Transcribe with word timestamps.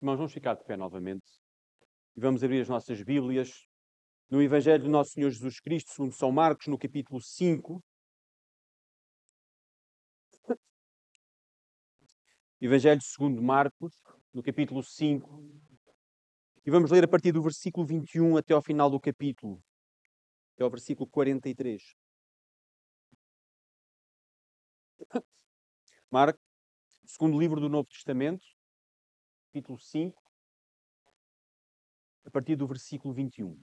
Irmãos, 0.00 0.16
vamos 0.16 0.32
ficar 0.32 0.54
de 0.54 0.62
pé 0.62 0.76
novamente 0.76 1.26
e 2.16 2.20
vamos 2.20 2.44
abrir 2.44 2.60
as 2.60 2.68
nossas 2.68 3.02
Bíblias 3.02 3.66
no 4.30 4.40
Evangelho 4.40 4.84
do 4.84 4.88
Nosso 4.88 5.10
Senhor 5.10 5.28
Jesus 5.28 5.58
Cristo, 5.58 5.90
segundo 5.90 6.14
São 6.14 6.30
Marcos, 6.30 6.68
no 6.68 6.78
capítulo 6.78 7.20
5. 7.20 7.82
Evangelho 12.60 13.02
segundo 13.02 13.42
Marcos, 13.42 14.00
no 14.32 14.40
capítulo 14.40 14.84
5. 14.84 15.44
E 16.64 16.70
vamos 16.70 16.92
ler 16.92 17.02
a 17.02 17.08
partir 17.08 17.32
do 17.32 17.42
versículo 17.42 17.84
21 17.84 18.36
até 18.36 18.54
ao 18.54 18.62
final 18.62 18.88
do 18.88 19.00
capítulo, 19.00 19.60
até 20.54 20.62
ao 20.62 20.70
versículo 20.70 21.10
43. 21.10 21.82
Marcos, 26.08 26.40
segundo 27.04 27.36
livro 27.36 27.60
do 27.60 27.68
Novo 27.68 27.88
Testamento, 27.88 28.57
capítulo 29.48 29.78
5, 29.78 30.22
a 32.26 32.30
partir 32.30 32.54
do 32.54 32.66
versículo 32.66 33.14
21. 33.14 33.58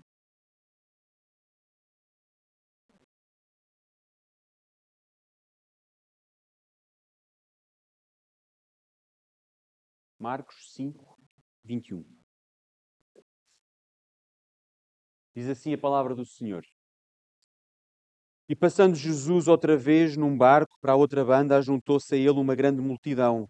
Marcos 10.19 10.73
5, 10.73 11.19
21. 11.63 12.03
Diz 15.35 15.47
assim 15.47 15.73
a 15.73 15.77
palavra 15.77 16.15
do 16.15 16.25
Senhor. 16.25 16.63
E 18.49 18.55
passando 18.55 18.95
Jesus 18.95 19.47
outra 19.47 19.77
vez 19.77 20.17
num 20.17 20.35
barco 20.35 20.79
para 20.79 20.93
a 20.93 20.95
outra 20.95 21.23
banda, 21.23 21.57
ajuntou-se 21.57 22.13
a 22.15 22.17
ele 22.17 22.39
uma 22.39 22.55
grande 22.55 22.81
multidão, 22.81 23.47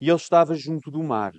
e 0.00 0.08
ele 0.08 0.16
estava 0.16 0.54
junto 0.54 0.90
do 0.90 1.02
mar. 1.02 1.32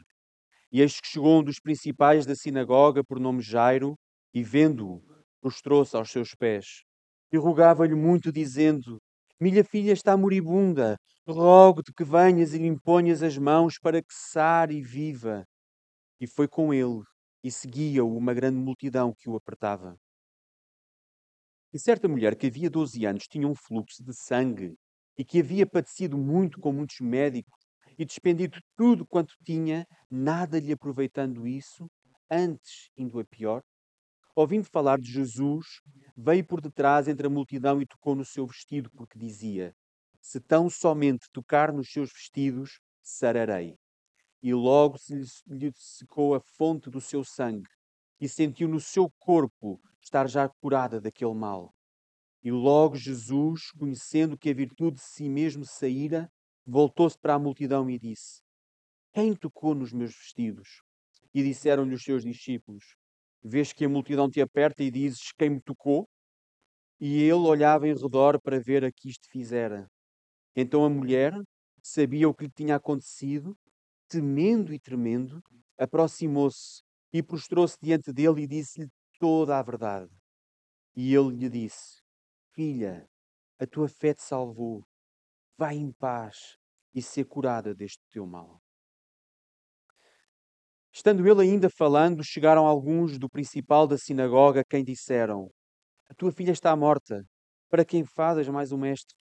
E 0.76 0.82
eis 0.82 1.00
que 1.00 1.08
chegou 1.08 1.40
um 1.40 1.42
dos 1.42 1.58
principais 1.58 2.26
da 2.26 2.36
sinagoga, 2.36 3.02
por 3.02 3.18
nome 3.18 3.42
Jairo, 3.42 3.96
e 4.34 4.44
vendo-o, 4.44 5.02
prostrou-se 5.40 5.96
aos 5.96 6.12
seus 6.12 6.36
pés. 6.36 6.84
E 7.32 7.38
rogava-lhe 7.38 7.96
muito, 7.96 8.30
dizendo: 8.30 9.02
Minha 9.40 9.64
filha 9.64 9.94
está 9.94 10.18
moribunda, 10.18 10.98
rogo-te 11.26 11.94
que 11.94 12.04
venhas 12.04 12.54
e 12.54 12.58
lhe 12.58 12.68
imponhas 12.68 13.24
as 13.24 13.38
mãos 13.38 13.80
para 13.80 14.02
que 14.02 14.14
sare 14.14 14.76
e 14.76 14.82
viva. 14.82 15.46
E 16.20 16.28
foi 16.28 16.46
com 16.46 16.74
ele, 16.74 17.04
e 17.42 17.50
seguia-o 17.50 18.14
uma 18.14 18.34
grande 18.34 18.58
multidão 18.58 19.14
que 19.18 19.30
o 19.30 19.38
apertava. 19.38 19.96
E 21.74 21.80
certa 21.80 22.10
mulher 22.10 22.36
que 22.36 22.48
havia 22.48 22.70
doze 22.70 23.06
anos 23.06 23.30
tinha 23.30 23.48
um 23.48 23.56
fluxo 23.56 24.04
de 24.04 24.14
sangue, 24.14 24.76
e 25.18 25.24
que 25.24 25.40
havia 25.40 25.66
padecido 25.66 26.18
muito 26.18 26.60
com 26.60 26.74
muitos 26.74 27.00
médicos, 27.00 27.55
e 27.98 28.06
despendido 28.06 28.60
tudo 28.76 29.06
quanto 29.06 29.36
tinha, 29.44 29.88
nada 30.10 30.60
lhe 30.60 30.72
aproveitando 30.72 31.48
isso, 31.48 31.90
antes 32.30 32.90
indo 32.98 33.20
a 33.20 33.26
pior, 33.26 33.64
ouvindo 34.36 34.66
falar 34.66 35.00
de 35.00 35.12
Jesus, 35.12 35.66
veio 36.16 36.46
por 36.46 36.60
detrás 36.60 37.08
entre 37.08 37.28
a 37.28 37.30
multidão 37.30 37.82
e 37.82 37.86
tocou 37.86 38.16
no 38.16 38.26
seu 38.26 38.46
vestido, 38.46 38.90
porque 38.92 39.18
dizia: 39.18 39.74
Se 40.22 40.40
tão 40.40 40.70
somente 40.70 41.28
tocar 41.32 41.72
nos 41.72 41.90
seus 41.90 42.12
vestidos, 42.12 42.80
sararei. 43.02 43.76
E 44.42 44.54
logo 44.54 44.98
se 44.98 45.16
lhe 45.48 45.72
secou 45.76 46.36
a 46.36 46.40
fonte 46.40 46.90
do 46.90 47.02
seu 47.02 47.24
sangue, 47.24 47.70
e 48.20 48.28
sentiu 48.28 48.68
no 48.68 48.80
seu 48.80 49.10
corpo 49.20 49.80
estar 50.02 50.28
já 50.30 50.48
curada 50.48 51.02
daquele 51.02 51.34
mal. 51.34 51.74
E 52.44 52.52
logo 52.52 52.96
Jesus, 52.96 53.72
conhecendo 53.72 54.38
que 54.38 54.52
a 54.52 54.54
virtude 54.54 54.98
de 54.98 55.02
si 55.02 55.28
mesmo 55.28 55.66
saíra, 55.66 56.30
voltou-se 56.66 57.18
para 57.18 57.36
a 57.36 57.40
multidão 57.40 57.90
e 57.90 58.00
disse: 58.00 58.42
Quem 59.14 59.36
tocou 59.36 59.76
nos 59.76 59.94
meus 59.94 60.16
vestidos? 60.16 60.82
E 61.34 61.44
disseram-lhe 61.44 61.94
os 61.94 62.04
seus 62.04 62.24
discípulos: 62.24 62.96
Vês 63.44 63.72
que 63.72 63.86
a 63.86 63.90
multidão 63.90 64.30
te 64.30 64.42
aperta 64.42 64.84
e 64.84 64.90
dizes: 64.90 65.32
Quem 65.38 65.52
me 65.52 65.62
tocou? 65.62 66.08
E 67.00 67.22
ele 67.22 67.34
olhava 67.34 67.88
em 67.88 67.94
redor 67.94 68.40
para 68.42 68.60
ver 68.60 68.84
a 68.84 68.92
que 68.92 69.10
isto 69.10 69.30
fizera. 69.30 69.88
Então 70.56 70.84
a 70.86 70.90
mulher 70.90 71.34
sabia 71.84 72.28
o 72.28 72.34
que 72.34 72.46
lhe 72.46 72.52
tinha 72.52 72.78
acontecido, 72.78 73.56
temendo 74.08 74.74
e 74.74 74.80
tremendo, 74.80 75.42
aproximou-se 75.78 76.82
e 77.14 77.22
prostrou-se 77.22 77.78
diante 77.82 78.12
dele 78.12 78.44
e 78.44 78.48
disse-lhe 78.48 78.90
toda 79.20 79.60
a 79.60 79.62
verdade. 79.62 80.12
E 80.96 81.14
ele 81.14 81.36
lhe 81.36 81.50
disse: 81.50 82.02
Filha, 82.54 83.08
a 83.60 83.68
tua 83.68 83.88
fé 83.88 84.14
te 84.14 84.24
salvou 84.24 84.84
vai 85.58 85.76
em 85.76 85.92
paz 85.92 86.58
e 86.94 87.02
ser 87.02 87.26
curada 87.26 87.74
deste 87.74 88.02
teu 88.12 88.26
mal. 88.26 88.62
Estando 90.94 91.28
ele 91.28 91.42
ainda 91.42 91.70
falando, 91.70 92.24
chegaram 92.24 92.66
alguns 92.66 93.20
do 93.20 93.30
principal 93.30 93.86
da 93.86 93.98
sinagoga, 93.98 94.64
quem 94.64 94.84
disseram: 94.84 95.52
A 96.10 96.14
tua 96.14 96.32
filha 96.32 96.52
está 96.52 96.74
morta, 96.76 97.22
para 97.70 97.84
quem 97.84 98.06
fadas 98.06 98.48
mais 98.48 98.72
o 98.72 98.78
mestre? 98.78 99.16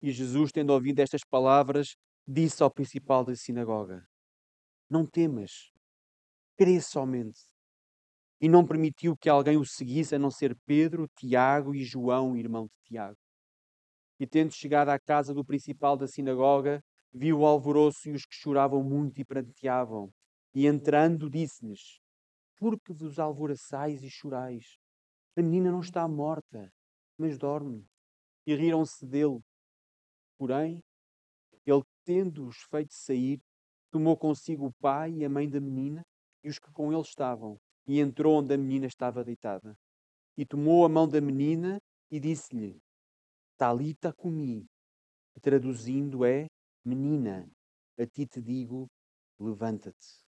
E 0.00 0.12
Jesus, 0.12 0.52
tendo 0.52 0.72
ouvido 0.72 1.00
estas 1.00 1.22
palavras, 1.28 1.96
disse 2.26 2.62
ao 2.62 2.70
principal 2.70 3.24
da 3.24 3.34
sinagoga: 3.34 4.06
Não 4.88 5.04
temas, 5.04 5.72
crê 6.56 6.80
somente. 6.80 7.40
E 8.40 8.48
não 8.48 8.66
permitiu 8.66 9.16
que 9.16 9.28
alguém 9.28 9.56
o 9.58 9.66
seguisse 9.66 10.14
a 10.14 10.18
não 10.18 10.30
ser 10.30 10.56
Pedro, 10.64 11.08
Tiago 11.16 11.74
e 11.74 11.84
João, 11.84 12.36
irmão 12.36 12.66
de 12.66 12.76
Tiago. 12.84 13.18
E 14.20 14.26
tendo 14.26 14.52
chegado 14.52 14.90
à 14.90 14.98
casa 14.98 15.32
do 15.32 15.42
principal 15.42 15.96
da 15.96 16.06
sinagoga, 16.06 16.84
viu 17.10 17.40
o 17.40 17.46
alvoroço 17.46 18.10
e 18.10 18.12
os 18.12 18.26
que 18.26 18.34
choravam 18.34 18.84
muito 18.84 19.18
e 19.18 19.24
pranteavam. 19.24 20.12
E 20.54 20.66
entrando, 20.66 21.30
disse-lhes: 21.30 21.98
Por 22.58 22.78
que 22.78 22.92
vos 22.92 23.18
alvoroçais 23.18 24.02
e 24.02 24.10
chorais? 24.10 24.78
A 25.34 25.40
menina 25.40 25.72
não 25.72 25.80
está 25.80 26.06
morta, 26.06 26.70
mas 27.16 27.38
dorme. 27.38 27.86
E 28.46 28.54
riram-se 28.54 29.06
dele. 29.06 29.40
Porém, 30.36 30.82
ele, 31.64 31.82
tendo-os 32.04 32.58
feito 32.70 32.92
sair, 32.92 33.40
tomou 33.90 34.18
consigo 34.18 34.66
o 34.66 34.72
pai 34.74 35.12
e 35.12 35.24
a 35.24 35.30
mãe 35.30 35.48
da 35.48 35.60
menina 35.60 36.04
e 36.44 36.50
os 36.50 36.58
que 36.58 36.70
com 36.72 36.92
ele 36.92 37.00
estavam, 37.00 37.58
e 37.86 38.00
entrou 38.00 38.38
onde 38.38 38.52
a 38.52 38.58
menina 38.58 38.86
estava 38.86 39.24
deitada. 39.24 39.74
E 40.36 40.44
tomou 40.44 40.84
a 40.84 40.88
mão 40.90 41.08
da 41.08 41.20
menina 41.22 41.80
e 42.10 42.20
disse-lhe: 42.20 42.78
Talita 43.60 44.10
cumi, 44.10 44.66
traduzindo 45.42 46.24
é 46.24 46.46
menina, 46.82 47.46
a 47.98 48.06
ti 48.06 48.26
te 48.26 48.40
digo, 48.40 48.88
levanta-te. 49.38 50.24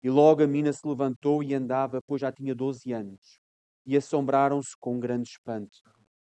E 0.00 0.08
logo 0.08 0.44
a 0.44 0.46
menina 0.46 0.72
se 0.72 0.86
levantou 0.86 1.42
e 1.42 1.54
andava, 1.54 2.00
pois 2.06 2.20
já 2.20 2.30
tinha 2.30 2.54
doze 2.54 2.92
anos. 2.92 3.40
E 3.84 3.96
assombraram-se 3.96 4.76
com 4.78 4.94
um 4.94 5.00
grande 5.00 5.30
espanto. 5.30 5.76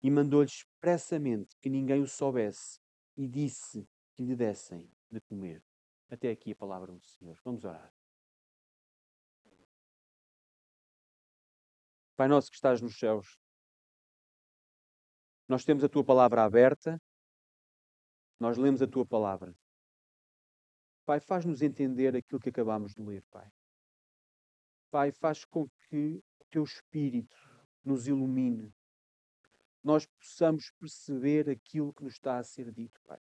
E 0.00 0.12
mandou-lhes 0.12 0.58
expressamente 0.58 1.56
que 1.60 1.68
ninguém 1.68 2.00
o 2.00 2.06
soubesse, 2.06 2.78
e 3.16 3.26
disse 3.26 3.84
que 4.14 4.22
lhe 4.22 4.36
dessem 4.36 4.88
de 5.10 5.20
comer. 5.22 5.60
Até 6.08 6.30
aqui 6.30 6.52
a 6.52 6.56
palavra 6.56 6.92
do 6.92 7.04
Senhor. 7.04 7.36
Vamos 7.44 7.64
orar. 7.64 7.92
Pai 12.14 12.28
nosso 12.28 12.48
que 12.48 12.54
estás 12.54 12.80
nos 12.80 12.96
céus, 12.96 13.36
nós 15.52 15.66
temos 15.66 15.84
a 15.84 15.88
tua 15.88 16.02
palavra 16.02 16.44
aberta, 16.44 16.98
nós 18.40 18.56
lemos 18.56 18.80
a 18.80 18.86
tua 18.86 19.04
palavra. 19.04 19.54
Pai, 21.04 21.20
faz-nos 21.20 21.60
entender 21.60 22.16
aquilo 22.16 22.40
que 22.40 22.48
acabamos 22.48 22.94
de 22.94 23.02
ler, 23.02 23.22
Pai. 23.30 23.52
Pai, 24.90 25.12
faz 25.12 25.44
com 25.44 25.68
que 25.68 26.24
o 26.40 26.44
teu 26.50 26.64
Espírito 26.64 27.36
nos 27.84 28.08
ilumine, 28.08 28.74
nós 29.84 30.06
possamos 30.06 30.70
perceber 30.80 31.50
aquilo 31.50 31.92
que 31.92 32.02
nos 32.02 32.14
está 32.14 32.38
a 32.38 32.42
ser 32.42 32.72
dito, 32.72 32.98
Pai. 33.02 33.20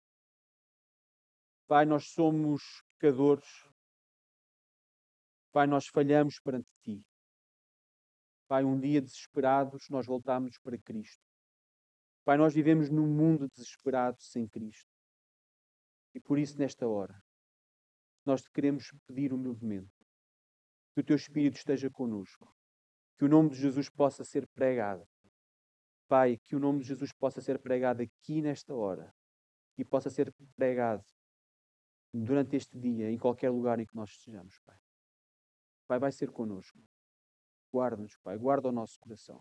Pai, 1.68 1.84
nós 1.84 2.08
somos 2.08 2.82
pecadores. 2.98 3.70
Pai, 5.52 5.68
nós 5.68 5.86
falhamos 5.86 6.40
perante 6.40 6.68
Ti. 6.82 7.06
Pai, 8.48 8.64
um 8.64 8.80
dia 8.80 9.00
desesperados, 9.00 9.88
nós 9.88 10.06
voltamos 10.06 10.58
para 10.58 10.76
Cristo. 10.76 11.25
Pai, 12.26 12.36
nós 12.36 12.52
vivemos 12.52 12.90
num 12.90 13.06
mundo 13.06 13.46
desesperado 13.48 14.20
sem 14.20 14.48
Cristo. 14.48 14.90
E 16.12 16.18
por 16.18 16.40
isso, 16.40 16.58
nesta 16.58 16.84
hora, 16.84 17.22
nós 18.24 18.42
te 18.42 18.50
queremos 18.50 18.90
pedir 19.06 19.32
humildemente 19.32 19.94
que 20.92 21.02
o 21.02 21.04
teu 21.04 21.14
Espírito 21.14 21.56
esteja 21.56 21.88
conosco, 21.88 22.52
que 23.16 23.24
o 23.24 23.28
nome 23.28 23.50
de 23.50 23.60
Jesus 23.60 23.88
possa 23.88 24.24
ser 24.24 24.44
pregado. 24.48 25.06
Pai, 26.08 26.36
que 26.38 26.56
o 26.56 26.58
nome 26.58 26.80
de 26.80 26.88
Jesus 26.88 27.12
possa 27.12 27.40
ser 27.40 27.60
pregado 27.60 28.02
aqui 28.02 28.42
nesta 28.42 28.74
hora 28.74 29.14
e 29.78 29.84
possa 29.84 30.10
ser 30.10 30.34
pregado 30.56 31.04
durante 32.12 32.56
este 32.56 32.76
dia, 32.76 33.08
em 33.08 33.18
qualquer 33.18 33.50
lugar 33.50 33.78
em 33.78 33.86
que 33.86 33.94
nós 33.94 34.10
estejamos, 34.10 34.58
Pai. 34.64 34.80
Pai, 35.86 36.00
vai 36.00 36.10
ser 36.10 36.32
conosco. 36.32 36.76
Guarda-nos, 37.72 38.16
Pai, 38.16 38.36
guarda 38.36 38.68
o 38.68 38.72
nosso 38.72 38.98
coração 38.98 39.40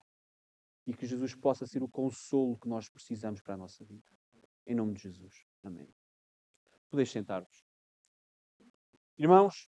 e 0.86 0.94
que 0.94 1.06
Jesus 1.06 1.34
possa 1.34 1.66
ser 1.66 1.82
o 1.82 1.90
consolo 1.90 2.58
que 2.58 2.68
nós 2.68 2.90
precisamos 2.90 3.42
para 3.42 3.56
a 3.56 3.58
nossa 3.58 3.84
vida. 3.84 4.06
Em 4.68 4.76
nome 4.76 4.94
de 4.94 5.02
Jesus. 5.02 5.46
Amém. 5.64 5.88
Podeis 6.90 7.10
sentar-vos. 7.10 7.66
Irmãos, 9.18 9.70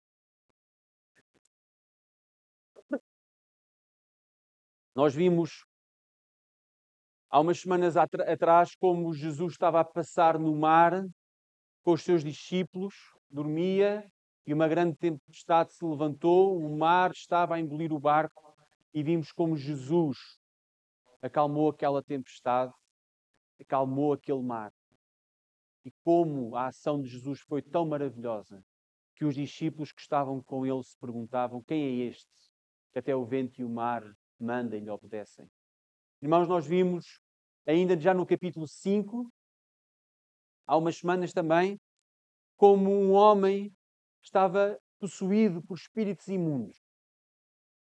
nós 4.96 5.14
vimos 5.14 5.66
há 7.30 7.40
umas 7.40 7.60
semanas 7.60 7.96
atrás 7.98 8.76
como 8.76 9.14
Jesus 9.14 9.54
estava 9.54 9.80
a 9.82 9.86
passar 9.86 10.40
no 10.40 10.56
mar 10.56 11.06
com 11.84 11.92
os 11.92 12.04
seus 12.04 12.24
discípulos, 12.24 12.96
dormia 13.30 14.10
e 14.46 14.54
uma 14.54 14.68
grande 14.68 14.96
tempestade 14.98 15.74
se 15.74 15.84
levantou, 15.84 16.58
o 16.58 16.78
mar 16.78 17.12
estava 17.12 17.56
a 17.56 17.60
engolir 17.60 17.92
o 17.92 18.00
barco 18.00 18.56
e 18.94 19.04
vimos 19.04 19.32
como 19.32 19.58
Jesus 19.58 20.18
acalmou 21.24 21.70
aquela 21.70 22.04
tempestade, 22.04 22.74
acalmou 23.60 24.12
aquele 24.12 24.44
mar. 24.44 24.74
E 25.86 25.92
como 26.04 26.56
a 26.56 26.68
ação 26.68 27.02
de 27.02 27.08
Jesus 27.08 27.40
foi 27.40 27.62
tão 27.62 27.86
maravilhosa 27.86 28.62
que 29.16 29.24
os 29.24 29.36
discípulos 29.36 29.94
que 29.94 30.02
estavam 30.02 30.44
com 30.44 30.66
ele 30.66 30.84
se 30.84 30.98
perguntavam: 30.98 31.64
quem 31.64 31.82
é 31.82 32.08
este 32.08 32.30
que 32.92 33.00
até 33.00 33.16
o 33.16 33.26
vento 33.26 33.60
e 33.60 33.64
o 33.64 33.70
mar 33.70 34.04
mandam 34.38 34.78
e 34.78 34.82
lhe 34.82 34.90
obedecem? 34.90 35.50
Irmãos, 36.22 36.48
nós 36.48 36.68
vimos 36.68 37.22
ainda 37.66 37.98
já 37.98 38.14
no 38.14 38.26
capítulo 38.26 38.68
5, 38.68 39.32
há 40.68 40.76
umas 40.76 40.98
semanas 40.98 41.32
também, 41.32 41.80
como 42.58 42.92
um 42.92 43.14
homem 43.14 43.74
estava 44.22 44.78
possuído 45.00 45.62
por 45.62 45.76
espíritos 45.76 46.28
imundos. 46.28 46.78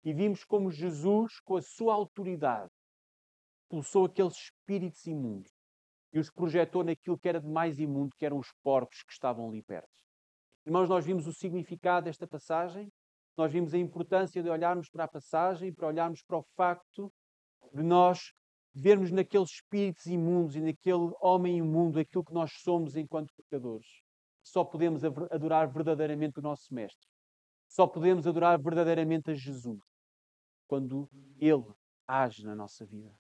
E 0.03 0.13
vimos 0.13 0.43
como 0.43 0.71
Jesus, 0.71 1.39
com 1.41 1.55
a 1.55 1.61
sua 1.61 1.93
autoridade, 1.93 2.71
expulsou 3.73 4.05
aqueles 4.05 4.33
espíritos 4.33 5.05
imundos 5.07 5.51
e 6.13 6.19
os 6.19 6.29
projetou 6.29 6.83
naquilo 6.83 7.17
que 7.17 7.27
era 7.27 7.41
de 7.41 7.47
mais 7.47 7.79
imundo, 7.79 8.15
que 8.15 8.25
eram 8.25 8.37
os 8.37 8.51
porcos 8.61 9.01
que 9.01 9.11
estavam 9.11 9.49
ali 9.49 9.63
perto. 9.63 9.89
Irmãos, 10.63 10.87
nós 10.87 11.03
vimos 11.03 11.25
o 11.25 11.33
significado 11.33 12.05
desta 12.05 12.27
passagem, 12.27 12.91
nós 13.35 13.51
vimos 13.51 13.73
a 13.73 13.79
importância 13.79 14.43
de 14.43 14.49
olharmos 14.49 14.89
para 14.89 15.05
a 15.05 15.07
passagem, 15.07 15.73
para 15.73 15.87
olharmos 15.87 16.21
para 16.21 16.37
o 16.37 16.45
facto 16.55 17.11
de 17.73 17.81
nós 17.81 18.31
vermos 18.75 19.11
naqueles 19.11 19.49
espíritos 19.49 20.05
imundos 20.05 20.55
e 20.55 20.61
naquele 20.61 21.11
homem 21.19 21.57
imundo 21.57 21.99
aquilo 21.99 22.23
que 22.23 22.33
nós 22.33 22.51
somos 22.61 22.95
enquanto 22.95 23.33
pecadores. 23.35 23.87
Só 24.43 24.63
podemos 24.63 25.03
adorar 25.03 25.71
verdadeiramente 25.71 26.39
o 26.39 26.43
nosso 26.43 26.71
Mestre. 26.73 27.07
Só 27.67 27.87
podemos 27.87 28.27
adorar 28.27 28.61
verdadeiramente 28.61 29.31
a 29.31 29.33
Jesus 29.33 29.79
quando 30.67 31.09
Ele 31.39 31.73
age 32.07 32.45
na 32.45 32.55
nossa 32.55 32.85
vida. 32.85 33.22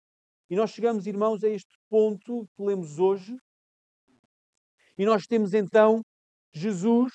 E 0.50 0.56
nós 0.56 0.72
chegamos, 0.72 1.06
irmãos, 1.06 1.44
a 1.44 1.48
este 1.48 1.78
ponto 1.88 2.44
que 2.56 2.62
lemos 2.62 2.98
hoje. 2.98 3.38
E 4.98 5.06
nós 5.06 5.24
temos 5.24 5.54
então 5.54 6.04
Jesus, 6.52 7.12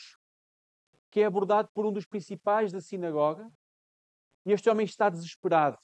que 1.11 1.19
é 1.19 1.25
abordado 1.25 1.69
por 1.73 1.85
um 1.85 1.91
dos 1.91 2.05
principais 2.05 2.71
da 2.71 2.79
sinagoga. 2.79 3.51
E 4.45 4.53
este 4.53 4.69
homem 4.69 4.85
está 4.85 5.09
desesperado, 5.09 5.77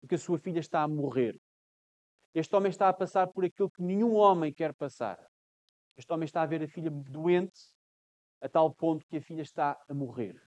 porque 0.00 0.14
a 0.14 0.18
sua 0.18 0.38
filha 0.38 0.60
está 0.60 0.82
a 0.82 0.88
morrer. 0.88 1.36
Este 2.32 2.54
homem 2.54 2.70
está 2.70 2.88
a 2.88 2.92
passar 2.92 3.26
por 3.26 3.44
aquilo 3.44 3.70
que 3.70 3.82
nenhum 3.82 4.14
homem 4.14 4.54
quer 4.54 4.72
passar. 4.72 5.18
Este 5.96 6.10
homem 6.12 6.24
está 6.24 6.42
a 6.42 6.46
ver 6.46 6.62
a 6.62 6.68
filha 6.68 6.90
doente, 6.90 7.60
a 8.40 8.48
tal 8.48 8.72
ponto 8.72 9.04
que 9.08 9.16
a 9.16 9.22
filha 9.22 9.42
está 9.42 9.76
a 9.88 9.92
morrer. 9.92 10.40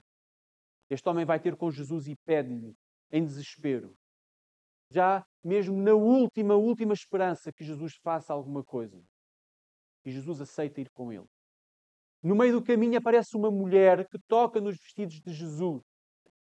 Este 0.90 1.07
homem 1.10 1.25
vai 1.25 1.40
ter 1.40 1.57
com 1.57 1.69
Jesus 1.69 2.07
e 2.07 2.16
pede-lhe, 2.16 2.74
em 3.12 3.25
desespero, 3.25 3.94
já 4.90 5.25
mesmo 5.45 5.77
na 5.77 5.94
última, 5.94 6.56
última 6.56 6.94
esperança 6.94 7.53
que 7.53 7.63
Jesus 7.63 7.95
faça 8.01 8.33
alguma 8.33 8.63
coisa. 8.63 9.00
E 10.03 10.12
Jesus 10.12 10.42
aceita 10.42 10.81
ir 10.81 10.89
com 10.89 11.13
ele. 11.13 11.30
No 12.21 12.36
meio 12.36 12.59
do 12.59 12.65
caminho 12.65 12.97
aparece 12.97 13.38
uma 13.38 13.51
mulher 13.51 14.07
que 14.09 14.18
toca 14.27 14.59
nos 14.59 14.75
vestidos 14.75 15.21
de 15.21 15.31
Jesus. 15.31 15.83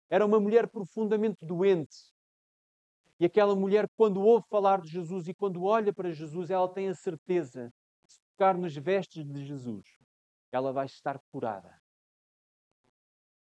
Era 0.09 0.23
uma 0.23 0.39
mulher 0.39 0.69
profundamente 0.69 1.43
doente. 1.43 2.13
E 3.19 3.25
aquela 3.25 3.55
mulher, 3.55 3.89
quando 3.97 4.21
ouve 4.21 4.45
falar 4.47 4.79
de 4.79 4.89
Jesus 4.89 5.27
e 5.27 5.33
quando 5.33 5.63
olha 5.63 5.91
para 5.91 6.11
Jesus, 6.11 6.51
ela 6.51 6.71
tem 6.71 6.89
a 6.89 6.93
certeza 6.93 7.73
de 8.05 8.15
tocar 8.29 8.55
nos 8.55 8.75
vestes 8.75 9.25
de 9.25 9.43
Jesus, 9.43 9.85
ela 10.51 10.71
vai 10.71 10.85
estar 10.85 11.19
curada. 11.31 11.81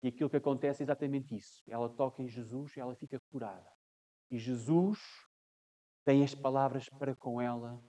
E 0.03 0.09
aquilo 0.09 0.29
que 0.29 0.37
acontece 0.37 0.83
é 0.83 0.85
exatamente 0.85 1.35
isso. 1.35 1.63
Ela 1.67 1.89
toca 1.89 2.21
em 2.21 2.27
Jesus 2.27 2.75
e 2.75 2.79
ela 2.79 2.95
fica 2.95 3.19
curada. 3.31 3.71
E 4.29 4.37
Jesus 4.37 4.99
tem 6.03 6.23
as 6.23 6.33
palavras 6.33 6.89
para 6.89 7.15
com 7.15 7.41
ela, 7.41 7.81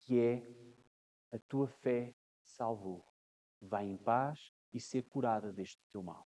que 0.00 0.20
é 0.20 0.48
a 1.32 1.38
tua 1.48 1.68
fé 1.68 2.14
salvou. 2.44 3.04
Vai 3.60 3.86
em 3.86 3.96
paz 3.96 4.52
e 4.72 4.80
ser 4.80 5.02
curada 5.04 5.52
deste 5.52 5.80
teu 5.90 6.02
mal. 6.02 6.26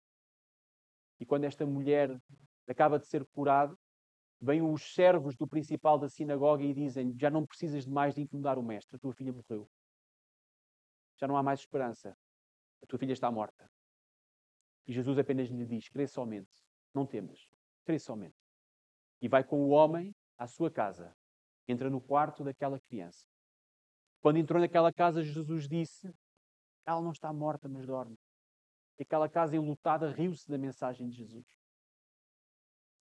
E 1.20 1.26
quando 1.26 1.44
esta 1.46 1.66
mulher 1.66 2.20
acaba 2.68 3.00
de 3.00 3.08
ser 3.08 3.26
curada, 3.28 3.78
vêm 4.40 4.62
os 4.62 4.94
servos 4.94 5.36
do 5.36 5.48
principal 5.48 5.98
da 5.98 6.10
sinagoga 6.10 6.64
e 6.64 6.74
dizem: 6.74 7.16
Já 7.18 7.30
não 7.30 7.46
precisas 7.46 7.86
de 7.86 7.92
mais 7.92 8.16
de 8.16 8.22
incomodar 8.22 8.58
o 8.58 8.64
mestre, 8.64 8.96
a 8.96 9.00
tua 9.00 9.14
filha 9.14 9.34
morreu. 9.34 9.70
Já 11.18 11.28
não 11.28 11.38
há 11.38 11.44
mais 11.44 11.62
esperança. 11.62 12.16
A 12.82 12.86
tua 12.86 13.00
filha 13.00 13.14
está 13.14 13.32
morta. 13.32 13.70
E 14.86 14.94
Jesus 14.94 15.18
apenas 15.18 15.50
lhe 15.50 15.66
diz: 15.66 15.90
Crê 15.90 16.08
somente, 16.08 16.64
não 16.94 17.06
temas, 17.06 17.48
crê 17.84 17.98
somente 18.00 18.48
e 19.22 19.28
vai 19.28 19.44
com 19.44 19.62
o 19.62 19.70
homem 19.70 20.16
à 20.38 20.48
sua 20.48 20.70
casa. 20.70 21.16
Entra 21.68 21.90
no 21.90 22.00
quarto 22.00 22.44
daquela 22.44 22.80
criança. 22.80 23.26
Quando 24.22 24.38
entrou 24.38 24.60
naquela 24.60 24.92
casa, 24.92 25.24
Jesus 25.24 25.68
disse: 25.68 26.14
Ela 26.86 27.02
não 27.02 27.12
está 27.12 27.32
morta, 27.34 27.68
mas 27.68 27.86
dorme. 27.86 28.18
E 28.98 29.04
aquela 29.04 29.30
casa 29.30 29.56
enlutada 29.56 30.12
riu-se 30.12 30.50
da 30.50 30.58
mensagem 30.58 31.08
de 31.08 31.18
Jesus. 31.18 31.46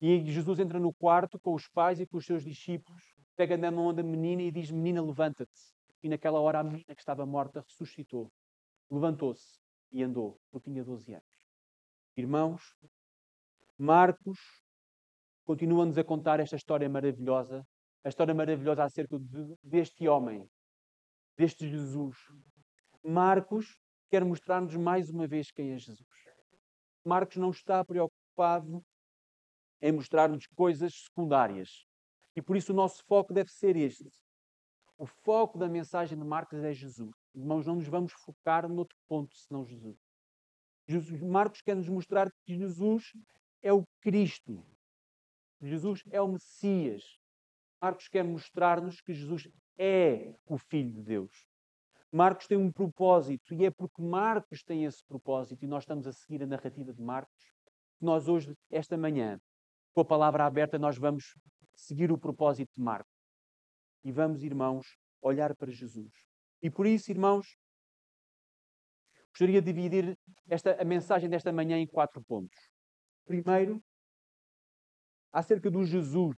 E 0.01 0.25
Jesus 0.31 0.59
entra 0.59 0.79
no 0.79 0.93
quarto 0.93 1.39
com 1.39 1.55
os 1.55 1.69
pais 1.69 2.01
e 2.01 2.07
com 2.07 2.17
os 2.17 2.27
seus 2.27 2.43
discípulos, 2.43 3.03
pega 3.37 3.57
na 3.57 3.71
mão 3.71 3.95
da 3.95 4.03
menina 4.03 4.43
e 4.43 4.51
diz: 4.51 4.71
Menina, 4.71 5.03
levanta-te. 5.03 5.75
E 6.03 6.09
naquela 6.09 6.41
hora 6.41 6.61
a 6.61 6.65
menina 6.65 6.95
que 6.95 7.01
estava 7.01 7.25
morta 7.25 7.61
ressuscitou, 7.61 8.31
levantou-se 8.91 9.59
e 9.91 10.03
andou, 10.03 10.39
porque 10.51 10.71
tinha 10.71 10.85
12 10.85 11.15
anos. 11.15 11.25
Irmãos, 12.17 12.77
Marcos 13.79 14.39
continua-nos 15.45 15.97
a 15.97 16.05
contar 16.05 16.41
esta 16.41 16.57
história 16.57 16.89
maravilhosa, 16.89 17.67
a 18.05 18.09
história 18.09 18.35
maravilhosa 18.35 18.85
acerca 18.85 19.19
de, 19.19 19.57
deste 19.63 20.07
homem, 20.07 20.49
deste 21.37 21.69
Jesus. 21.69 22.17
Marcos 23.03 23.79
quer 24.11 24.25
mostrar-nos 24.25 24.77
mais 24.77 25.11
uma 25.11 25.27
vez 25.27 25.51
quem 25.51 25.73
é 25.73 25.79
Jesus. 25.79 26.07
Marcos 27.05 27.37
não 27.37 27.51
está 27.51 27.83
preocupado 27.85 28.85
em 29.81 29.93
mostrar-nos 29.93 30.47
coisas 30.47 30.95
secundárias. 30.95 31.87
E 32.37 32.43
por 32.43 32.57
isso 32.57 32.73
o 32.73 32.77
nosso 32.77 33.03
foco 33.07 33.33
deve 33.33 33.51
ser 33.51 33.77
este. 33.77 34.09
O 34.99 35.07
foco 35.07 35.59
da 35.59 35.69
mensagem 35.69 36.17
de 36.17 36.25
Marcos 36.25 36.63
é 36.63 36.73
Jesus. 36.73 37.15
Irmãos, 37.35 37.67
não 37.67 37.77
nos 37.77 37.89
vamos 37.89 38.13
focar 38.13 38.69
noutro 38.69 38.97
ponto 39.09 39.35
senão 39.35 39.65
Jesus. 39.65 39.99
Jesus 40.87 41.23
Marcos 41.23 41.63
quer 41.63 41.75
nos 41.75 41.89
mostrar 41.89 42.31
que 42.45 42.55
Jesus 42.55 43.13
é 43.63 43.73
o 43.73 43.85
Cristo, 44.01 44.65
Jesus 45.61 46.03
é 46.11 46.21
o 46.21 46.29
Messias. 46.29 47.19
Marcos 47.85 48.09
quer 48.09 48.25
mostrar-nos 48.25 49.03
que 49.03 49.13
Jesus 49.13 49.47
é 49.77 50.35
o 50.47 50.57
Filho 50.57 50.91
de 50.91 51.03
Deus. 51.03 51.47
Marcos 52.11 52.47
tem 52.47 52.57
um 52.57 52.73
propósito 52.73 53.53
e 53.53 53.67
é 53.67 53.71
porque 53.71 54.01
Marcos 54.01 54.63
tem 54.63 54.87
esse 54.87 55.05
propósito 55.05 55.63
e 55.63 55.69
nós 55.69 55.83
estamos 55.83 56.07
a 56.07 56.13
seguir 56.13 56.43
a 56.43 56.47
narrativa 56.47 56.95
de 56.95 57.03
Marcos. 57.03 57.53
Nós 58.01 58.27
hoje, 58.27 58.57
esta 58.71 58.97
manhã, 58.97 59.39
com 59.93 60.01
a 60.01 60.05
palavra 60.05 60.47
aberta, 60.47 60.79
nós 60.79 60.97
vamos 60.97 61.35
seguir 61.75 62.11
o 62.11 62.17
propósito 62.17 62.73
de 62.75 62.81
Marcos. 62.81 63.13
E 64.03 64.11
vamos, 64.11 64.43
irmãos, 64.43 64.87
olhar 65.21 65.55
para 65.55 65.71
Jesus. 65.71 66.11
E 66.63 66.71
por 66.71 66.87
isso, 66.87 67.11
irmãos, 67.11 67.55
gostaria 69.29 69.61
de 69.61 69.71
dividir 69.71 70.19
esta, 70.49 70.81
a 70.81 70.85
mensagem 70.87 71.29
desta 71.29 71.53
manhã 71.53 71.77
em 71.77 71.87
quatro 71.87 72.25
pontos. 72.25 72.59
Primeiro, 73.27 73.85
acerca 75.31 75.71
do 75.71 75.85
Jesus 75.85 76.35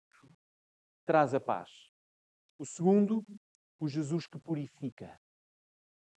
traz 1.07 1.33
a 1.33 1.41
paz. 1.41 1.71
O 2.59 2.67
segundo, 2.67 3.25
o 3.79 3.89
Jesus 3.89 4.27
que 4.27 4.39
purifica. 4.39 5.19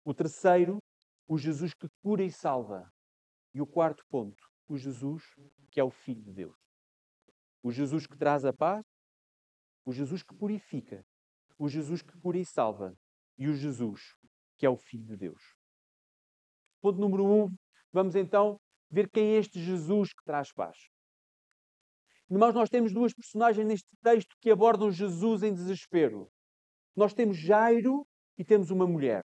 O 0.03 0.13
terceiro, 0.13 0.79
o 1.27 1.38
Jesus 1.38 1.74
que 1.74 1.88
cura 2.01 2.24
e 2.24 2.31
salva. 2.31 2.91
E 3.53 3.62
o 3.62 3.67
quarto 3.67 4.03
ponto, 4.10 4.43
o 4.67 4.77
Jesus 4.77 5.24
que 5.72 5.79
é 5.79 5.84
o 5.84 5.91
Filho 5.91 6.24
de 6.24 6.34
Deus. 6.34 6.58
O 7.62 7.72
Jesus 7.72 8.08
que 8.08 8.17
traz 8.17 8.43
a 8.46 8.53
paz, 8.53 8.84
o 9.86 9.93
Jesus 9.93 10.24
que 10.24 10.36
purifica, 10.36 11.05
o 11.58 11.67
Jesus 11.67 12.01
que 12.01 12.17
cura 12.19 12.38
e 12.38 12.46
salva 12.46 12.98
e 13.38 13.48
o 13.48 13.53
Jesus 13.53 14.15
que 14.58 14.65
é 14.65 14.69
o 14.69 14.77
Filho 14.77 15.05
de 15.05 15.17
Deus. 15.17 15.41
Ponto 16.81 17.00
número 17.00 17.25
um, 17.25 17.55
vamos 17.91 18.15
então 18.15 18.60
ver 18.89 19.10
quem 19.10 19.36
é 19.36 19.38
este 19.38 19.62
Jesus 19.62 20.13
que 20.13 20.24
traz 20.24 20.51
paz. 20.51 20.77
Irmãos, 22.31 22.53
nós 22.53 22.69
temos 22.69 22.93
duas 22.93 23.12
personagens 23.12 23.65
neste 23.65 23.89
texto 24.03 24.36
que 24.39 24.51
abordam 24.51 24.91
Jesus 24.91 25.41
em 25.41 25.51
desespero. 25.51 26.29
Nós 26.95 27.12
temos 27.12 27.36
Jairo 27.38 28.05
e 28.38 28.45
temos 28.45 28.69
uma 28.69 28.86
mulher. 28.86 29.25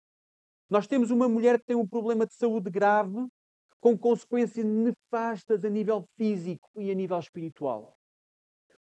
Nós 0.71 0.87
temos 0.87 1.11
uma 1.11 1.29
mulher 1.29 1.59
que 1.59 1.67
tem 1.67 1.77
um 1.77 1.89
problema 1.89 2.25
de 2.25 2.35
saúde 2.35 2.71
grave, 2.71 3.27
com 3.81 3.99
consequências 3.99 4.65
nefastas 4.65 5.65
a 5.65 5.69
nível 5.69 6.05
físico 6.17 6.71
e 6.81 6.91
a 6.91 6.95
nível 6.95 7.19
espiritual. 7.19 7.99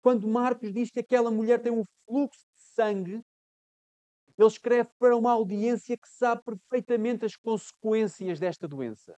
quando 0.03 0.29
Marcos 0.29 0.73
diz 0.73 0.91
que 0.91 1.01
aquela 1.01 1.31
mulher 1.31 1.63
tem 1.63 1.73
um 1.73 1.85
fluxo 2.05 2.45
de 2.55 2.63
sangue, 2.75 3.23
ele 4.37 4.49
escreve 4.49 4.91
para 4.99 5.17
uma 5.17 5.33
audiência 5.33 5.97
que 5.97 6.09
sabe 6.09 6.43
perfeitamente 6.45 7.25
as 7.25 7.37
consequências 7.37 8.41
desta 8.41 8.67
doença. 8.67 9.17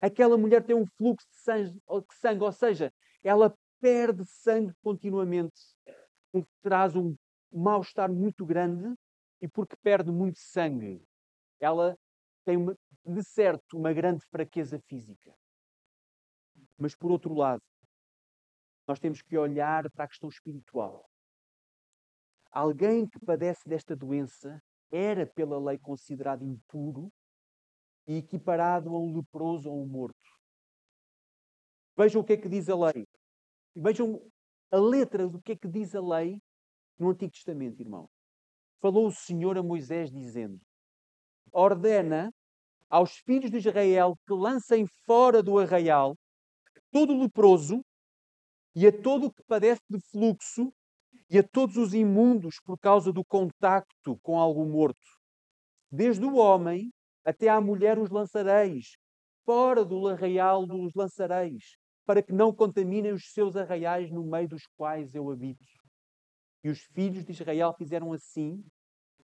Aquela 0.00 0.36
mulher 0.36 0.62
tem 0.64 0.76
um 0.76 0.86
fluxo 0.86 1.26
de 1.30 1.36
sangue, 1.38 2.42
ou 2.42 2.52
seja, 2.52 2.92
ela 3.24 3.56
perde 3.80 4.24
sangue 4.24 4.74
continuamente, 4.82 5.60
o 6.32 6.42
que 6.42 6.52
traz 6.62 6.94
um 6.94 7.16
mal-estar 7.52 8.12
muito 8.12 8.44
grande 8.44 8.94
e 9.40 9.48
porque 9.48 9.76
perde 9.76 10.10
muito 10.10 10.38
sangue, 10.38 11.02
ela 11.60 11.96
tem, 12.44 12.56
uma, 12.56 12.76
de 13.04 13.22
certo, 13.22 13.76
uma 13.76 13.92
grande 13.92 14.24
fraqueza 14.26 14.78
física. 14.80 15.34
Mas, 16.78 16.94
por 16.94 17.10
outro 17.10 17.34
lado, 17.34 17.62
nós 18.86 18.98
temos 18.98 19.20
que 19.22 19.36
olhar 19.36 19.90
para 19.90 20.04
a 20.04 20.08
questão 20.08 20.28
espiritual. 20.28 21.08
Alguém 22.50 23.06
que 23.06 23.18
padece 23.18 23.68
desta 23.68 23.96
doença 23.96 24.62
era, 24.90 25.26
pela 25.26 25.58
lei, 25.58 25.78
considerado 25.78 26.44
impuro 26.44 27.12
e 28.06 28.18
equiparado 28.18 28.94
a 28.94 28.98
um 28.98 29.16
leproso 29.16 29.70
ou 29.70 29.82
um 29.82 29.86
morto. 29.86 30.16
Vejam 31.96 32.20
o 32.20 32.24
que 32.24 32.34
é 32.34 32.36
que 32.36 32.48
diz 32.48 32.68
a 32.68 32.76
lei. 32.76 33.06
Vejam 33.78 34.18
a 34.72 34.78
letra 34.78 35.28
do 35.28 35.40
que 35.42 35.52
é 35.52 35.56
que 35.56 35.68
diz 35.68 35.94
a 35.94 36.00
lei 36.00 36.40
no 36.98 37.10
Antigo 37.10 37.30
Testamento, 37.30 37.78
irmão. 37.82 38.08
Falou 38.80 39.06
o 39.06 39.12
Senhor 39.12 39.58
a 39.58 39.62
Moisés 39.62 40.10
dizendo: 40.10 40.58
Ordena 41.52 42.32
aos 42.88 43.18
filhos 43.18 43.50
de 43.50 43.58
Israel 43.58 44.16
que 44.26 44.32
lancem 44.32 44.86
fora 45.04 45.42
do 45.42 45.58
arraial 45.58 46.16
todo 46.90 47.18
leproso 47.18 47.82
e 48.74 48.86
a 48.86 49.02
todo 49.02 49.26
o 49.26 49.32
que 49.32 49.42
padece 49.44 49.82
de 49.90 50.00
fluxo 50.10 50.72
e 51.28 51.38
a 51.38 51.42
todos 51.42 51.76
os 51.76 51.92
imundos 51.92 52.56
por 52.64 52.78
causa 52.78 53.12
do 53.12 53.22
contacto 53.26 54.18
com 54.22 54.38
algo 54.38 54.64
morto. 54.64 55.06
Desde 55.90 56.24
o 56.24 56.36
homem 56.36 56.90
até 57.22 57.48
à 57.48 57.60
mulher 57.60 57.98
os 57.98 58.08
lançareis, 58.08 58.96
fora 59.44 59.84
do 59.84 60.08
arraial 60.08 60.64
dos 60.66 60.94
lançareis, 60.94 61.76
para 62.06 62.22
que 62.22 62.32
não 62.32 62.54
contaminem 62.54 63.12
os 63.12 63.32
seus 63.32 63.56
arraiais 63.56 64.10
no 64.10 64.24
meio 64.24 64.48
dos 64.48 64.66
quais 64.76 65.14
eu 65.14 65.28
habito. 65.28 65.66
E 66.62 66.70
os 66.70 66.80
filhos 66.80 67.24
de 67.24 67.32
Israel 67.32 67.74
fizeram 67.76 68.12
assim 68.12 68.64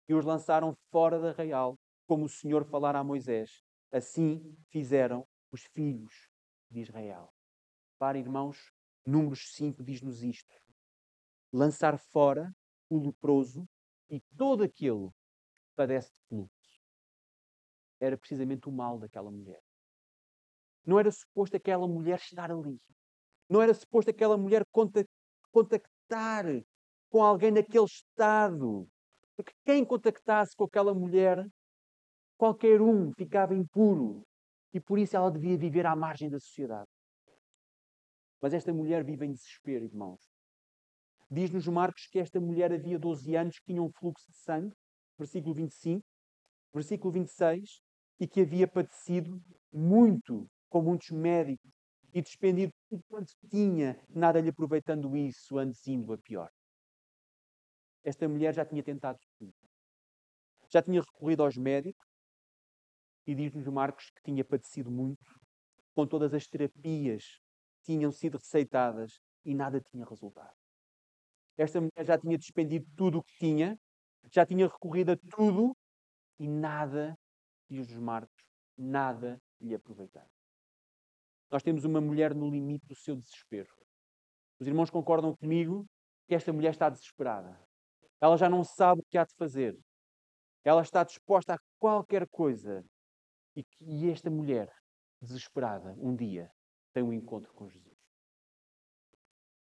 e 0.08 0.14
os 0.14 0.24
lançaram 0.24 0.76
fora 0.90 1.18
do 1.18 1.28
arraial, 1.28 1.78
como 2.06 2.24
o 2.24 2.28
Senhor 2.28 2.64
falara 2.64 2.98
a 2.98 3.04
Moisés. 3.04 3.62
Assim 3.92 4.54
fizeram 4.68 5.26
os 5.52 5.62
filhos 5.72 6.28
de 6.68 6.80
Israel. 6.80 7.32
Para, 7.98 8.18
irmãos, 8.18 8.58
Números 9.06 9.52
5 9.54 9.82
diz-nos 9.82 10.22
isto: 10.22 10.54
lançar 11.52 11.98
fora 11.98 12.52
o 12.88 12.98
leproso 12.98 13.68
e 14.10 14.20
todo 14.36 14.62
aquele 14.62 15.08
que 15.08 15.72
padece 15.76 16.12
de 16.12 16.20
fluxo 16.28 16.82
era 18.00 18.18
precisamente 18.18 18.68
o 18.68 18.72
mal 18.72 18.98
daquela 18.98 19.30
mulher. 19.30 19.62
Não 20.84 20.98
era 20.98 21.10
suposto 21.10 21.56
aquela 21.56 21.86
mulher 21.86 22.18
estar 22.18 22.50
ali. 22.50 22.80
Não 23.48 23.62
era 23.62 23.72
suposto 23.74 24.10
aquela 24.10 24.36
mulher 24.36 24.64
contactar 25.52 26.46
com 27.08 27.22
alguém 27.22 27.50
naquele 27.50 27.84
estado. 27.84 28.88
Porque 29.36 29.52
quem 29.64 29.84
contactasse 29.84 30.56
com 30.56 30.64
aquela 30.64 30.94
mulher, 30.94 31.46
qualquer 32.36 32.80
um 32.80 33.12
ficava 33.12 33.54
impuro. 33.54 34.26
E 34.72 34.80
por 34.80 34.98
isso 34.98 35.16
ela 35.16 35.30
devia 35.30 35.56
viver 35.56 35.86
à 35.86 35.94
margem 35.94 36.30
da 36.30 36.40
sociedade. 36.40 36.88
Mas 38.40 38.54
esta 38.54 38.72
mulher 38.72 39.04
vive 39.04 39.26
em 39.26 39.32
desespero, 39.32 39.84
irmãos. 39.84 40.20
Diz-nos 41.30 41.66
Marcos 41.68 42.06
que 42.08 42.18
esta 42.18 42.40
mulher 42.40 42.72
havia 42.72 42.98
12 42.98 43.36
anos 43.36 43.58
que 43.58 43.66
tinha 43.66 43.82
um 43.82 43.90
fluxo 43.90 44.30
de 44.30 44.36
sangue, 44.36 44.74
versículo 45.18 45.54
25, 45.54 46.04
versículo 46.74 47.12
26, 47.12 47.80
e 48.18 48.26
que 48.26 48.40
havia 48.40 48.66
padecido 48.66 49.40
muito 49.72 50.46
com 50.72 50.80
muitos 50.80 51.10
médicos 51.10 51.70
e 52.14 52.22
despendido 52.22 52.72
tudo 52.88 53.04
quanto 53.06 53.34
tinha, 53.50 54.02
nada 54.08 54.40
lhe 54.40 54.48
aproveitando 54.48 55.14
isso, 55.14 55.58
antes 55.58 55.86
indo 55.86 56.10
a 56.14 56.18
pior. 56.18 56.50
Esta 58.02 58.26
mulher 58.26 58.54
já 58.54 58.64
tinha 58.64 58.82
tentado 58.82 59.18
tudo. 59.38 59.54
Já 60.70 60.80
tinha 60.82 61.02
recorrido 61.02 61.42
aos 61.42 61.58
médicos 61.58 62.06
e 63.26 63.34
diz-nos 63.34 63.66
Marcos 63.66 64.10
que 64.10 64.22
tinha 64.22 64.42
padecido 64.42 64.90
muito 64.90 65.38
com 65.94 66.06
todas 66.06 66.32
as 66.32 66.46
terapias 66.46 67.22
que 67.76 67.92
tinham 67.92 68.10
sido 68.10 68.38
receitadas 68.38 69.20
e 69.44 69.54
nada 69.54 69.78
tinha 69.78 70.06
resultado. 70.06 70.56
Esta 71.58 71.80
mulher 71.82 72.06
já 72.06 72.18
tinha 72.18 72.38
despendido 72.38 72.86
tudo 72.96 73.18
o 73.18 73.22
que 73.22 73.36
tinha, 73.38 73.78
já 74.30 74.46
tinha 74.46 74.66
recorrido 74.66 75.12
a 75.12 75.16
tudo 75.36 75.76
e 76.38 76.48
nada 76.48 77.14
diz 77.68 77.90
os 77.90 77.98
Marcos, 77.98 78.42
nada 78.76 79.38
lhe 79.60 79.74
aproveitar. 79.74 80.26
Nós 81.52 81.62
temos 81.62 81.84
uma 81.84 82.00
mulher 82.00 82.34
no 82.34 82.50
limite 82.50 82.86
do 82.86 82.96
seu 82.96 83.14
desespero. 83.14 83.68
Os 84.58 84.66
irmãos 84.66 84.88
concordam 84.88 85.36
comigo 85.36 85.86
que 86.26 86.34
esta 86.34 86.52
mulher 86.52 86.70
está 86.70 86.88
desesperada. 86.88 87.60
Ela 88.20 88.38
já 88.38 88.48
não 88.48 88.64
sabe 88.64 89.02
o 89.02 89.04
que 89.04 89.18
há 89.18 89.24
de 89.24 89.34
fazer. 89.34 89.78
Ela 90.64 90.80
está 90.80 91.04
disposta 91.04 91.54
a 91.54 91.58
qualquer 91.78 92.26
coisa. 92.28 92.82
E, 93.54 93.64
e 93.82 94.10
esta 94.10 94.30
mulher, 94.30 94.72
desesperada, 95.20 95.94
um 95.98 96.16
dia 96.16 96.50
tem 96.94 97.02
um 97.02 97.12
encontro 97.12 97.52
com 97.52 97.68
Jesus. 97.68 97.98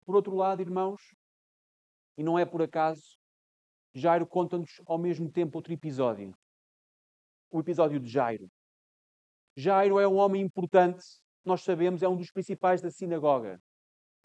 Por 0.04 0.16
outro 0.16 0.34
lado, 0.34 0.60
irmãos, 0.60 1.00
e 2.16 2.24
não 2.24 2.36
é 2.36 2.44
por 2.44 2.60
acaso, 2.60 3.16
Jairo 3.94 4.26
conta-nos 4.26 4.80
ao 4.86 4.98
mesmo 4.98 5.30
tempo 5.30 5.58
outro 5.58 5.72
episódio 5.72 6.34
o 7.50 7.60
episódio 7.60 7.98
de 7.98 8.08
Jairo. 8.08 8.50
Jairo 9.56 9.98
é 9.98 10.06
um 10.06 10.16
homem 10.16 10.42
importante, 10.42 11.04
nós 11.44 11.62
sabemos, 11.62 12.02
é 12.02 12.08
um 12.08 12.16
dos 12.16 12.30
principais 12.30 12.80
da 12.80 12.90
sinagoga. 12.90 13.60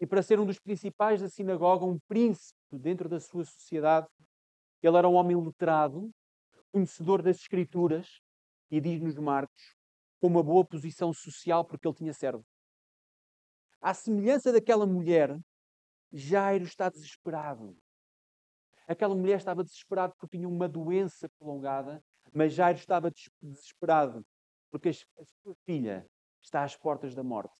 E 0.00 0.06
para 0.06 0.22
ser 0.22 0.40
um 0.40 0.46
dos 0.46 0.58
principais 0.58 1.20
da 1.20 1.28
sinagoga, 1.28 1.84
um 1.84 1.98
príncipe 2.08 2.58
dentro 2.72 3.08
da 3.08 3.20
sua 3.20 3.44
sociedade, 3.44 4.06
ele 4.82 4.96
era 4.96 5.08
um 5.08 5.14
homem 5.14 5.36
letrado, 5.36 6.10
conhecedor 6.72 7.22
das 7.22 7.38
Escrituras, 7.38 8.20
e 8.70 8.80
diz-nos 8.80 9.16
Marcos, 9.16 9.74
com 10.20 10.26
uma 10.26 10.42
boa 10.42 10.64
posição 10.64 11.12
social, 11.12 11.64
porque 11.64 11.86
ele 11.86 11.94
tinha 11.94 12.12
servo. 12.12 12.44
À 13.80 13.94
semelhança 13.94 14.52
daquela 14.52 14.86
mulher, 14.86 15.38
Jairo 16.12 16.64
está 16.64 16.88
desesperado. 16.88 17.76
Aquela 18.86 19.14
mulher 19.14 19.38
estava 19.38 19.64
desesperada 19.64 20.12
porque 20.14 20.36
tinha 20.36 20.48
uma 20.48 20.68
doença 20.68 21.28
prolongada 21.38 22.02
mas 22.34 22.52
Jairo 22.52 22.78
estava 22.78 23.12
desesperado, 23.40 24.26
porque 24.70 24.88
a 24.88 24.92
sua 24.92 25.54
filha 25.64 26.04
está 26.44 26.62
às 26.62 26.76
portas 26.76 27.14
da 27.14 27.24
morte. 27.24 27.54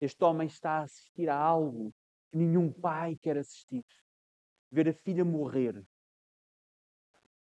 Este 0.00 0.22
homem 0.22 0.46
está 0.46 0.80
a 0.80 0.82
assistir 0.82 1.28
a 1.28 1.36
algo 1.36 1.92
que 2.30 2.36
nenhum 2.36 2.70
pai 2.70 3.16
quer 3.16 3.38
assistir. 3.38 3.84
Ver 4.70 4.88
a 4.88 4.92
filha 4.92 5.24
morrer. 5.24 5.82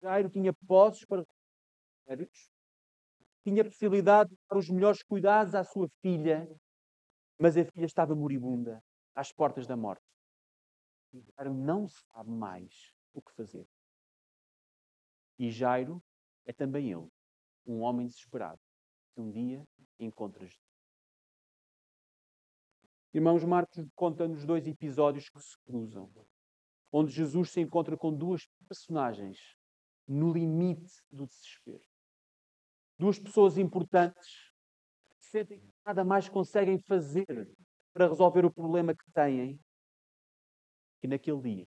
Jairo 0.01 0.29
tinha 0.29 0.53
posses 0.67 1.05
para 1.05 1.23
tinha 3.43 3.63
possibilidade 3.63 4.29
de 4.29 4.37
dar 4.49 4.57
os 4.57 4.69
melhores 4.69 5.03
cuidados 5.03 5.55
à 5.55 5.63
sua 5.63 5.89
filha, 6.01 6.49
mas 7.39 7.57
a 7.57 7.65
filha 7.65 7.85
estava 7.85 8.15
moribunda, 8.15 8.83
às 9.15 9.31
portas 9.31 9.67
da 9.67 9.75
morte. 9.75 10.03
Jairo 11.13 11.53
não 11.53 11.87
sabe 11.87 12.29
mais 12.29 12.93
o 13.13 13.21
que 13.21 13.33
fazer. 13.33 13.65
E 15.37 15.49
Jairo 15.49 16.01
é 16.45 16.53
também 16.53 16.91
ele, 16.91 17.07
um 17.65 17.81
homem 17.81 18.07
desesperado, 18.07 18.59
que 19.17 19.21
um 19.21 19.31
dia 19.31 19.67
encontra 19.99 20.45
Jesus. 20.45 20.61
Irmãos, 23.11 23.43
Marcos 23.43 23.83
conta-nos 23.95 24.45
dois 24.45 24.67
episódios 24.67 25.27
que 25.27 25.39
se 25.41 25.57
cruzam, 25.65 26.13
onde 26.91 27.11
Jesus 27.11 27.49
se 27.49 27.59
encontra 27.59 27.97
com 27.97 28.15
duas 28.15 28.45
personagens 28.67 29.39
no 30.07 30.31
limite 30.31 31.01
do 31.11 31.25
desespero. 31.25 31.83
Duas 32.99 33.17
pessoas 33.17 33.57
importantes 33.57 34.53
que 35.19 35.25
sentem 35.25 35.59
que 35.59 35.73
nada 35.83 36.03
mais 36.03 36.29
conseguem 36.29 36.77
fazer 36.77 37.25
para 37.93 38.07
resolver 38.07 38.45
o 38.45 38.53
problema 38.53 38.93
que 38.95 39.11
têm. 39.11 39.59
E 41.01 41.07
naquele 41.07 41.41
dia, 41.41 41.67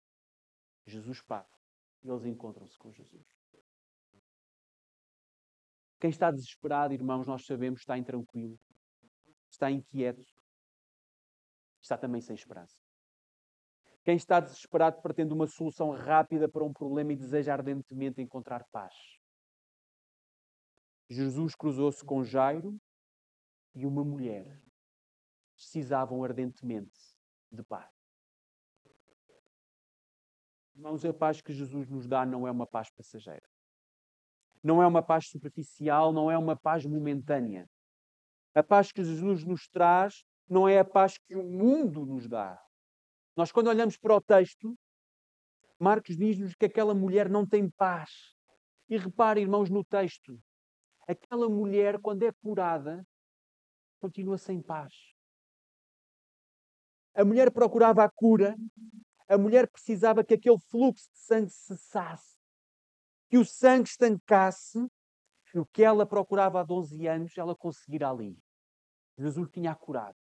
Jesus 0.86 1.22
paga 1.22 1.48
e 2.04 2.10
eles 2.10 2.26
encontram-se 2.26 2.78
com 2.78 2.92
Jesus. 2.92 3.37
Quem 6.00 6.10
está 6.10 6.30
desesperado, 6.32 6.94
irmãos, 6.94 7.26
nós 7.26 7.46
sabemos, 7.46 7.80
está 7.80 7.98
intranquilo, 7.98 8.60
está 9.50 9.72
inquieto, 9.72 10.28
está 11.82 11.98
também 11.98 12.22
sem 12.22 12.36
esperança. 12.36 12.78
Quem 14.04 14.16
está 14.16 14.40
desesperado 14.40 15.02
pretende 15.02 15.34
uma 15.34 15.48
solução 15.48 15.92
rápida 15.92 16.48
para 16.48 16.64
um 16.64 16.72
problema 16.72 17.12
e 17.12 17.18
deseja 17.18 17.54
ardentemente 17.54 18.22
encontrar 18.22 18.64
paz. 18.72 18.94
Jesus 21.10 21.56
cruzou-se 21.56 22.06
com 22.06 22.24
Jairo 22.24 22.80
e 23.74 23.86
uma 23.86 24.04
mulher. 24.04 24.62
Precisavam 25.56 26.24
ardentemente 26.24 26.98
de 27.52 27.64
paz. 27.64 27.92
Irmãos, 30.76 31.04
a 31.04 31.14
paz 31.14 31.42
que 31.42 31.52
Jesus 31.52 31.90
nos 31.90 32.08
dá 32.08 32.26
não 32.26 32.48
é 32.48 32.52
uma 32.52 32.68
paz 32.68 32.90
passageira. 32.92 33.50
Não 34.64 34.82
é 34.82 34.88
uma 34.88 35.02
paz 35.02 35.28
superficial, 35.28 36.12
não 36.12 36.30
é 36.30 36.38
uma 36.38 36.56
paz 36.56 36.86
momentânea. 36.86 37.70
A 38.54 38.64
paz 38.64 38.92
que 38.92 39.04
Jesus 39.04 39.44
nos 39.44 39.68
traz 39.68 40.24
não 40.50 40.68
é 40.68 40.80
a 40.80 40.86
paz 40.86 41.18
que 41.18 41.36
o 41.36 41.44
mundo 41.44 42.06
nos 42.06 42.28
dá. 42.28 42.60
Nós, 43.36 43.52
quando 43.52 43.68
olhamos 43.68 43.98
para 43.98 44.16
o 44.16 44.22
texto, 44.22 44.78
Marcos 45.80 46.18
diz-nos 46.18 46.56
que 46.56 46.66
aquela 46.66 46.96
mulher 46.96 47.30
não 47.30 47.46
tem 47.46 47.70
paz. 47.70 48.36
E 48.90 48.98
repare, 48.98 49.42
irmãos, 49.42 49.70
no 49.70 49.84
texto: 49.84 50.42
aquela 51.08 51.48
mulher, 51.48 52.00
quando 52.00 52.24
é 52.24 52.32
curada, 52.32 53.06
continua 54.00 54.38
sem 54.38 54.62
paz. 54.62 54.94
A 57.14 57.24
mulher 57.24 57.52
procurava 57.52 58.04
a 58.04 58.10
cura, 58.10 58.56
a 59.28 59.38
mulher 59.38 59.70
precisava 59.70 60.24
que 60.24 60.34
aquele 60.34 60.60
fluxo 60.60 61.10
de 61.12 61.18
sangue 61.18 61.50
cessasse, 61.50 62.37
que 63.30 63.38
o 63.38 63.46
sangue 63.46 63.90
estancasse. 63.90 64.80
O 65.56 65.66
que 65.66 65.82
ela 65.82 66.06
procurava 66.06 66.60
há 66.60 66.64
12 66.64 67.08
anos, 67.08 67.38
ela 67.38 67.56
conseguira 67.56 68.10
ali. 68.10 68.38
Jesus 69.18 69.50
tinha 69.50 69.72
a 69.72 69.76
curado. 69.76 70.18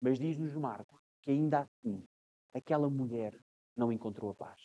Mas 0.00 0.18
diz-nos 0.18 0.54
Marcos 0.54 1.00
que 1.22 1.30
ainda 1.30 1.60
assim, 1.60 2.06
aquela 2.54 2.88
mulher 2.90 3.38
não 3.76 3.92
encontrou 3.92 4.30
a 4.30 4.34
paz. 4.34 4.60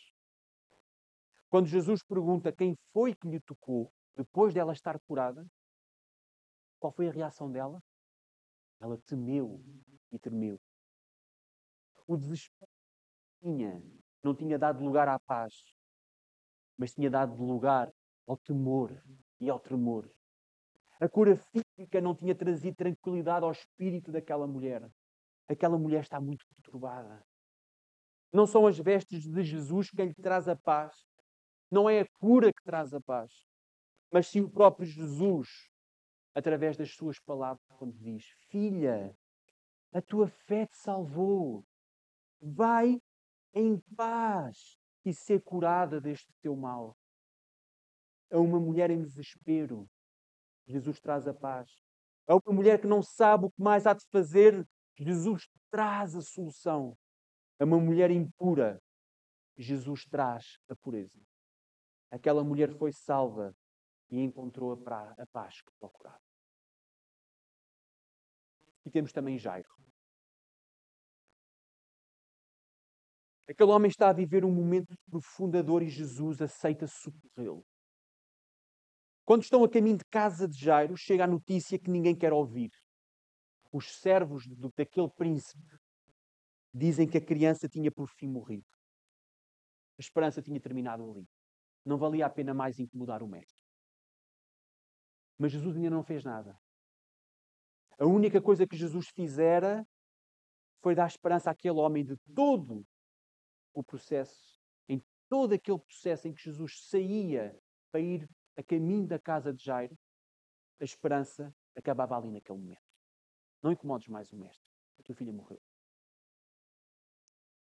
Quando 1.48 1.66
Jesus 1.66 2.02
pergunta 2.02 2.52
quem 2.52 2.76
foi 2.92 3.14
que 3.14 3.28
lhe 3.28 3.40
tocou, 3.40 3.92
depois 4.14 4.52
dela 4.52 4.72
estar 4.72 4.98
curada, 5.00 5.46
qual 6.78 6.92
foi 6.92 7.08
a 7.08 7.12
reação 7.12 7.50
dela? 7.50 7.82
Ela 8.80 8.98
temeu 9.06 9.62
e 10.10 10.18
tremeu. 10.18 10.60
O 12.06 12.16
desespero 12.16 12.70
tinha, 13.40 13.82
não 14.22 14.34
tinha 14.34 14.58
dado 14.58 14.84
lugar 14.84 15.08
à 15.08 15.18
paz, 15.18 15.74
mas 16.76 16.92
tinha 16.92 17.10
dado 17.10 17.34
lugar 17.42 17.92
ao 18.26 18.36
temor 18.36 19.02
e 19.40 19.48
ao 19.48 19.58
tremor. 19.58 20.10
A 21.00 21.08
cura 21.08 21.36
física 21.36 22.00
não 22.00 22.14
tinha 22.14 22.34
trazido 22.34 22.76
tranquilidade 22.76 23.44
ao 23.44 23.52
espírito 23.52 24.10
daquela 24.10 24.46
mulher. 24.46 24.90
Aquela 25.48 25.78
mulher 25.78 26.00
está 26.02 26.20
muito 26.20 26.44
perturbada. 26.48 27.24
Não 28.32 28.46
são 28.46 28.66
as 28.66 28.78
vestes 28.78 29.24
de 29.24 29.42
Jesus 29.42 29.90
que 29.90 30.04
lhe 30.04 30.14
traz 30.14 30.48
a 30.48 30.56
paz. 30.56 31.06
Não 31.70 31.88
é 31.88 32.00
a 32.00 32.08
cura 32.18 32.52
que 32.52 32.62
traz 32.64 32.92
a 32.94 33.00
paz. 33.00 33.32
Mas 34.10 34.28
sim 34.28 34.40
o 34.40 34.50
próprio 34.50 34.86
Jesus, 34.86 35.48
através 36.34 36.76
das 36.76 36.94
suas 36.94 37.18
palavras, 37.20 37.64
quando 37.76 37.92
diz: 37.98 38.24
Filha, 38.48 39.16
a 39.92 40.00
tua 40.00 40.28
fé 40.28 40.66
te 40.66 40.76
salvou. 40.76 41.64
Vai 42.40 43.00
em 43.54 43.78
paz 43.96 44.78
e 45.06 45.14
ser 45.14 45.40
curada 45.40 46.00
deste 46.00 46.32
teu 46.42 46.56
mal. 46.56 46.96
A 48.30 48.38
uma 48.38 48.58
mulher 48.58 48.90
em 48.90 49.00
desespero, 49.00 49.88
Jesus 50.66 50.98
traz 51.00 51.28
a 51.28 51.32
paz. 51.32 51.70
A 52.26 52.34
uma 52.34 52.52
mulher 52.52 52.80
que 52.80 52.88
não 52.88 53.00
sabe 53.00 53.46
o 53.46 53.50
que 53.50 53.62
mais 53.62 53.86
há 53.86 53.94
de 53.94 54.04
fazer, 54.08 54.68
Jesus 54.96 55.48
traz 55.70 56.16
a 56.16 56.20
solução. 56.20 56.98
A 57.60 57.64
uma 57.64 57.78
mulher 57.78 58.10
impura, 58.10 58.82
Jesus 59.56 60.04
traz 60.06 60.58
a 60.68 60.74
pureza. 60.74 61.24
Aquela 62.10 62.42
mulher 62.42 62.76
foi 62.76 62.92
salva 62.92 63.54
e 64.10 64.20
encontrou 64.20 64.72
a, 64.72 65.14
a 65.22 65.26
paz 65.28 65.60
que 65.60 65.70
procurava. 65.78 66.20
E 68.84 68.90
temos 68.90 69.12
também 69.12 69.38
Jairo. 69.38 69.68
Aquele 73.48 73.70
homem 73.70 73.88
está 73.88 74.08
a 74.08 74.12
viver 74.12 74.44
um 74.44 74.52
momento 74.52 74.88
de 74.88 75.02
profunda 75.08 75.62
dor 75.62 75.82
e 75.82 75.88
Jesus 75.88 76.42
aceita 76.42 76.86
socorrê-lo. 76.86 77.64
Quando 79.24 79.42
estão 79.42 79.62
a 79.62 79.68
caminho 79.68 79.98
de 79.98 80.04
casa 80.04 80.48
de 80.48 80.58
Jairo, 80.58 80.96
chega 80.96 81.24
a 81.24 81.28
notícia 81.28 81.78
que 81.78 81.90
ninguém 81.90 82.16
quer 82.16 82.32
ouvir. 82.32 82.70
Os 83.72 83.98
servos 84.00 84.46
do, 84.46 84.72
daquele 84.76 85.10
príncipe 85.10 85.76
dizem 86.72 87.08
que 87.08 87.18
a 87.18 87.24
criança 87.24 87.68
tinha 87.68 87.90
por 87.90 88.08
fim 88.08 88.28
morrido. 88.28 88.66
A 89.98 90.00
esperança 90.00 90.42
tinha 90.42 90.60
terminado 90.60 91.08
ali. 91.10 91.26
Não 91.84 91.98
valia 91.98 92.26
a 92.26 92.30
pena 92.30 92.52
mais 92.52 92.78
incomodar 92.78 93.22
o 93.22 93.28
mestre. 93.28 93.56
Mas 95.38 95.52
Jesus 95.52 95.76
ainda 95.76 95.90
não 95.90 96.02
fez 96.02 96.24
nada. 96.24 96.58
A 97.98 98.04
única 98.04 98.40
coisa 98.40 98.66
que 98.66 98.76
Jesus 98.76 99.08
fizera 99.08 99.86
foi 100.82 100.94
dar 100.94 101.06
esperança 101.06 101.50
àquele 101.50 101.78
homem 101.78 102.04
de 102.04 102.16
todo 102.34 102.86
o 103.80 103.84
processo, 103.84 104.58
em 104.88 105.02
todo 105.28 105.52
aquele 105.52 105.78
processo 105.78 106.26
em 106.26 106.32
que 106.32 106.42
Jesus 106.42 106.88
saía 106.88 107.54
para 107.92 108.00
ir 108.00 108.28
a 108.56 108.62
caminho 108.62 109.06
da 109.06 109.18
casa 109.18 109.52
de 109.52 109.62
Jairo, 109.62 109.94
a 110.80 110.84
esperança 110.84 111.54
acabava 111.76 112.16
ali 112.16 112.30
naquele 112.30 112.58
momento. 112.58 112.80
Não 113.62 113.70
incomodes 113.70 114.08
mais 114.08 114.32
o 114.32 114.36
mestre. 114.36 114.64
A 114.98 115.02
tua 115.02 115.14
filha 115.14 115.32
morreu. 115.32 115.60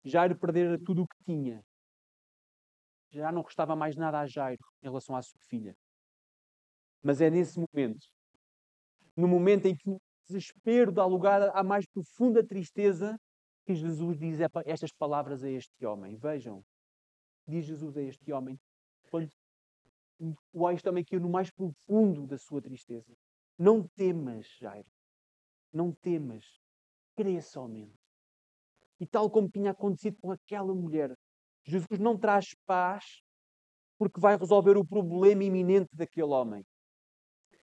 Jairo 0.04 0.38
perdera 0.38 0.78
tudo 0.78 1.04
o 1.04 1.08
que 1.08 1.24
tinha. 1.26 1.66
Já 3.10 3.32
não 3.32 3.42
restava 3.42 3.76
mais 3.76 3.96
nada 3.96 4.20
a 4.20 4.28
Jairo 4.28 4.64
em 4.82 4.86
relação 4.86 5.16
à 5.16 5.22
sua 5.22 5.40
filha. 5.42 5.76
Mas 7.02 7.22
é 7.22 7.30
nesse 7.30 7.60
momento, 7.60 8.08
no 9.16 9.28
momento 9.28 9.66
em 9.66 9.76
que 9.76 9.90
o 9.90 10.00
desespero 10.28 10.92
dá 10.92 11.06
lugar 11.06 11.42
à 11.56 11.64
mais 11.64 11.86
profunda 11.88 12.46
tristeza, 12.46 13.20
que 13.66 13.74
Jesus 13.76 14.18
diz 14.18 14.40
estas 14.66 14.92
palavras 14.92 15.44
a 15.44 15.50
este 15.50 15.86
homem. 15.86 16.16
Vejam, 16.16 16.64
diz 17.48 17.66
Jesus 17.66 17.98
a 17.98 18.02
este 18.02 18.32
homem, 18.32 18.60
quando 19.10 19.30
o 20.54 20.70
este 20.72 20.88
homem 20.88 21.04
que 21.04 21.20
no 21.20 21.30
mais 21.30 21.52
profundo 21.52 22.26
da 22.26 22.38
sua 22.38 22.62
tristeza. 22.62 23.14
Não 23.58 23.88
temas, 23.96 24.48
Jairo. 24.60 24.88
Não 25.72 25.92
temas. 25.92 26.46
Crê 27.16 27.42
somente. 27.42 27.98
E 29.00 29.06
tal 29.06 29.30
como 29.30 29.50
tinha 29.50 29.72
acontecido 29.72 30.18
com 30.22 30.32
aquela 30.32 30.74
mulher, 30.74 31.14
Jesus 31.66 32.00
não 32.00 32.18
traz 32.18 32.46
paz 32.66 33.22
porque 33.98 34.20
vai 34.20 34.38
resolver 34.38 34.78
o 34.78 34.86
problema 34.86 35.44
iminente 35.44 35.90
daquele 35.94 36.32
homem. 36.32 36.66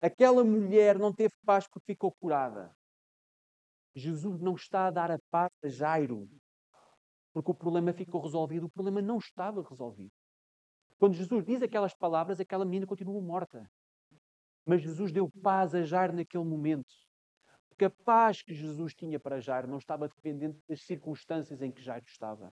Aquela 0.01 0.43
mulher 0.43 0.97
não 0.97 1.13
teve 1.13 1.33
paz 1.45 1.67
porque 1.67 1.93
ficou 1.93 2.11
curada. 2.19 2.75
Jesus 3.95 4.39
não 4.39 4.55
está 4.55 4.87
a 4.87 4.91
dar 4.91 5.11
a 5.11 5.19
paz 5.31 5.51
a 5.63 5.67
Jairo 5.67 6.29
porque 7.33 7.51
o 7.51 7.55
problema 7.55 7.93
ficou 7.93 8.21
resolvido. 8.21 8.65
O 8.65 8.69
problema 8.69 9.01
não 9.01 9.17
estava 9.17 9.61
resolvido. 9.61 10.11
Quando 10.97 11.13
Jesus 11.13 11.45
diz 11.45 11.61
aquelas 11.61 11.95
palavras, 11.95 12.39
aquela 12.39 12.65
menina 12.65 12.85
continua 12.85 13.21
morta. 13.21 13.69
Mas 14.65 14.81
Jesus 14.81 15.11
deu 15.11 15.29
paz 15.41 15.73
a 15.73 15.83
Jairo 15.83 16.13
naquele 16.13 16.43
momento. 16.43 16.93
Porque 17.69 17.85
a 17.85 17.89
paz 17.89 18.41
que 18.41 18.53
Jesus 18.53 18.93
tinha 18.93 19.19
para 19.19 19.39
Jairo 19.39 19.67
não 19.67 19.77
estava 19.77 20.07
dependente 20.07 20.59
das 20.67 20.81
circunstâncias 20.81 21.61
em 21.61 21.71
que 21.71 21.81
Jairo 21.81 22.05
estava. 22.05 22.53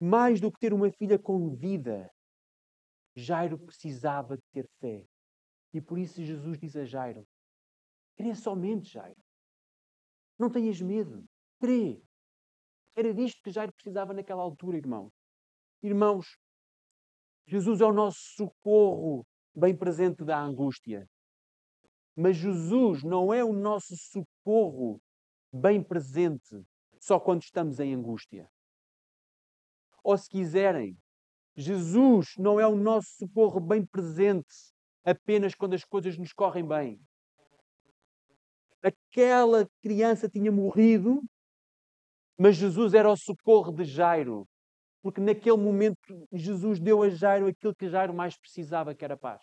Mais 0.00 0.40
do 0.40 0.50
que 0.50 0.58
ter 0.58 0.72
uma 0.72 0.90
filha 0.90 1.18
com 1.18 1.54
vida, 1.54 2.10
Jairo 3.14 3.58
precisava 3.58 4.36
de 4.36 4.42
ter 4.52 4.68
fé. 4.80 5.04
E 5.72 5.80
por 5.80 5.98
isso 5.98 6.22
Jesus 6.22 6.58
diz 6.58 6.74
a 6.74 6.84
Jairo: 6.84 7.26
crê 8.16 8.34
somente, 8.34 8.92
Jairo. 8.92 9.23
Não 10.38 10.50
tenhas 10.50 10.80
medo. 10.80 11.24
Crê. 11.60 12.02
Era 12.96 13.12
disto 13.12 13.42
que 13.42 13.50
Jairo 13.50 13.72
precisava 13.72 14.12
naquela 14.12 14.42
altura, 14.42 14.76
irmãos. 14.76 15.12
Irmãos, 15.82 16.36
Jesus 17.46 17.80
é 17.80 17.84
o 17.84 17.92
nosso 17.92 18.18
socorro 18.36 19.26
bem 19.54 19.76
presente 19.76 20.24
da 20.24 20.40
angústia. 20.40 21.06
Mas 22.16 22.36
Jesus 22.36 23.02
não 23.02 23.34
é 23.34 23.44
o 23.44 23.52
nosso 23.52 23.96
socorro 23.96 25.00
bem 25.52 25.82
presente 25.82 26.64
só 27.00 27.18
quando 27.20 27.42
estamos 27.42 27.78
em 27.80 27.94
angústia. 27.94 28.48
Ou 30.02 30.16
se 30.16 30.28
quiserem, 30.28 30.96
Jesus 31.56 32.34
não 32.38 32.58
é 32.58 32.66
o 32.66 32.76
nosso 32.76 33.08
socorro 33.18 33.60
bem 33.60 33.84
presente 33.84 34.72
apenas 35.04 35.54
quando 35.54 35.74
as 35.74 35.84
coisas 35.84 36.16
nos 36.16 36.32
correm 36.32 36.66
bem. 36.66 37.00
Aquela 38.84 39.66
criança 39.80 40.28
tinha 40.28 40.52
morrido, 40.52 41.22
mas 42.38 42.56
Jesus 42.56 42.92
era 42.92 43.10
o 43.10 43.16
socorro 43.16 43.72
de 43.72 43.82
Jairo, 43.82 44.46
porque 45.02 45.22
naquele 45.22 45.56
momento 45.56 45.96
Jesus 46.30 46.78
deu 46.78 47.02
a 47.02 47.08
Jairo 47.08 47.46
aquilo 47.46 47.74
que 47.74 47.88
Jairo 47.88 48.12
mais 48.12 48.36
precisava, 48.36 48.94
que 48.94 49.02
era 49.02 49.16
paz. 49.16 49.42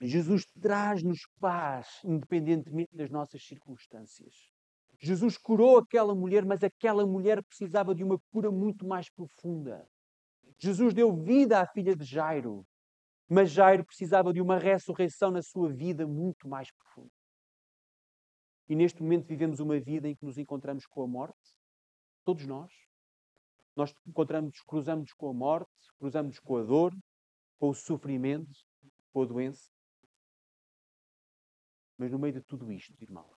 Jesus 0.00 0.44
traz-nos 0.60 1.20
paz, 1.38 2.00
independentemente 2.04 2.90
das 2.92 3.08
nossas 3.08 3.46
circunstâncias. 3.46 4.34
Jesus 4.98 5.38
curou 5.38 5.78
aquela 5.78 6.16
mulher, 6.16 6.44
mas 6.44 6.64
aquela 6.64 7.06
mulher 7.06 7.40
precisava 7.44 7.94
de 7.94 8.02
uma 8.02 8.18
cura 8.32 8.50
muito 8.50 8.84
mais 8.84 9.08
profunda. 9.08 9.88
Jesus 10.58 10.92
deu 10.92 11.14
vida 11.14 11.60
à 11.60 11.66
filha 11.66 11.94
de 11.94 12.04
Jairo, 12.04 12.66
mas 13.28 13.50
Jairo 13.50 13.84
precisava 13.84 14.32
de 14.32 14.40
uma 14.40 14.58
ressurreição 14.58 15.30
na 15.30 15.42
sua 15.42 15.72
vida 15.72 16.06
muito 16.06 16.48
mais 16.48 16.70
profunda. 16.70 17.12
E 18.68 18.74
neste 18.74 19.02
momento 19.02 19.26
vivemos 19.26 19.60
uma 19.60 19.78
vida 19.78 20.08
em 20.08 20.14
que 20.14 20.24
nos 20.24 20.38
encontramos 20.38 20.86
com 20.86 21.02
a 21.02 21.06
morte, 21.06 21.54
Todos 22.24 22.46
nós. 22.46 22.72
Nós 23.76 23.94
encontramos, 24.06 24.60
cruzamos 24.62 25.12
com 25.12 25.28
a 25.28 25.34
morte, 25.34 25.70
cruzamos 25.98 26.38
com 26.40 26.56
a 26.56 26.62
dor, 26.62 26.96
com 27.58 27.68
o 27.68 27.74
sofrimento, 27.74 28.50
com 29.12 29.22
a 29.22 29.26
doença. 29.26 29.70
Mas 31.98 32.10
no 32.10 32.18
meio 32.18 32.34
de 32.34 32.40
tudo 32.40 32.72
isto, 32.72 32.94
irmão, 33.02 33.30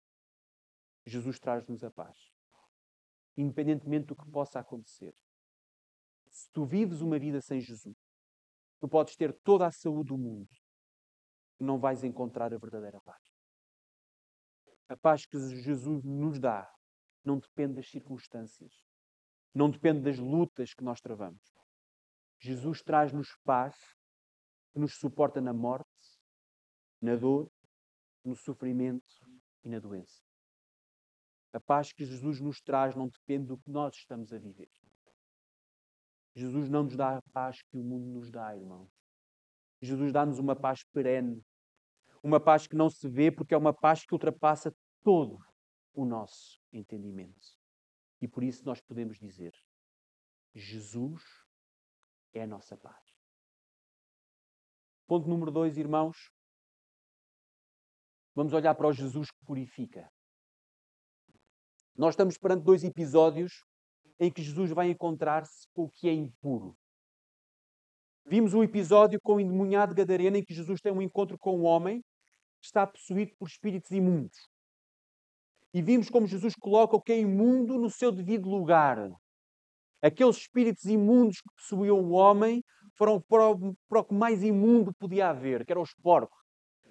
Jesus 1.05 1.39
traz-nos 1.39 1.83
a 1.83 1.91
paz. 1.91 2.17
Independentemente 3.35 4.07
do 4.07 4.15
que 4.15 4.29
possa 4.31 4.59
acontecer. 4.59 5.13
Se 6.29 6.49
tu 6.51 6.65
vives 6.65 7.01
uma 7.01 7.19
vida 7.19 7.41
sem 7.41 7.59
Jesus, 7.59 7.96
tu 8.79 8.87
podes 8.87 9.15
ter 9.15 9.33
toda 9.33 9.65
a 9.65 9.71
saúde 9.71 10.09
do 10.09 10.17
mundo 10.17 10.49
não 11.59 11.79
vais 11.79 12.03
encontrar 12.03 12.53
a 12.53 12.57
verdadeira 12.57 13.01
paz. 13.01 13.23
A 14.89 14.95
paz 14.95 15.25
que 15.25 15.37
Jesus 15.37 16.03
nos 16.03 16.39
dá 16.39 16.71
não 17.23 17.39
depende 17.39 17.75
das 17.75 17.89
circunstâncias, 17.89 18.73
não 19.53 19.69
depende 19.69 20.01
das 20.01 20.17
lutas 20.17 20.73
que 20.73 20.83
nós 20.83 21.01
travamos. 21.01 21.43
Jesus 22.39 22.81
traz-nos 22.83 23.35
paz 23.43 23.75
que 24.71 24.79
nos 24.79 24.97
suporta 24.97 25.41
na 25.41 25.51
morte, 25.51 25.89
na 27.01 27.15
dor, 27.15 27.51
no 28.23 28.35
sofrimento 28.35 29.13
e 29.63 29.69
na 29.69 29.79
doença. 29.79 30.23
A 31.51 31.59
paz 31.59 31.91
que 31.91 32.05
Jesus 32.05 32.39
nos 32.39 32.61
traz 32.61 32.95
não 32.95 33.07
depende 33.07 33.47
do 33.47 33.57
que 33.57 33.69
nós 33.69 33.95
estamos 33.95 34.31
a 34.31 34.37
viver. 34.37 34.69
Jesus 36.37 36.69
não 36.69 36.83
nos 36.83 36.95
dá 36.95 37.17
a 37.17 37.21
paz 37.33 37.63
que 37.63 37.75
o 37.75 37.83
mundo 37.83 38.19
nos 38.19 38.29
dá, 38.29 38.55
irmãos. 38.55 38.91
Jesus 39.81 40.13
dá-nos 40.13 40.37
uma 40.37 40.55
paz 40.55 40.83
perene, 40.93 41.43
uma 42.21 42.39
paz 42.39 42.67
que 42.67 42.75
não 42.75 42.91
se 42.91 43.09
vê, 43.09 43.31
porque 43.31 43.55
é 43.55 43.57
uma 43.57 43.73
paz 43.73 44.05
que 44.05 44.13
ultrapassa 44.13 44.71
todo 45.03 45.39
o 45.95 46.05
nosso 46.05 46.61
entendimento. 46.71 47.57
E 48.21 48.27
por 48.27 48.43
isso 48.43 48.63
nós 48.63 48.79
podemos 48.79 49.17
dizer: 49.17 49.51
Jesus 50.53 51.23
é 52.33 52.43
a 52.43 52.47
nossa 52.47 52.77
paz. 52.77 53.03
Ponto 55.07 55.27
número 55.27 55.49
dois, 55.49 55.75
irmãos. 55.75 56.31
Vamos 58.35 58.53
olhar 58.53 58.75
para 58.75 58.87
o 58.87 58.93
Jesus 58.93 59.31
que 59.31 59.43
purifica. 59.43 60.07
Nós 61.95 62.13
estamos 62.13 62.37
perante 62.37 62.63
dois 62.63 62.83
episódios 62.83 63.65
em 64.19 64.31
que 64.31 64.41
Jesus 64.41 64.71
vai 64.71 64.89
encontrar-se 64.89 65.67
com 65.73 65.83
o 65.83 65.89
que 65.89 66.09
é 66.09 66.13
impuro. 66.13 66.75
Vimos 68.25 68.53
o 68.53 68.63
episódio 68.63 69.19
com 69.21 69.35
o 69.35 69.39
endemoniado 69.39 69.95
Gadareno, 69.95 70.37
em 70.37 70.43
que 70.43 70.53
Jesus 70.53 70.81
tem 70.81 70.91
um 70.91 71.01
encontro 71.01 71.37
com 71.37 71.57
um 71.57 71.63
homem 71.63 72.01
que 72.59 72.65
está 72.65 72.85
possuído 72.85 73.31
por 73.37 73.47
espíritos 73.47 73.91
imundos. 73.91 74.37
E 75.73 75.81
vimos 75.81 76.09
como 76.09 76.27
Jesus 76.27 76.55
coloca 76.55 76.95
o 76.95 77.01
que 77.01 77.13
é 77.13 77.19
imundo 77.19 77.77
no 77.77 77.89
seu 77.89 78.11
devido 78.11 78.49
lugar. 78.49 79.09
Aqueles 80.01 80.37
espíritos 80.37 80.85
imundos 80.85 81.39
que 81.39 81.49
possuíam 81.55 81.99
o 81.99 82.11
homem 82.11 82.63
foram 82.97 83.21
para 83.21 83.49
o, 83.49 83.75
para 83.87 83.99
o 83.99 84.03
que 84.03 84.13
mais 84.13 84.43
imundo 84.43 84.93
podia 84.95 85.29
haver, 85.29 85.65
que 85.65 85.71
eram 85.71 85.81
os 85.81 85.93
porcos. 85.93 86.37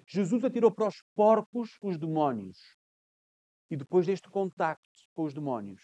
Jesus 0.07 0.43
atirou 0.43 0.71
para 0.71 0.87
os 0.87 1.03
porcos 1.13 1.77
os 1.83 1.97
demónios. 1.97 2.57
E 3.69 3.75
depois 3.75 4.05
deste 4.05 4.29
contacto 4.29 4.81
com 5.13 5.23
os 5.23 5.33
demónios, 5.33 5.81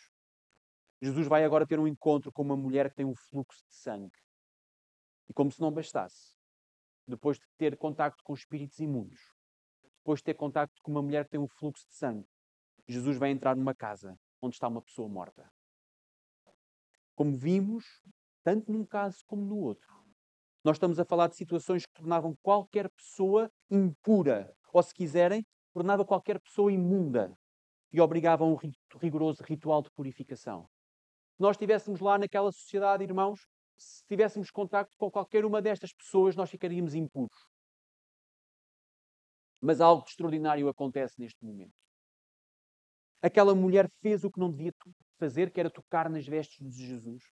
Jesus 1.03 1.27
vai 1.27 1.43
agora 1.43 1.67
ter 1.67 1.77
um 1.77 1.85
encontro 1.85 2.31
com 2.31 2.41
uma 2.41 2.55
mulher 2.55 2.89
que 2.89 2.95
tem 2.95 3.05
um 3.05 3.13
fluxo 3.13 3.61
de 3.67 3.75
sangue. 3.75 4.17
E 5.27 5.33
como 5.33 5.51
se 5.51 5.59
não 5.59 5.69
bastasse, 5.69 6.37
depois 7.05 7.37
de 7.37 7.45
ter 7.57 7.75
contacto 7.75 8.23
com 8.23 8.33
espíritos 8.33 8.79
imundos, 8.79 9.19
depois 9.97 10.21
de 10.21 10.23
ter 10.23 10.33
contacto 10.33 10.81
com 10.81 10.91
uma 10.91 11.01
mulher 11.01 11.25
que 11.25 11.31
tem 11.31 11.41
um 11.41 11.47
fluxo 11.49 11.85
de 11.89 11.93
sangue, 11.93 12.25
Jesus 12.87 13.17
vai 13.17 13.31
entrar 13.31 13.53
numa 13.53 13.75
casa 13.75 14.17
onde 14.41 14.55
está 14.55 14.69
uma 14.69 14.81
pessoa 14.81 15.09
morta. 15.09 15.51
Como 17.15 17.35
vimos, 17.35 17.83
tanto 18.41 18.71
num 18.71 18.85
caso 18.85 19.25
como 19.27 19.43
no 19.43 19.57
outro, 19.57 19.93
nós 20.63 20.77
estamos 20.77 21.01
a 21.01 21.03
falar 21.03 21.27
de 21.27 21.35
situações 21.35 21.85
que 21.85 21.91
tornavam 21.91 22.33
qualquer 22.41 22.89
pessoa 22.91 23.51
impura, 23.69 24.55
ou 24.71 24.81
se 24.81 24.93
quiserem, 24.93 25.45
tornava 25.73 26.05
qualquer 26.05 26.39
pessoa 26.39 26.71
imunda 26.71 27.37
e 27.91 27.99
obrigavam 27.99 28.53
um 28.53 28.97
rigoroso 28.97 29.43
ritual 29.43 29.81
de 29.81 29.91
purificação 29.91 30.65
nós 31.39 31.55
estivéssemos 31.55 31.99
lá 31.99 32.17
naquela 32.17 32.51
sociedade, 32.51 33.03
irmãos, 33.03 33.47
se 33.77 34.05
tivéssemos 34.05 34.51
contacto 34.51 34.95
com 34.97 35.09
qualquer 35.09 35.45
uma 35.45 35.61
destas 35.61 35.93
pessoas, 35.93 36.35
nós 36.35 36.49
ficaríamos 36.49 36.93
impuros. 36.93 37.47
Mas 39.61 39.81
algo 39.81 40.03
extraordinário 40.07 40.67
acontece 40.67 41.19
neste 41.19 41.43
momento. 41.43 41.73
Aquela 43.21 43.55
mulher 43.55 43.89
fez 44.01 44.23
o 44.23 44.31
que 44.31 44.39
não 44.39 44.51
devia 44.51 44.73
fazer, 45.17 45.51
que 45.51 45.59
era 45.59 45.69
tocar 45.69 46.09
nas 46.09 46.25
vestes 46.27 46.59
de 46.59 46.85
Jesus. 46.85 47.23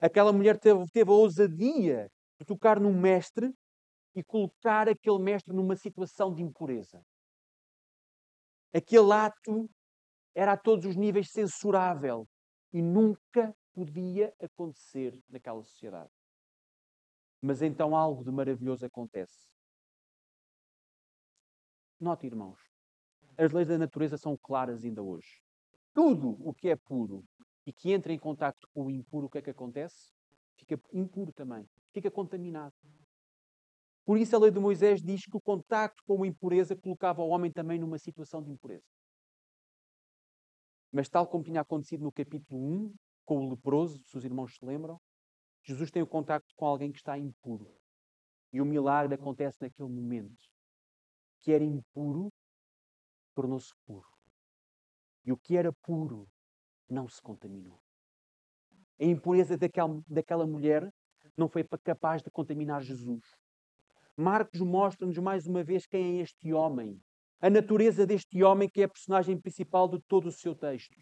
Aquela 0.00 0.32
mulher 0.32 0.58
teve, 0.58 0.84
teve 0.92 1.10
a 1.10 1.14
ousadia 1.14 2.10
de 2.38 2.44
tocar 2.44 2.78
num 2.78 2.98
mestre 2.98 3.50
e 4.14 4.22
colocar 4.22 4.88
aquele 4.88 5.18
mestre 5.18 5.54
numa 5.54 5.76
situação 5.76 6.34
de 6.34 6.42
impureza. 6.42 7.02
Aquele 8.72 9.12
ato 9.12 9.70
era 10.34 10.52
a 10.52 10.56
todos 10.56 10.84
os 10.84 10.96
níveis 10.96 11.30
censurável 11.30 12.28
e 12.74 12.82
nunca 12.82 13.56
podia 13.72 14.34
acontecer 14.40 15.22
naquela 15.28 15.62
sociedade. 15.62 16.10
Mas 17.40 17.62
então 17.62 17.94
algo 17.94 18.24
de 18.24 18.32
maravilhoso 18.32 18.84
acontece. 18.84 19.48
Note, 22.00 22.26
irmãos, 22.26 22.58
as 23.38 23.52
leis 23.52 23.68
da 23.68 23.78
natureza 23.78 24.18
são 24.18 24.36
claras 24.36 24.84
ainda 24.84 25.04
hoje. 25.04 25.40
Tudo 25.94 26.36
o 26.40 26.52
que 26.52 26.68
é 26.68 26.74
puro 26.74 27.24
e 27.64 27.72
que 27.72 27.92
entra 27.92 28.12
em 28.12 28.18
contato 28.18 28.68
com 28.74 28.86
o 28.86 28.90
impuro, 28.90 29.26
o 29.26 29.30
que 29.30 29.38
é 29.38 29.42
que 29.42 29.50
acontece? 29.50 30.12
Fica 30.56 30.80
impuro 30.92 31.32
também, 31.32 31.68
fica 31.92 32.10
contaminado. 32.10 32.74
Por 34.04 34.18
isso 34.18 34.34
a 34.34 34.38
lei 34.40 34.50
de 34.50 34.58
Moisés 34.58 35.00
diz 35.00 35.24
que 35.26 35.36
o 35.36 35.40
contacto 35.40 36.02
com 36.04 36.24
a 36.24 36.26
impureza 36.26 36.74
colocava 36.74 37.22
o 37.22 37.28
homem 37.28 37.52
também 37.52 37.78
numa 37.78 37.98
situação 37.98 38.42
de 38.42 38.50
impureza. 38.50 38.84
Mas, 40.94 41.08
tal 41.08 41.26
como 41.26 41.42
tinha 41.42 41.60
acontecido 41.60 42.04
no 42.04 42.12
capítulo 42.12 42.56
1, 42.56 42.94
com 43.24 43.44
o 43.44 43.50
leproso, 43.50 44.00
se 44.04 44.16
os 44.16 44.24
irmãos 44.24 44.54
se 44.54 44.64
lembram, 44.64 45.00
Jesus 45.64 45.90
tem 45.90 46.00
o 46.00 46.06
contacto 46.06 46.54
com 46.54 46.66
alguém 46.66 46.92
que 46.92 46.98
está 46.98 47.18
impuro. 47.18 47.68
E 48.52 48.60
o 48.60 48.64
milagre 48.64 49.16
acontece 49.16 49.60
naquele 49.60 49.88
momento. 49.88 50.48
Que 51.40 51.50
era 51.50 51.64
impuro, 51.64 52.32
tornou-se 53.34 53.72
puro. 53.84 54.06
E 55.24 55.32
o 55.32 55.36
que 55.36 55.56
era 55.56 55.72
puro 55.82 56.28
não 56.88 57.08
se 57.08 57.20
contaminou. 57.20 57.82
A 59.00 59.04
impureza 59.04 59.58
daquela, 59.58 60.00
daquela 60.06 60.46
mulher 60.46 60.88
não 61.36 61.48
foi 61.48 61.66
capaz 61.82 62.22
de 62.22 62.30
contaminar 62.30 62.82
Jesus. 62.82 63.34
Marcos 64.16 64.60
mostra-nos 64.60 65.18
mais 65.18 65.44
uma 65.48 65.64
vez 65.64 65.88
quem 65.88 66.20
é 66.20 66.22
este 66.22 66.52
homem 66.52 67.02
a 67.40 67.50
natureza 67.50 68.06
deste 68.06 68.42
homem 68.42 68.68
que 68.68 68.82
é 68.82 68.84
a 68.84 68.88
personagem 68.88 69.38
principal 69.38 69.88
de 69.88 70.00
todo 70.08 70.26
o 70.26 70.32
seu 70.32 70.54
texto. 70.54 70.96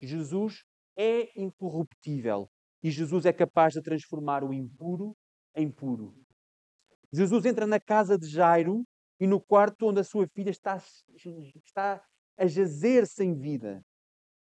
Jesus 0.00 0.64
é 0.96 1.40
incorruptível 1.40 2.48
e 2.82 2.90
Jesus 2.90 3.24
é 3.24 3.32
capaz 3.32 3.74
de 3.74 3.82
transformar 3.82 4.44
o 4.44 4.52
impuro 4.52 5.16
em 5.54 5.70
puro. 5.70 6.14
Jesus 7.12 7.44
entra 7.44 7.66
na 7.66 7.78
casa 7.78 8.18
de 8.18 8.26
Jairo 8.26 8.84
e 9.20 9.26
no 9.26 9.40
quarto 9.40 9.86
onde 9.86 10.00
a 10.00 10.04
sua 10.04 10.26
filha 10.28 10.50
está, 10.50 10.82
está 11.64 12.04
a 12.36 12.46
jazer 12.46 13.06
sem 13.06 13.38
vida. 13.38 13.80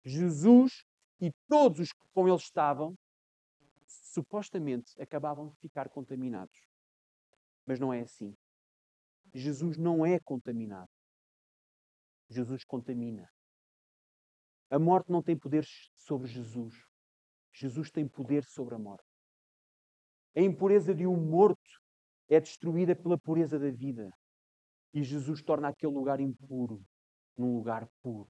Jesus 0.05 0.85
e 1.20 1.31
todos 1.49 1.81
os 1.81 1.92
que 1.92 2.05
com 2.12 2.29
ele 2.29 2.37
estavam 2.37 2.94
supostamente 3.87 5.01
acabavam 5.01 5.49
de 5.49 5.57
ficar 5.61 5.88
contaminados. 5.88 6.57
Mas 7.66 7.79
não 7.79 7.92
é 7.92 8.03
assim. 8.03 8.35
Jesus 9.33 9.77
não 9.77 10.05
é 10.05 10.18
contaminado. 10.20 10.88
Jesus 12.28 12.64
contamina. 12.64 13.30
A 14.70 14.78
morte 14.78 15.10
não 15.10 15.22
tem 15.22 15.36
poder 15.36 15.64
sobre 15.94 16.28
Jesus. 16.28 16.74
Jesus 17.52 17.90
tem 17.90 18.06
poder 18.06 18.44
sobre 18.44 18.74
a 18.74 18.78
morte. 18.78 19.06
A 20.36 20.40
impureza 20.40 20.94
de 20.94 21.06
um 21.06 21.16
morto 21.16 21.80
é 22.28 22.40
destruída 22.40 22.94
pela 22.94 23.16
pureza 23.16 23.58
da 23.58 23.70
vida. 23.70 24.10
E 24.92 25.02
Jesus 25.02 25.42
torna 25.42 25.68
aquele 25.68 25.92
lugar 25.92 26.20
impuro 26.20 26.84
num 27.36 27.56
lugar 27.56 27.88
puro. 28.02 28.28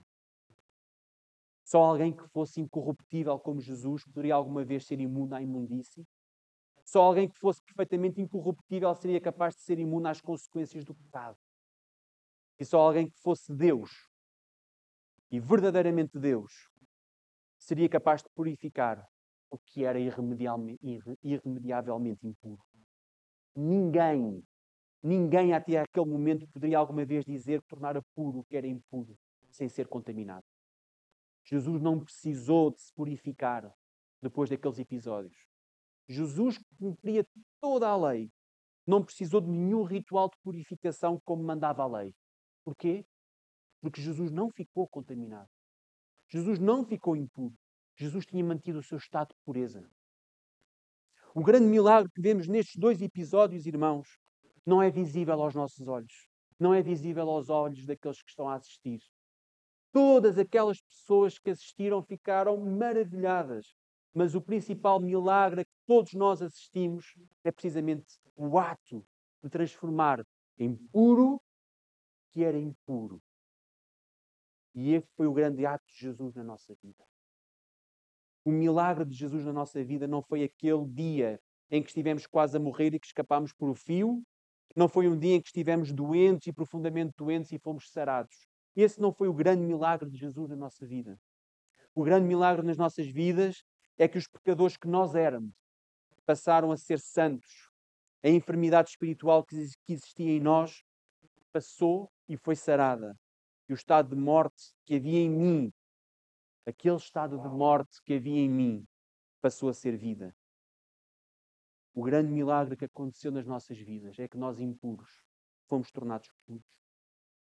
Só 1.64 1.82
alguém 1.82 2.14
que 2.14 2.28
fosse 2.28 2.60
incorruptível 2.60 3.38
como 3.40 3.60
Jesus 3.60 4.04
poderia 4.04 4.34
alguma 4.34 4.64
vez 4.64 4.86
ser 4.86 5.00
imune 5.00 5.34
à 5.34 5.42
imundície. 5.42 6.06
Só 6.84 7.02
alguém 7.02 7.28
que 7.28 7.38
fosse 7.38 7.60
perfeitamente 7.62 8.20
incorruptível 8.20 8.94
seria 8.94 9.20
capaz 9.20 9.56
de 9.56 9.62
ser 9.62 9.78
imune 9.78 10.08
às 10.08 10.20
consequências 10.20 10.84
do 10.84 10.94
pecado. 10.94 11.36
E 12.58 12.64
só 12.64 12.80
alguém 12.80 13.08
que 13.08 13.20
fosse 13.20 13.54
Deus 13.54 13.90
e 15.30 15.38
verdadeiramente 15.40 16.18
Deus 16.18 16.68
seria 17.58 17.88
capaz 17.88 18.22
de 18.22 18.28
purificar 18.34 19.06
o 19.50 19.58
que 19.58 19.84
era 19.84 19.98
irremediavelmente 19.98 22.26
impuro. 22.26 22.62
Ninguém, 23.54 24.42
ninguém 25.02 25.52
até 25.52 25.80
aquele 25.80 26.06
momento 26.06 26.46
poderia 26.48 26.78
alguma 26.78 27.04
vez 27.04 27.24
dizer 27.24 27.60
que 27.62 27.68
tornara 27.68 28.02
puro 28.14 28.40
o 28.40 28.44
que 28.44 28.56
era 28.56 28.66
impuro 28.66 29.16
sem 29.50 29.68
ser 29.68 29.86
contaminado. 29.88 30.44
Jesus 31.44 31.80
não 31.80 32.00
precisou 32.00 32.72
de 32.72 32.80
se 32.80 32.92
purificar 32.92 33.72
depois 34.20 34.50
daqueles 34.50 34.78
episódios. 34.78 35.36
Jesus 36.08 36.58
cumpria 36.78 37.26
toda 37.60 37.88
a 37.88 37.96
lei. 37.96 38.30
Não 38.86 39.02
precisou 39.02 39.40
de 39.40 39.48
nenhum 39.48 39.82
ritual 39.82 40.28
de 40.28 40.36
purificação 40.42 41.20
como 41.24 41.42
mandava 41.42 41.82
a 41.82 41.86
lei. 41.86 42.14
Porquê? 42.66 43.06
Porque 43.80 44.02
Jesus 44.02 44.32
não 44.32 44.50
ficou 44.50 44.88
contaminado. 44.88 45.48
Jesus 46.28 46.58
não 46.58 46.84
ficou 46.84 47.14
impuro. 47.14 47.54
Jesus 47.94 48.26
tinha 48.26 48.44
mantido 48.44 48.80
o 48.80 48.82
seu 48.82 48.98
estado 48.98 49.28
de 49.28 49.36
pureza. 49.44 49.88
O 51.32 51.44
grande 51.44 51.66
milagre 51.66 52.10
que 52.12 52.20
vemos 52.20 52.48
nestes 52.48 52.74
dois 52.74 53.00
episódios, 53.00 53.66
irmãos, 53.66 54.08
não 54.66 54.82
é 54.82 54.90
visível 54.90 55.40
aos 55.40 55.54
nossos 55.54 55.86
olhos. 55.86 56.28
Não 56.58 56.74
é 56.74 56.82
visível 56.82 57.30
aos 57.30 57.48
olhos 57.48 57.86
daqueles 57.86 58.20
que 58.20 58.30
estão 58.30 58.48
a 58.48 58.56
assistir. 58.56 58.98
Todas 59.92 60.36
aquelas 60.36 60.80
pessoas 60.80 61.38
que 61.38 61.50
assistiram 61.50 62.02
ficaram 62.02 62.56
maravilhadas. 62.56 63.76
Mas 64.12 64.34
o 64.34 64.40
principal 64.40 64.98
milagre 64.98 65.60
a 65.60 65.64
que 65.64 65.70
todos 65.86 66.14
nós 66.14 66.42
assistimos 66.42 67.14
é 67.44 67.52
precisamente 67.52 68.18
o 68.34 68.58
ato 68.58 69.06
de 69.40 69.50
transformar 69.50 70.26
em 70.58 70.74
puro 70.90 71.40
que 72.36 72.44
era 72.44 72.58
impuro. 72.58 73.22
E 74.74 74.92
esse 74.92 75.08
foi 75.16 75.26
o 75.26 75.32
grande 75.32 75.64
ato 75.64 75.86
de 75.86 75.98
Jesus 75.98 76.34
na 76.34 76.44
nossa 76.44 76.74
vida. 76.82 77.02
O 78.44 78.50
milagre 78.50 79.06
de 79.06 79.16
Jesus 79.16 79.46
na 79.46 79.54
nossa 79.54 79.82
vida 79.82 80.06
não 80.06 80.20
foi 80.20 80.44
aquele 80.44 80.84
dia 80.84 81.40
em 81.70 81.82
que 81.82 81.88
estivemos 81.88 82.26
quase 82.26 82.54
a 82.54 82.60
morrer 82.60 82.92
e 82.92 83.00
que 83.00 83.06
escapámos 83.06 83.54
por 83.54 83.70
o 83.70 83.74
fio. 83.74 84.22
Não 84.76 84.86
foi 84.86 85.08
um 85.08 85.18
dia 85.18 85.36
em 85.36 85.40
que 85.40 85.48
estivemos 85.48 85.94
doentes 85.94 86.48
e 86.48 86.52
profundamente 86.52 87.14
doentes 87.16 87.50
e 87.52 87.58
fomos 87.58 87.90
sarados. 87.90 88.46
Esse 88.76 89.00
não 89.00 89.14
foi 89.14 89.28
o 89.28 89.32
grande 89.32 89.62
milagre 89.62 90.10
de 90.10 90.18
Jesus 90.18 90.50
na 90.50 90.56
nossa 90.56 90.86
vida. 90.86 91.18
O 91.94 92.04
grande 92.04 92.26
milagre 92.26 92.66
nas 92.66 92.76
nossas 92.76 93.06
vidas 93.06 93.64
é 93.96 94.06
que 94.06 94.18
os 94.18 94.28
pecadores 94.28 94.76
que 94.76 94.86
nós 94.86 95.14
éramos 95.14 95.54
passaram 96.26 96.70
a 96.70 96.76
ser 96.76 97.00
santos. 97.00 97.70
A 98.22 98.28
enfermidade 98.28 98.90
espiritual 98.90 99.42
que 99.42 99.56
existia 99.88 100.32
em 100.32 100.40
nós 100.40 100.84
passou 101.50 102.12
e 102.28 102.36
foi 102.36 102.56
sarada. 102.56 103.16
E 103.68 103.72
o 103.72 103.74
estado 103.74 104.14
de 104.14 104.20
morte 104.20 104.72
que 104.84 104.94
havia 104.94 105.18
em 105.18 105.30
mim 105.30 105.72
aquele 106.66 106.96
estado 106.96 107.40
de 107.40 107.48
morte 107.48 108.02
que 108.02 108.14
havia 108.14 108.40
em 108.40 108.48
mim 108.48 108.88
passou 109.40 109.68
a 109.68 109.74
ser 109.74 109.96
vida. 109.96 110.36
O 111.94 112.02
grande 112.02 112.30
milagre 112.30 112.76
que 112.76 112.84
aconteceu 112.84 113.30
nas 113.30 113.46
nossas 113.46 113.78
vidas 113.78 114.18
é 114.18 114.28
que 114.28 114.36
nós, 114.36 114.60
impuros, 114.60 115.24
fomos 115.68 115.90
tornados 115.90 116.28
puros. 116.44 116.66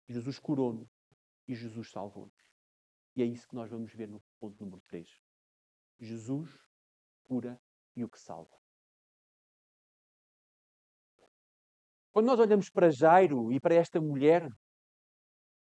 Jesus 0.08 0.40
curou-nos 0.40 0.90
e 1.48 1.54
Jesus 1.54 1.92
salvou-nos. 1.92 2.34
E 3.16 3.22
é 3.22 3.26
isso 3.26 3.48
que 3.48 3.56
nós 3.56 3.70
vamos 3.70 3.94
ver 3.94 4.08
no 4.08 4.24
ponto 4.40 4.64
número 4.64 4.82
3. 4.88 5.08
Jesus 6.00 6.58
cura 7.24 7.62
e 7.96 8.04
o 8.04 8.10
que 8.10 8.20
salva. 8.20 8.58
Quando 12.12 12.26
nós 12.26 12.40
olhamos 12.40 12.70
para 12.70 12.90
Jairo 12.90 13.52
e 13.52 13.60
para 13.60 13.76
esta 13.76 14.02
mulher, 14.02 14.50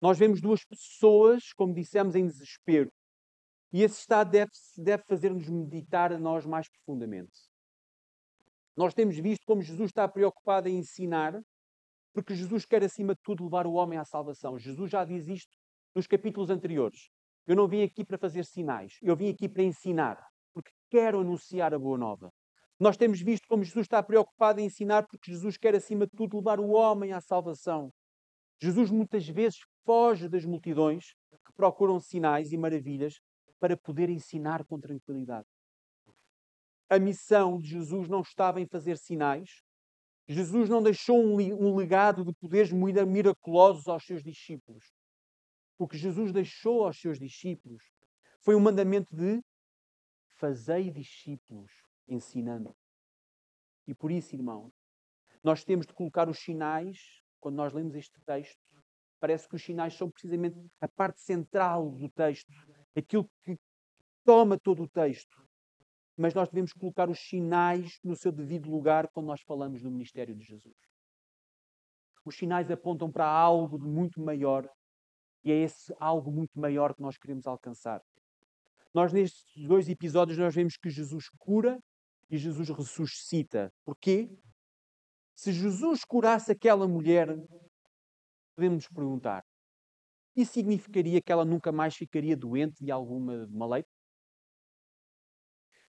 nós 0.02 0.18
vemos 0.18 0.40
duas 0.40 0.64
pessoas, 0.64 1.52
como 1.52 1.72
dissemos, 1.72 2.16
em 2.16 2.26
desespero. 2.26 2.92
E 3.72 3.84
esse 3.84 4.00
estado 4.00 4.32
deve, 4.32 4.50
deve 4.76 5.04
fazer-nos 5.04 5.48
meditar 5.48 6.12
a 6.12 6.18
nós 6.18 6.44
mais 6.44 6.68
profundamente. 6.68 7.32
Nós 8.76 8.92
temos 8.92 9.16
visto 9.16 9.44
como 9.46 9.62
Jesus 9.62 9.90
está 9.90 10.08
preocupado 10.08 10.68
em 10.68 10.78
ensinar, 10.78 11.40
porque 12.12 12.34
Jesus 12.34 12.66
quer, 12.66 12.82
acima 12.82 13.14
de 13.14 13.20
tudo, 13.22 13.44
levar 13.44 13.64
o 13.64 13.74
homem 13.74 13.96
à 13.96 14.04
salvação. 14.04 14.58
Jesus 14.58 14.90
já 14.90 15.04
diz 15.04 15.28
isto 15.28 15.56
nos 15.94 16.08
capítulos 16.08 16.50
anteriores. 16.50 17.08
Eu 17.46 17.54
não 17.54 17.68
vim 17.68 17.84
aqui 17.84 18.04
para 18.04 18.18
fazer 18.18 18.44
sinais, 18.44 18.94
eu 19.02 19.14
vim 19.14 19.28
aqui 19.30 19.48
para 19.48 19.62
ensinar, 19.62 20.20
porque 20.52 20.72
quero 20.90 21.20
anunciar 21.20 21.72
a 21.72 21.78
boa 21.78 21.96
nova. 21.96 22.32
Nós 22.78 22.96
temos 22.96 23.20
visto 23.20 23.46
como 23.46 23.62
Jesus 23.62 23.84
está 23.84 24.02
preocupado 24.02 24.60
em 24.60 24.64
ensinar, 24.64 25.06
porque 25.06 25.30
Jesus 25.30 25.56
quer, 25.56 25.76
acima 25.76 26.06
de 26.06 26.12
tudo, 26.16 26.38
levar 26.38 26.58
o 26.58 26.70
homem 26.70 27.12
à 27.12 27.20
salvação. 27.20 27.92
Jesus 28.60 28.90
muitas 28.90 29.28
vezes 29.28 29.60
foge 29.84 30.28
das 30.28 30.44
multidões 30.44 31.14
que 31.44 31.52
procuram 31.54 32.00
sinais 32.00 32.52
e 32.52 32.56
maravilhas 32.56 33.20
para 33.58 33.76
poder 33.76 34.08
ensinar 34.08 34.64
com 34.64 34.80
tranquilidade. 34.80 35.46
A 36.88 36.98
missão 36.98 37.58
de 37.58 37.68
Jesus 37.68 38.08
não 38.08 38.20
estava 38.20 38.60
em 38.60 38.66
fazer 38.66 38.98
sinais. 38.98 39.62
Jesus 40.28 40.68
não 40.68 40.82
deixou 40.82 41.18
um, 41.18 41.76
legado 41.76 42.24
de 42.24 42.32
poderes 42.34 42.70
miraculosos 42.72 43.88
aos 43.88 44.04
seus 44.04 44.22
discípulos. 44.22 44.92
O 45.78 45.88
que 45.88 45.96
Jesus 45.96 46.32
deixou 46.32 46.84
aos 46.84 47.00
seus 47.00 47.18
discípulos 47.18 47.82
foi 48.40 48.54
o 48.54 48.60
mandamento 48.60 49.14
de 49.14 49.42
fazei 50.36 50.90
discípulos, 50.90 51.70
ensinando. 52.08 52.76
E 53.86 53.94
por 53.94 54.10
isso, 54.10 54.34
irmão, 54.34 54.72
nós 55.42 55.64
temos 55.64 55.86
de 55.86 55.94
colocar 55.94 56.28
os 56.28 56.38
sinais, 56.38 57.22
quando 57.40 57.56
nós 57.56 57.72
lemos 57.72 57.94
este 57.94 58.20
texto, 58.22 58.81
parece 59.22 59.48
que 59.48 59.54
os 59.54 59.62
sinais 59.62 59.94
são 59.94 60.10
precisamente 60.10 60.58
a 60.80 60.88
parte 60.88 61.20
central 61.20 61.92
do 61.92 62.08
texto, 62.08 62.52
aquilo 62.96 63.30
que 63.44 63.56
toma 64.24 64.58
todo 64.58 64.82
o 64.82 64.88
texto. 64.88 65.40
Mas 66.16 66.34
nós 66.34 66.48
devemos 66.48 66.72
colocar 66.72 67.08
os 67.08 67.20
sinais 67.20 68.00
no 68.02 68.16
seu 68.16 68.32
devido 68.32 68.68
lugar 68.68 69.08
quando 69.12 69.28
nós 69.28 69.40
falamos 69.42 69.80
do 69.80 69.92
ministério 69.92 70.34
de 70.34 70.44
Jesus. 70.44 70.74
Os 72.24 72.34
sinais 72.34 72.68
apontam 72.68 73.12
para 73.12 73.24
algo 73.24 73.78
de 73.78 73.86
muito 73.86 74.20
maior 74.20 74.68
e 75.44 75.52
é 75.52 75.54
esse 75.54 75.94
algo 76.00 76.32
muito 76.32 76.58
maior 76.58 76.92
que 76.92 77.00
nós 77.00 77.16
queremos 77.16 77.46
alcançar. 77.46 78.02
Nós, 78.92 79.12
nestes 79.12 79.66
dois 79.68 79.88
episódios, 79.88 80.36
nós 80.36 80.52
vemos 80.52 80.76
que 80.76 80.90
Jesus 80.90 81.28
cura 81.38 81.78
e 82.28 82.36
Jesus 82.36 82.70
ressuscita. 82.70 83.72
Porquê? 83.84 84.28
Se 85.36 85.52
Jesus 85.52 86.04
curasse 86.04 86.50
aquela 86.50 86.88
mulher, 86.88 87.28
podemos 88.54 88.84
nos 88.84 88.88
perguntar: 88.88 89.44
isso 90.34 90.52
significaria 90.52 91.20
que 91.20 91.30
ela 91.30 91.44
nunca 91.44 91.70
mais 91.70 91.94
ficaria 91.94 92.36
doente 92.36 92.82
de 92.82 92.90
alguma 92.90 93.46
maleita? 93.48 93.88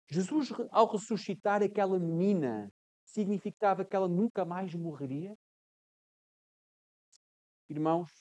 Jesus, 0.09 0.49
ao 0.69 0.91
ressuscitar 0.91 1.63
aquela 1.63 1.97
menina, 1.97 2.69
significava 3.05 3.85
que 3.85 3.95
ela 3.95 4.07
nunca 4.07 4.43
mais 4.43 4.73
morreria? 4.75 5.35
Irmãos, 7.69 8.11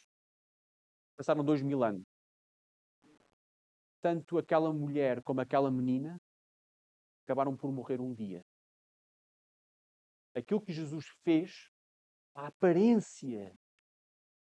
passaram 1.17 1.45
dois 1.45 1.61
mil 1.61 1.83
anos. 1.83 2.05
Tanto 4.01 4.39
aquela 4.39 4.73
mulher 4.73 5.23
como 5.23 5.41
aquela 5.41 5.71
menina 5.71 6.21
acabaram 7.25 7.57
por 7.57 7.73
morrer 7.73 8.01
um 8.01 8.15
dia. 8.15 8.43
Aquilo 10.35 10.63
que 10.63 10.73
Jesus 10.73 11.07
fez, 11.25 11.69
a 12.35 12.47
aparência 12.47 13.55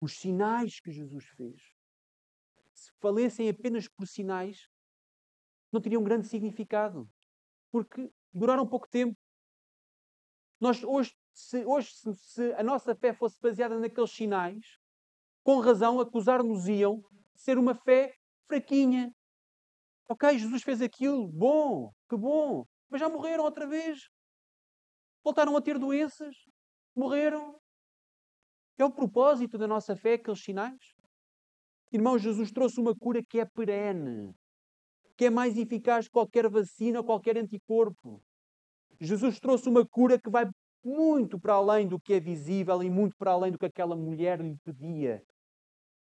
os 0.00 0.18
sinais 0.18 0.80
que 0.80 0.90
Jesus 0.90 1.24
fez, 1.36 1.74
se 2.72 2.92
falessem 3.00 3.48
apenas 3.48 3.88
por 3.88 4.06
sinais, 4.06 4.68
não 5.72 5.80
teriam 5.80 6.04
grande 6.04 6.26
significado, 6.26 7.08
porque 7.70 8.10
duraram 8.32 8.66
pouco 8.66 8.88
tempo. 8.88 9.16
Nós 10.60 10.82
hoje, 10.82 11.14
se, 11.32 11.64
hoje, 11.64 11.90
se 12.14 12.52
a 12.54 12.62
nossa 12.62 12.94
fé 12.94 13.12
fosse 13.12 13.40
baseada 13.40 13.78
naqueles 13.78 14.10
sinais, 14.10 14.78
com 15.42 15.60
razão 15.60 16.00
acusar-nos-iam 16.00 17.04
de 17.34 17.40
ser 17.40 17.56
uma 17.58 17.74
fé 17.74 18.16
fraquinha. 18.46 19.14
Ok, 20.08 20.38
Jesus 20.38 20.62
fez 20.62 20.80
aquilo, 20.80 21.28
bom, 21.28 21.92
que 22.08 22.16
bom, 22.16 22.66
mas 22.88 23.00
já 23.00 23.08
morreram 23.08 23.44
outra 23.44 23.66
vez. 23.66 24.08
Voltaram 25.22 25.56
a 25.56 25.60
ter 25.60 25.78
doenças, 25.78 26.34
morreram. 26.94 27.60
É 28.78 28.84
o 28.84 28.90
propósito 28.90 29.56
da 29.56 29.66
nossa 29.66 29.96
fé, 29.96 30.14
aqueles 30.14 30.42
sinais. 30.42 30.94
Irmão, 31.92 32.18
Jesus 32.18 32.50
trouxe 32.52 32.78
uma 32.78 32.94
cura 32.94 33.22
que 33.22 33.40
é 33.40 33.44
perene, 33.44 34.34
que 35.16 35.26
é 35.26 35.30
mais 35.30 35.56
eficaz 35.56 36.06
que 36.06 36.12
qualquer 36.12 36.48
vacina 36.48 36.98
ou 36.98 37.04
qualquer 37.04 37.38
anticorpo. 37.38 38.22
Jesus 39.00 39.40
trouxe 39.40 39.68
uma 39.68 39.86
cura 39.86 40.18
que 40.18 40.28
vai 40.28 40.44
muito 40.84 41.38
para 41.38 41.54
além 41.54 41.88
do 41.88 41.98
que 41.98 42.14
é 42.14 42.20
visível 42.20 42.82
e 42.82 42.90
muito 42.90 43.16
para 43.16 43.32
além 43.32 43.50
do 43.50 43.58
que 43.58 43.66
aquela 43.66 43.96
mulher 43.96 44.40
lhe 44.40 44.56
pedia. 44.64 45.22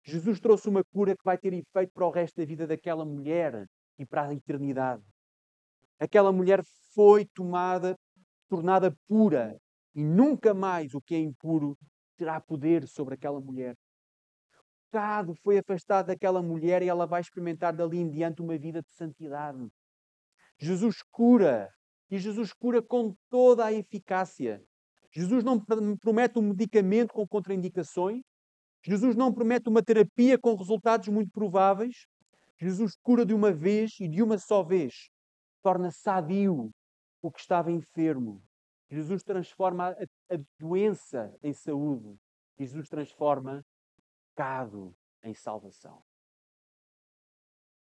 Jesus 0.04 0.38
trouxe 0.40 0.68
uma 0.68 0.84
cura 0.84 1.16
que 1.16 1.24
vai 1.24 1.36
ter 1.36 1.52
efeito 1.52 1.92
para 1.92 2.06
o 2.06 2.10
resto 2.10 2.36
da 2.36 2.44
vida 2.44 2.66
daquela 2.66 3.04
mulher 3.04 3.66
e 3.98 4.06
para 4.06 4.26
a 4.26 4.34
eternidade. 4.34 5.02
Aquela 5.98 6.32
mulher 6.32 6.62
foi 6.94 7.24
tomada, 7.34 7.96
tornada 8.48 8.96
pura, 9.08 9.58
e 9.94 10.04
nunca 10.04 10.54
mais 10.54 10.94
o 10.94 11.00
que 11.00 11.14
é 11.14 11.18
impuro 11.18 11.76
terá 12.18 12.40
poder 12.40 12.86
sobre 12.86 13.14
aquela 13.14 13.40
mulher. 13.40 13.74
O 13.74 14.90
pecado 14.90 15.34
foi 15.36 15.58
afastado 15.58 16.06
daquela 16.06 16.42
mulher 16.42 16.82
e 16.82 16.88
ela 16.88 17.06
vai 17.06 17.20
experimentar 17.20 17.72
dali 17.72 17.98
em 17.98 18.10
diante 18.10 18.42
uma 18.42 18.58
vida 18.58 18.82
de 18.82 18.92
santidade. 18.92 19.66
Jesus 20.58 20.96
cura 21.10 21.70
e 22.10 22.18
Jesus 22.18 22.52
cura 22.52 22.82
com 22.82 23.14
toda 23.30 23.64
a 23.64 23.72
eficácia. 23.72 24.62
Jesus 25.12 25.44
não 25.44 25.62
promete 25.96 26.38
um 26.38 26.42
medicamento 26.42 27.12
com 27.12 27.26
contraindicações. 27.26 28.22
Jesus 28.84 29.14
não 29.14 29.32
promete 29.32 29.68
uma 29.68 29.82
terapia 29.82 30.38
com 30.38 30.54
resultados 30.54 31.08
muito 31.08 31.30
prováveis. 31.30 32.06
Jesus 32.60 32.96
cura 33.02 33.24
de 33.24 33.32
uma 33.32 33.52
vez 33.52 33.92
e 34.00 34.08
de 34.08 34.22
uma 34.22 34.38
só 34.38 34.62
vez. 34.62 35.10
Torna 35.62 35.90
sadio 35.90 36.70
o 37.22 37.30
que 37.30 37.40
estava 37.40 37.70
enfermo. 37.70 38.42
Jesus 38.90 39.22
transforma 39.22 39.90
a, 39.90 40.36
doença 40.58 41.36
em 41.42 41.52
saúde. 41.52 42.18
Jesus 42.58 42.88
transforma 42.88 43.64
pecado 44.38 44.94
em 45.24 45.34
salvação. 45.34 46.00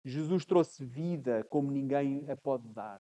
Jesus 0.04 0.44
trouxe 0.44 0.84
vida 0.84 1.42
como 1.48 1.70
ninguém 1.70 2.30
a 2.30 2.36
pode 2.36 2.68
dar. 2.68 3.00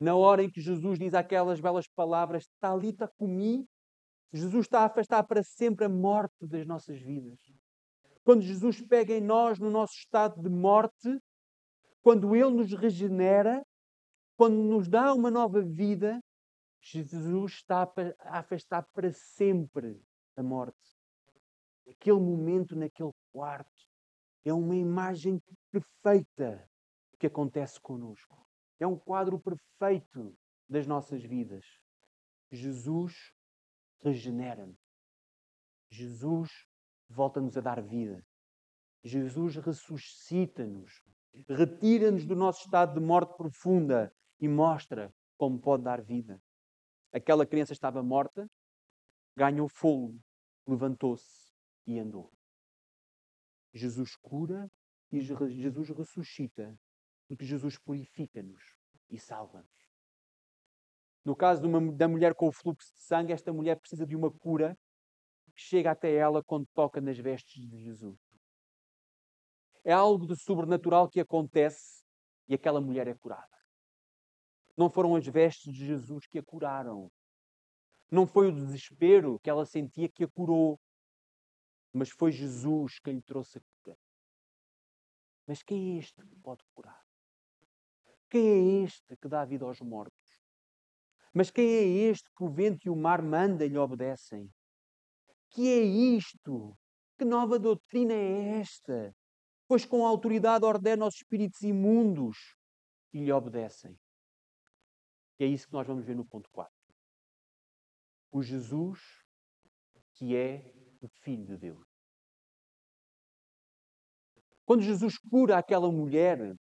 Na 0.00 0.16
hora 0.16 0.42
em 0.42 0.50
que 0.50 0.60
Jesus 0.60 0.98
diz 0.98 1.12
aquelas 1.12 1.60
belas 1.60 1.86
palavras, 1.86 2.48
Talita 2.58 3.06
comi, 3.18 3.68
Jesus 4.32 4.64
está 4.64 4.80
a 4.80 4.86
afastar 4.86 5.22
para 5.24 5.42
sempre 5.42 5.84
a 5.84 5.88
morte 5.88 6.46
das 6.46 6.66
nossas 6.66 6.98
vidas. 6.98 7.38
Quando 8.24 8.42
Jesus 8.42 8.80
pega 8.80 9.14
em 9.14 9.20
nós 9.20 9.58
no 9.58 9.70
nosso 9.70 9.94
estado 9.94 10.42
de 10.42 10.48
morte, 10.48 11.20
quando 12.02 12.34
Ele 12.34 12.50
nos 12.50 12.72
regenera, 12.72 13.62
quando 14.36 14.56
nos 14.56 14.86
dá 14.86 15.14
uma 15.14 15.30
nova 15.30 15.62
vida, 15.62 16.22
Jesus 16.80 17.52
está 17.54 17.90
a 18.20 18.38
afastar 18.38 18.82
para 18.92 19.10
sempre 19.12 20.00
a 20.36 20.42
morte. 20.42 20.96
Aquele 21.88 22.20
momento 22.20 22.76
naquele 22.76 23.12
quarto 23.32 23.86
é 24.44 24.52
uma 24.52 24.76
imagem 24.76 25.40
perfeita 25.70 26.68
que 27.18 27.26
acontece 27.26 27.80
conosco. 27.80 28.46
É 28.78 28.86
um 28.86 28.98
quadro 28.98 29.40
perfeito 29.40 30.36
das 30.68 30.86
nossas 30.86 31.22
vidas. 31.22 31.64
Jesus 32.52 33.32
regenera-nos. 34.02 34.78
Jesus 35.90 36.50
volta-nos 37.08 37.56
a 37.56 37.60
dar 37.60 37.82
vida. 37.82 38.24
Jesus 39.02 39.56
ressuscita-nos, 39.56 41.02
retira-nos 41.48 42.24
do 42.24 42.36
nosso 42.36 42.64
estado 42.64 42.98
de 42.98 43.04
morte 43.04 43.36
profunda 43.36 44.12
e 44.40 44.48
mostra 44.48 45.12
como 45.36 45.58
pode 45.58 45.82
dar 45.82 46.02
vida. 46.02 46.42
Aquela 47.12 47.46
criança 47.46 47.72
estava 47.72 48.02
morta, 48.02 48.50
ganhou 49.36 49.68
fogo, 49.68 50.20
levantou-se 50.66 51.52
e 51.86 51.98
andou. 51.98 52.32
Jesus 53.72 54.16
cura 54.16 54.70
e 55.12 55.20
Jesus 55.20 55.90
ressuscita, 55.90 56.78
porque 57.28 57.44
Jesus 57.44 57.78
purifica-nos 57.78 58.62
e 59.10 59.18
salva-nos. 59.18 59.76
No 61.24 61.34
caso 61.34 61.66
uma, 61.66 61.92
da 61.92 62.08
mulher 62.08 62.34
com 62.34 62.48
o 62.48 62.52
fluxo 62.52 62.92
de 62.94 63.00
sangue, 63.00 63.32
esta 63.32 63.52
mulher 63.52 63.78
precisa 63.78 64.06
de 64.06 64.14
uma 64.14 64.30
cura 64.30 64.78
que 65.52 65.60
chega 65.60 65.90
até 65.90 66.14
ela 66.14 66.42
quando 66.42 66.66
toca 66.74 67.00
nas 67.00 67.18
vestes 67.18 67.68
de 67.68 67.78
Jesus. 67.78 68.18
É 69.84 69.92
algo 69.92 70.26
de 70.26 70.36
sobrenatural 70.36 71.08
que 71.08 71.20
acontece 71.20 72.04
e 72.48 72.54
aquela 72.54 72.80
mulher 72.80 73.08
é 73.08 73.14
curada. 73.14 73.55
Não 74.76 74.90
foram 74.90 75.16
as 75.16 75.26
vestes 75.26 75.72
de 75.72 75.86
Jesus 75.86 76.26
que 76.26 76.38
a 76.38 76.42
curaram. 76.42 77.10
Não 78.10 78.26
foi 78.26 78.48
o 78.48 78.52
desespero 78.52 79.38
que 79.40 79.50
ela 79.50 79.64
sentia 79.66 80.08
que 80.08 80.24
a 80.24 80.28
curou 80.28 80.78
mas 81.96 82.10
foi 82.10 82.30
Jesus 82.30 82.98
quem 82.98 83.14
lhe 83.14 83.22
trouxe 83.22 83.56
a 83.56 83.60
cura. 83.60 83.98
Mas 85.46 85.62
quem 85.62 85.94
é 85.94 85.98
este 85.98 86.22
que 86.26 86.36
pode 86.36 86.62
curar? 86.74 87.02
Quem 88.28 88.46
é 88.46 88.84
este 88.84 89.16
que 89.16 89.26
dá 89.26 89.44
vida 89.46 89.64
aos 89.64 89.80
mortos? 89.80 90.44
Mas 91.32 91.50
quem 91.50 91.66
é 91.66 91.82
este 92.10 92.28
que 92.36 92.44
o 92.44 92.50
vento 92.50 92.86
e 92.86 92.90
o 92.90 92.96
mar 92.96 93.22
mandam 93.22 93.66
e 93.66 93.70
lhe 93.70 93.78
obedecem? 93.78 94.52
Que 95.48 95.68
é 95.68 95.80
isto? 95.80 96.76
Que 97.16 97.24
nova 97.24 97.58
doutrina 97.58 98.12
é 98.12 98.58
esta? 98.60 99.14
Pois 99.66 99.86
com 99.86 100.06
autoridade 100.06 100.66
ordena 100.66 101.04
aos 101.06 101.14
espíritos 101.14 101.62
imundos 101.62 102.36
e 103.10 103.24
lhe 103.24 103.32
obedecem. 103.32 103.98
E 105.38 105.44
é 105.44 105.46
isso 105.46 105.66
que 105.66 105.72
nós 105.72 105.86
vamos 105.86 106.04
ver 106.04 106.16
no 106.16 106.24
ponto 106.24 106.48
4. 106.50 106.72
O 108.32 108.42
Jesus 108.42 109.26
que 110.16 110.34
é 110.34 110.72
o 111.00 111.08
Filho 111.08 111.44
de 111.44 111.56
Deus. 111.56 111.86
Quando 114.64 114.82
Jesus 114.82 115.16
cura 115.18 115.58
aquela 115.58 115.90
mulher, 115.92 116.56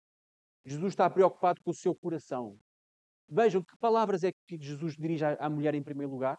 Jesus 0.64 0.92
está 0.92 1.08
preocupado 1.08 1.60
com 1.62 1.70
o 1.70 1.74
seu 1.74 1.94
coração. 1.94 2.58
Vejam 3.28 3.62
que 3.62 3.76
palavras 3.78 4.22
é 4.24 4.32
que 4.46 4.58
Jesus 4.60 4.94
dirige 4.96 5.24
à 5.24 5.48
mulher 5.48 5.74
em 5.74 5.82
primeiro 5.82 6.12
lugar. 6.12 6.38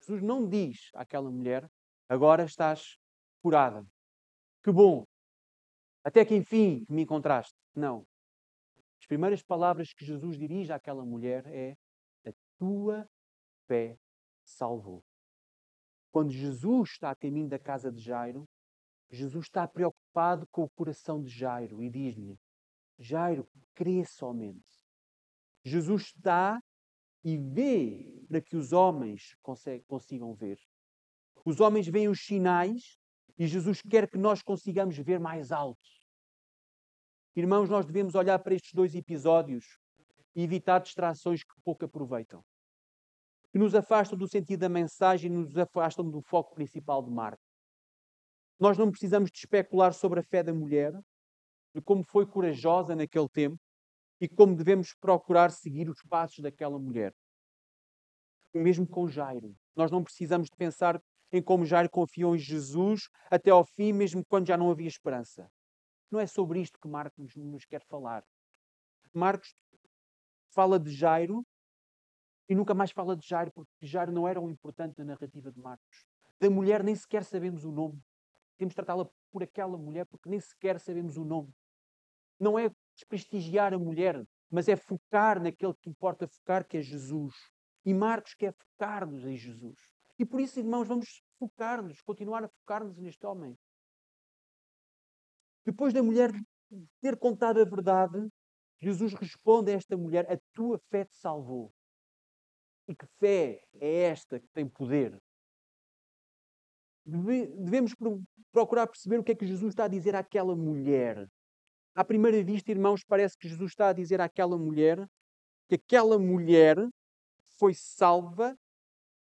Jesus 0.00 0.22
não 0.22 0.48
diz 0.48 0.90
àquela 0.94 1.30
mulher: 1.30 1.68
agora 2.08 2.44
estás 2.44 2.96
curada. 3.42 3.84
Que 4.62 4.72
bom. 4.72 5.04
Até 6.04 6.24
que 6.24 6.34
enfim 6.34 6.86
me 6.88 7.02
encontraste. 7.02 7.54
Não. 7.74 8.06
As 9.02 9.06
primeiras 9.06 9.42
palavras 9.42 9.92
que 9.92 10.04
Jesus 10.04 10.38
dirige 10.38 10.72
àquela 10.72 11.04
mulher 11.04 11.44
é: 11.48 11.76
a 12.24 12.32
tua 12.56 13.04
fé 13.66 13.98
salvou. 14.44 15.02
Quando 16.12 16.30
Jesus 16.30 16.90
está 16.90 17.10
a 17.10 17.16
caminho 17.16 17.48
da 17.48 17.58
casa 17.58 17.90
de 17.90 18.00
Jairo, 18.00 18.48
Jesus 19.10 19.46
está 19.46 19.66
preocupado 19.66 20.46
com 20.52 20.62
o 20.62 20.70
coração 20.70 21.20
de 21.20 21.28
Jairo 21.28 21.82
e 21.82 21.90
diz-lhe: 21.90 22.38
Jairo, 22.96 23.48
crê 23.74 24.04
somente. 24.04 24.86
Jesus 25.64 26.02
está 26.14 26.62
e 27.24 27.36
vê 27.36 28.24
para 28.28 28.40
que 28.40 28.56
os 28.56 28.72
homens 28.72 29.36
consigam 29.88 30.32
ver. 30.32 30.60
Os 31.44 31.58
homens 31.58 31.88
veem 31.88 32.08
os 32.08 32.20
sinais 32.24 32.96
e 33.36 33.48
Jesus 33.48 33.82
quer 33.82 34.08
que 34.08 34.16
nós 34.16 34.42
consigamos 34.42 34.96
ver 34.96 35.18
mais 35.18 35.50
alto. 35.50 36.01
Irmãos, 37.34 37.68
nós 37.68 37.86
devemos 37.86 38.14
olhar 38.14 38.38
para 38.38 38.54
estes 38.54 38.72
dois 38.72 38.94
episódios 38.94 39.78
e 40.34 40.42
evitar 40.42 40.80
distrações 40.80 41.42
que 41.42 41.54
pouco 41.64 41.84
aproveitam 41.84 42.44
que 43.52 43.58
nos 43.58 43.74
afastam 43.74 44.18
do 44.18 44.26
sentido 44.26 44.60
da 44.60 44.68
mensagem 44.68 45.30
e 45.30 45.34
nos 45.34 45.56
afastam 45.58 46.08
do 46.08 46.22
foco 46.22 46.54
principal 46.54 47.02
de 47.02 47.10
Marco. 47.10 47.42
Nós 48.58 48.78
não 48.78 48.90
precisamos 48.90 49.30
de 49.30 49.38
especular 49.38 49.92
sobre 49.92 50.20
a 50.20 50.22
fé 50.22 50.42
da 50.42 50.54
mulher, 50.54 50.92
de 51.74 51.82
como 51.82 52.02
foi 52.02 52.26
corajosa 52.26 52.96
naquele 52.96 53.28
tempo 53.28 53.58
e 54.18 54.26
como 54.26 54.56
devemos 54.56 54.94
procurar 54.94 55.50
seguir 55.50 55.90
os 55.90 56.00
passos 56.08 56.38
daquela 56.38 56.78
mulher. 56.78 57.12
O 58.54 58.58
mesmo 58.58 58.86
com 58.86 59.06
Jairo. 59.06 59.54
Nós 59.76 59.90
não 59.90 60.02
precisamos 60.02 60.48
de 60.48 60.56
pensar 60.56 61.02
em 61.30 61.42
como 61.42 61.66
Jairo 61.66 61.90
confiou 61.90 62.34
em 62.34 62.38
Jesus 62.38 63.08
até 63.30 63.50
ao 63.50 63.66
fim, 63.66 63.92
mesmo 63.92 64.24
quando 64.24 64.46
já 64.46 64.56
não 64.56 64.70
havia 64.70 64.88
esperança. 64.88 65.50
Não 66.12 66.20
é 66.20 66.26
sobre 66.26 66.60
isto 66.60 66.78
que 66.78 66.86
Marcos 66.86 67.34
nos 67.34 67.64
quer 67.64 67.82
falar. 67.86 68.22
Marcos 69.14 69.56
fala 70.50 70.78
de 70.78 70.90
Jairo 70.90 71.42
e 72.46 72.54
nunca 72.54 72.74
mais 72.74 72.90
fala 72.90 73.16
de 73.16 73.26
Jairo, 73.26 73.50
porque 73.50 73.86
Jairo 73.86 74.12
não 74.12 74.28
era 74.28 74.38
o 74.38 74.50
importante 74.50 74.98
na 74.98 75.06
narrativa 75.06 75.50
de 75.50 75.58
Marcos. 75.58 76.06
Da 76.38 76.50
mulher 76.50 76.84
nem 76.84 76.94
sequer 76.94 77.24
sabemos 77.24 77.64
o 77.64 77.72
nome. 77.72 77.98
Temos 78.58 78.72
de 78.72 78.76
tratá-la 78.76 79.08
por 79.30 79.42
aquela 79.42 79.78
mulher, 79.78 80.04
porque 80.04 80.28
nem 80.28 80.38
sequer 80.38 80.78
sabemos 80.78 81.16
o 81.16 81.24
nome. 81.24 81.50
Não 82.38 82.58
é 82.58 82.70
desprestigiar 82.94 83.72
a 83.72 83.78
mulher, 83.78 84.22
mas 84.50 84.68
é 84.68 84.76
focar 84.76 85.42
naquele 85.42 85.72
que 85.80 85.88
importa 85.88 86.28
focar, 86.28 86.68
que 86.68 86.76
é 86.76 86.82
Jesus. 86.82 87.34
E 87.86 87.94
Marcos 87.94 88.34
quer 88.34 88.52
focar-nos 88.52 89.24
em 89.24 89.36
Jesus. 89.36 89.78
E 90.18 90.26
por 90.26 90.42
isso, 90.42 90.60
irmãos, 90.60 90.86
vamos 90.86 91.22
focar-nos, 91.38 92.02
continuar 92.02 92.44
a 92.44 92.48
focar-nos 92.48 92.98
neste 92.98 93.24
homem. 93.24 93.56
Depois 95.64 95.92
da 95.92 96.02
mulher 96.02 96.30
ter 97.00 97.16
contado 97.16 97.60
a 97.60 97.64
verdade, 97.64 98.28
Jesus 98.80 99.14
responde 99.14 99.70
a 99.70 99.74
esta 99.74 99.96
mulher: 99.96 100.30
A 100.30 100.38
tua 100.52 100.78
fé 100.90 101.04
te 101.04 101.16
salvou. 101.16 101.72
E 102.88 102.94
que 102.94 103.06
fé 103.18 103.62
é 103.80 104.02
esta 104.04 104.40
que 104.40 104.48
tem 104.48 104.68
poder? 104.68 105.16
Devemos 107.04 107.94
procurar 108.52 108.86
perceber 108.86 109.18
o 109.18 109.24
que 109.24 109.32
é 109.32 109.34
que 109.34 109.46
Jesus 109.46 109.70
está 109.70 109.84
a 109.84 109.88
dizer 109.88 110.14
àquela 110.14 110.54
mulher. 110.54 111.28
À 111.94 112.04
primeira 112.04 112.42
vista, 112.42 112.70
irmãos, 112.70 113.04
parece 113.04 113.36
que 113.36 113.48
Jesus 113.48 113.72
está 113.72 113.88
a 113.88 113.92
dizer 113.92 114.20
àquela 114.20 114.56
mulher 114.56 115.06
que 115.68 115.76
aquela 115.76 116.18
mulher 116.18 116.76
foi 117.58 117.74
salva, 117.74 118.56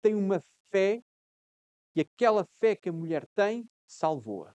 tem 0.02 0.16
uma 0.16 0.42
fé, 0.70 1.04
e 1.96 2.02
aquela 2.02 2.46
fé 2.60 2.76
que 2.76 2.90
a 2.90 2.94
mulher 2.94 3.28
tem 3.36 3.70
salvou-a. 3.86 4.56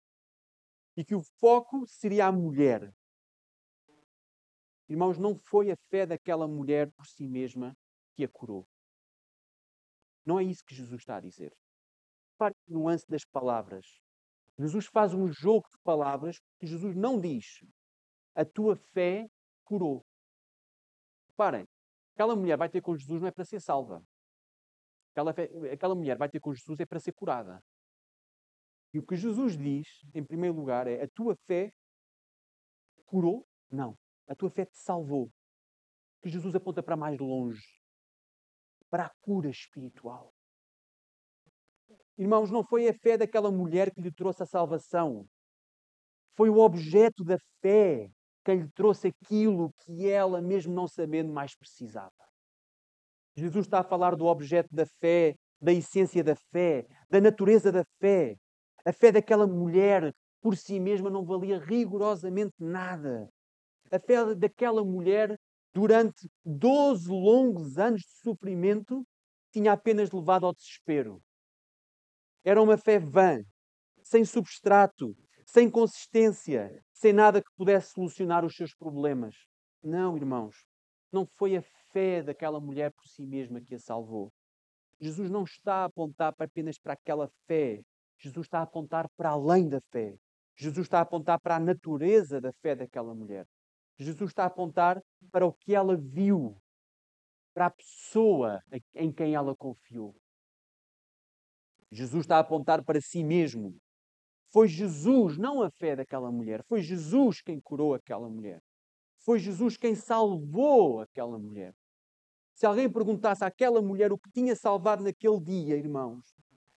E 0.96 1.04
que 1.04 1.14
o 1.14 1.22
foco 1.40 1.86
seria 1.86 2.26
a 2.26 2.32
mulher. 2.32 2.94
Irmãos, 4.88 5.18
não 5.18 5.36
foi 5.36 5.70
a 5.70 5.76
fé 5.88 6.06
daquela 6.06 6.46
mulher 6.46 6.90
por 6.92 7.06
si 7.06 7.26
mesma 7.26 7.76
que 8.14 8.24
a 8.24 8.28
curou. 8.28 8.66
Não 10.24 10.38
é 10.38 10.44
isso 10.44 10.64
que 10.64 10.74
Jesus 10.74 11.00
está 11.00 11.16
a 11.16 11.20
dizer. 11.20 11.52
Repare 12.32 12.54
a 12.68 12.72
nuance 12.72 13.06
das 13.08 13.24
palavras. 13.24 14.00
Jesus 14.58 14.86
faz 14.86 15.12
um 15.12 15.26
jogo 15.28 15.68
de 15.68 15.78
palavras 15.82 16.38
que 16.58 16.66
Jesus 16.66 16.94
não 16.94 17.20
diz. 17.20 17.60
A 18.34 18.44
tua 18.44 18.76
fé 18.76 19.28
curou. 19.64 20.04
Reparem, 21.28 21.66
aquela 22.14 22.36
mulher 22.36 22.56
vai 22.56 22.68
ter 22.68 22.80
com 22.80 22.96
Jesus 22.96 23.20
não 23.20 23.28
é 23.28 23.32
para 23.32 23.44
ser 23.44 23.60
salva. 23.60 24.02
Aquela, 25.12 25.32
fé, 25.32 25.50
aquela 25.72 25.94
mulher 25.94 26.16
vai 26.16 26.28
ter 26.28 26.40
com 26.40 26.52
Jesus 26.54 26.78
é 26.80 26.86
para 26.86 27.00
ser 27.00 27.12
curada. 27.12 27.62
E 28.94 28.98
o 28.98 29.02
que 29.02 29.16
Jesus 29.16 29.58
diz, 29.58 29.86
em 30.14 30.24
primeiro 30.24 30.56
lugar, 30.56 30.86
é: 30.86 31.02
a 31.02 31.08
tua 31.08 31.34
fé 31.46 31.72
curou? 33.04 33.44
Não. 33.70 33.98
A 34.28 34.34
tua 34.34 34.48
fé 34.48 34.64
te 34.64 34.78
salvou. 34.78 35.28
Que 36.22 36.30
Jesus 36.30 36.54
aponta 36.54 36.82
para 36.82 36.96
mais 36.96 37.18
longe 37.18 37.60
para 38.94 39.06
a 39.06 39.10
cura 39.22 39.50
espiritual. 39.50 40.32
Irmãos, 42.16 42.48
não 42.48 42.62
foi 42.62 42.86
a 42.86 42.94
fé 42.94 43.18
daquela 43.18 43.50
mulher 43.50 43.92
que 43.92 44.00
lhe 44.00 44.12
trouxe 44.12 44.44
a 44.44 44.46
salvação. 44.46 45.26
Foi 46.36 46.48
o 46.48 46.58
objeto 46.58 47.24
da 47.24 47.36
fé 47.60 48.08
que 48.44 48.54
lhe 48.54 48.70
trouxe 48.70 49.08
aquilo 49.08 49.72
que 49.80 50.08
ela, 50.08 50.40
mesmo 50.40 50.72
não 50.72 50.86
sabendo, 50.86 51.32
mais 51.32 51.56
precisava. 51.56 52.12
Jesus 53.36 53.66
está 53.66 53.80
a 53.80 53.84
falar 53.84 54.14
do 54.14 54.26
objeto 54.26 54.72
da 54.72 54.86
fé, 55.00 55.34
da 55.60 55.72
essência 55.72 56.22
da 56.22 56.36
fé, 56.36 56.86
da 57.10 57.20
natureza 57.20 57.72
da 57.72 57.84
fé. 57.98 58.36
A 58.84 58.92
fé 58.92 59.10
daquela 59.10 59.46
mulher 59.46 60.14
por 60.40 60.56
si 60.56 60.78
mesma 60.78 61.08
não 61.08 61.24
valia 61.24 61.58
rigorosamente 61.58 62.54
nada. 62.58 63.28
A 63.90 63.98
fé 63.98 64.34
daquela 64.34 64.84
mulher, 64.84 65.38
durante 65.72 66.28
12 66.44 67.08
longos 67.08 67.78
anos 67.78 68.02
de 68.02 68.18
sofrimento, 68.22 69.02
tinha 69.50 69.72
apenas 69.72 70.10
levado 70.10 70.44
ao 70.46 70.54
desespero. 70.54 71.22
Era 72.44 72.60
uma 72.60 72.76
fé 72.76 72.98
vã, 72.98 73.42
sem 74.02 74.24
substrato, 74.24 75.16
sem 75.46 75.70
consistência, 75.70 76.82
sem 76.92 77.12
nada 77.12 77.40
que 77.40 77.50
pudesse 77.56 77.92
solucionar 77.92 78.44
os 78.44 78.54
seus 78.54 78.74
problemas. 78.74 79.34
Não, 79.82 80.16
irmãos, 80.16 80.56
não 81.10 81.26
foi 81.38 81.56
a 81.56 81.62
fé 81.90 82.22
daquela 82.22 82.60
mulher 82.60 82.92
por 82.92 83.06
si 83.06 83.24
mesma 83.24 83.60
que 83.60 83.76
a 83.76 83.78
salvou. 83.78 84.32
Jesus 85.00 85.30
não 85.30 85.44
está 85.44 85.76
a 85.76 85.84
apontar 85.84 86.34
apenas 86.38 86.78
para 86.78 86.94
aquela 86.94 87.30
fé. 87.46 87.80
Jesus 88.18 88.46
está 88.46 88.60
a 88.60 88.62
apontar 88.62 89.08
para 89.16 89.30
além 89.30 89.68
da 89.68 89.80
fé. 89.90 90.16
Jesus 90.56 90.86
está 90.86 90.98
a 90.98 91.02
apontar 91.02 91.40
para 91.40 91.56
a 91.56 91.60
natureza 91.60 92.40
da 92.40 92.52
fé 92.62 92.74
daquela 92.74 93.14
mulher. 93.14 93.46
Jesus 93.98 94.30
está 94.30 94.44
a 94.44 94.46
apontar 94.46 95.00
para 95.30 95.46
o 95.46 95.52
que 95.52 95.74
ela 95.74 95.96
viu, 95.96 96.56
para 97.52 97.66
a 97.66 97.70
pessoa 97.70 98.60
em 98.94 99.12
quem 99.12 99.34
ela 99.34 99.54
confiou. 99.56 100.14
Jesus 101.90 102.24
está 102.24 102.36
a 102.36 102.40
apontar 102.40 102.84
para 102.84 103.00
si 103.00 103.22
mesmo. 103.22 103.76
Foi 104.52 104.68
Jesus, 104.68 105.36
não 105.36 105.62
a 105.62 105.70
fé 105.70 105.96
daquela 105.96 106.30
mulher, 106.30 106.62
foi 106.68 106.80
Jesus 106.80 107.40
quem 107.40 107.60
curou 107.60 107.94
aquela 107.94 108.28
mulher. 108.28 108.60
Foi 109.24 109.38
Jesus 109.38 109.76
quem 109.76 109.94
salvou 109.94 111.00
aquela 111.00 111.38
mulher. 111.38 111.74
Se 112.54 112.66
alguém 112.66 112.90
perguntasse 112.90 113.44
àquela 113.44 113.82
mulher 113.82 114.12
o 114.12 114.18
que 114.18 114.30
tinha 114.30 114.54
salvado 114.54 115.02
naquele 115.02 115.40
dia, 115.40 115.76
irmãos, 115.76 116.34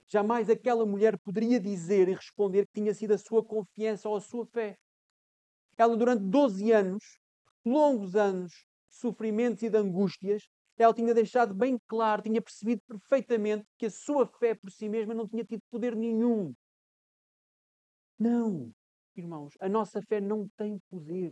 jamais 0.08 0.50
aquela 0.50 0.86
mulher 0.86 1.18
poderia 1.20 1.60
dizer 1.60 2.08
e 2.08 2.16
responder 2.16 2.66
que 2.66 2.82
tinha 2.82 2.94
sido 2.94 3.14
a 3.14 3.18
sua 3.18 3.44
confiança 3.44 4.08
ou 4.08 4.16
a 4.16 4.22
sua 4.22 4.46
fé. 4.46 4.78
Ela, 5.78 5.96
durante 5.96 6.24
12 6.24 6.72
anos, 6.72 7.04
longos 7.66 8.16
anos 8.16 8.52
de 8.90 8.96
sofrimentos 8.96 9.62
e 9.64 9.70
de 9.70 9.78
angústias, 9.78 10.48
ela 10.78 10.94
tinha 10.94 11.14
deixado 11.14 11.54
bem 11.54 11.78
claro, 11.88 12.22
tinha 12.22 12.42
percebido 12.42 12.82
perfeitamente 12.88 13.66
que 13.78 13.88
a 13.88 13.92
sua 13.92 14.28
fé 14.28 14.56
por 14.56 14.72
si 14.72 14.88
mesma 14.88 15.14
não 15.14 15.28
tinha 15.28 15.44
tido 15.44 15.62
poder 15.70 15.96
nenhum. 15.96 16.54
Não, 18.20 18.72
irmãos, 19.16 19.54
a 19.60 19.68
nossa 19.68 20.02
fé 20.02 20.22
não 20.22 20.48
tem 20.56 20.80
poder. 20.90 21.32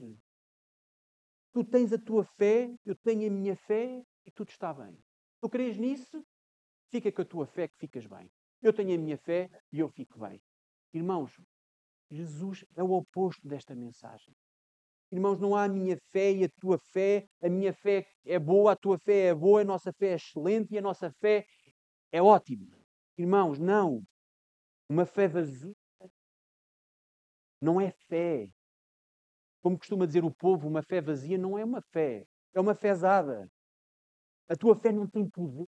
Tu 1.53 1.63
tens 1.63 1.93
a 1.93 1.97
tua 1.97 2.25
fé, 2.37 2.73
eu 2.85 2.95
tenho 2.95 3.27
a 3.27 3.33
minha 3.33 3.55
fé 3.55 4.03
e 4.25 4.31
tudo 4.31 4.49
está 4.49 4.73
bem. 4.73 4.97
Tu 5.41 5.49
crês 5.49 5.77
nisso? 5.77 6.25
Fica 6.89 7.11
com 7.11 7.21
a 7.21 7.25
tua 7.25 7.47
fé 7.47 7.67
que 7.67 7.77
ficas 7.77 8.05
bem. 8.05 8.29
Eu 8.61 8.73
tenho 8.73 8.95
a 8.95 8.97
minha 8.97 9.17
fé 9.17 9.49
e 9.71 9.79
eu 9.79 9.89
fico 9.89 10.19
bem. 10.19 10.41
Irmãos, 10.93 11.39
Jesus 12.09 12.65
é 12.75 12.83
o 12.83 12.91
oposto 12.91 13.47
desta 13.47 13.75
mensagem. 13.75 14.33
Irmãos, 15.11 15.39
não 15.39 15.55
há 15.55 15.65
a 15.65 15.69
minha 15.69 15.97
fé 16.11 16.31
e 16.31 16.43
a 16.43 16.49
tua 16.59 16.77
fé. 16.77 17.27
A 17.41 17.49
minha 17.49 17.73
fé 17.73 18.07
é 18.25 18.39
boa, 18.39 18.71
a 18.71 18.75
tua 18.75 18.97
fé 18.97 19.27
é 19.27 19.35
boa, 19.35 19.61
a 19.61 19.65
nossa 19.65 19.93
fé 19.93 20.09
é 20.09 20.15
excelente 20.15 20.73
e 20.73 20.77
a 20.77 20.81
nossa 20.81 21.11
fé 21.19 21.45
é 22.11 22.21
ótima. 22.21 22.77
Irmãos, 23.17 23.59
não. 23.59 24.03
Uma 24.89 25.05
fé 25.05 25.27
vazia 25.27 25.75
não 27.61 27.81
é 27.81 27.91
fé. 28.07 28.49
Como 29.61 29.77
costuma 29.77 30.05
dizer 30.05 30.23
o 30.23 30.33
povo, 30.33 30.67
uma 30.67 30.83
fé 30.83 31.01
vazia 31.01 31.37
não 31.37 31.57
é 31.57 31.65
uma 31.65 31.81
fé, 31.81 32.25
é 32.53 32.59
uma 32.59 32.75
fezada. 32.75 33.49
A 34.47 34.55
tua 34.55 34.75
fé 34.75 34.91
não 34.91 35.07
tem 35.07 35.27
poder. 35.27 35.65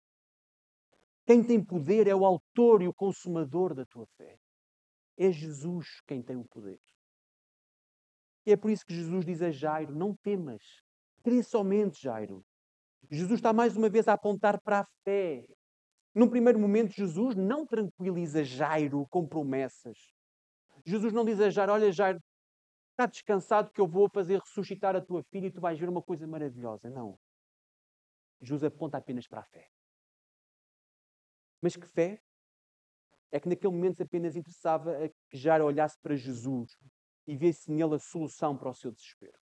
Quem 1.31 1.45
tem 1.45 1.65
poder 1.65 2.09
é 2.09 2.15
o 2.15 2.25
autor 2.25 2.83
e 2.83 2.89
o 2.89 2.93
consumador 2.93 3.73
da 3.73 3.87
tua 3.87 4.05
fé. 4.17 4.37
É 5.17 5.31
Jesus 5.31 6.01
quem 6.05 6.21
tem 6.21 6.35
o 6.35 6.45
poder. 6.45 6.81
E 8.45 8.51
é 8.51 8.57
por 8.57 8.69
isso 8.69 8.85
que 8.85 8.93
Jesus 8.93 9.25
diz 9.25 9.41
a 9.41 9.53
Jairo: 9.53 9.95
Não 9.95 10.13
temas, 10.13 10.61
crê 11.23 11.41
somente, 11.41 12.03
Jairo. 12.03 12.45
Jesus 13.09 13.39
está 13.39 13.53
mais 13.53 13.77
uma 13.77 13.89
vez 13.89 14.09
a 14.09 14.15
apontar 14.15 14.61
para 14.61 14.81
a 14.81 14.87
fé. 15.05 15.47
Num 16.13 16.29
primeiro 16.29 16.59
momento, 16.59 16.91
Jesus 16.91 17.37
não 17.37 17.65
tranquiliza 17.65 18.43
Jairo 18.43 19.07
com 19.09 19.25
promessas. 19.25 19.99
Jesus 20.85 21.13
não 21.13 21.25
diz 21.25 21.39
a 21.39 21.49
Jairo: 21.49 21.71
Olha, 21.71 21.93
Jairo, 21.93 22.19
está 22.91 23.07
descansado 23.07 23.71
que 23.71 23.81
eu 23.81 23.87
vou 23.87 24.11
fazer 24.13 24.41
ressuscitar 24.41 24.97
a 24.97 25.01
tua 25.01 25.23
filha 25.31 25.47
e 25.47 25.53
tu 25.53 25.61
vais 25.61 25.79
ver 25.79 25.89
uma 25.89 26.03
coisa 26.03 26.27
maravilhosa. 26.27 26.91
Não. 26.91 27.17
Jesus 28.41 28.65
aponta 28.65 28.99
apenas 28.99 29.29
para 29.29 29.43
a 29.43 29.45
fé. 29.45 29.71
Mas 31.61 31.77
que 31.77 31.87
fé? 31.87 32.21
É 33.31 33.39
que 33.39 33.49
naquele 33.49 33.73
momento 33.73 34.03
apenas 34.03 34.35
interessava 34.35 34.93
que 35.29 35.37
Jairo 35.37 35.65
olhasse 35.65 35.99
para 36.01 36.17
Jesus 36.17 36.77
e 37.27 37.37
vê-se 37.37 37.71
nele 37.71 37.95
a 37.95 37.99
solução 37.99 38.57
para 38.57 38.71
o 38.71 38.75
seu 38.75 38.91
desespero. 38.91 39.39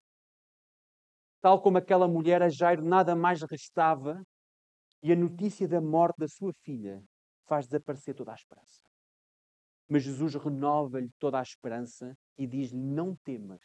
Tal 1.41 1.63
como 1.63 1.79
aquela 1.79 2.09
mulher, 2.09 2.43
a 2.43 2.49
Jairo 2.49 2.83
nada 2.83 3.15
mais 3.15 3.41
restava 3.43 4.23
e 5.03 5.13
a 5.13 5.17
notícia 5.17 5.69
da 5.69 5.81
morte 5.81 6.19
da 6.19 6.29
sua 6.29 6.53
filha 6.65 7.03
faz 7.47 7.67
desaparecer 7.67 8.15
toda 8.15 8.33
a 8.33 8.35
esperança. 8.35 8.83
Mas 9.89 10.03
Jesus 10.03 10.35
renova-lhe 10.35 11.11
toda 11.19 11.39
a 11.39 11.43
esperança 11.43 12.15
e 12.37 12.47
diz-lhe: 12.47 12.79
Não 12.79 13.17
temas, 13.17 13.63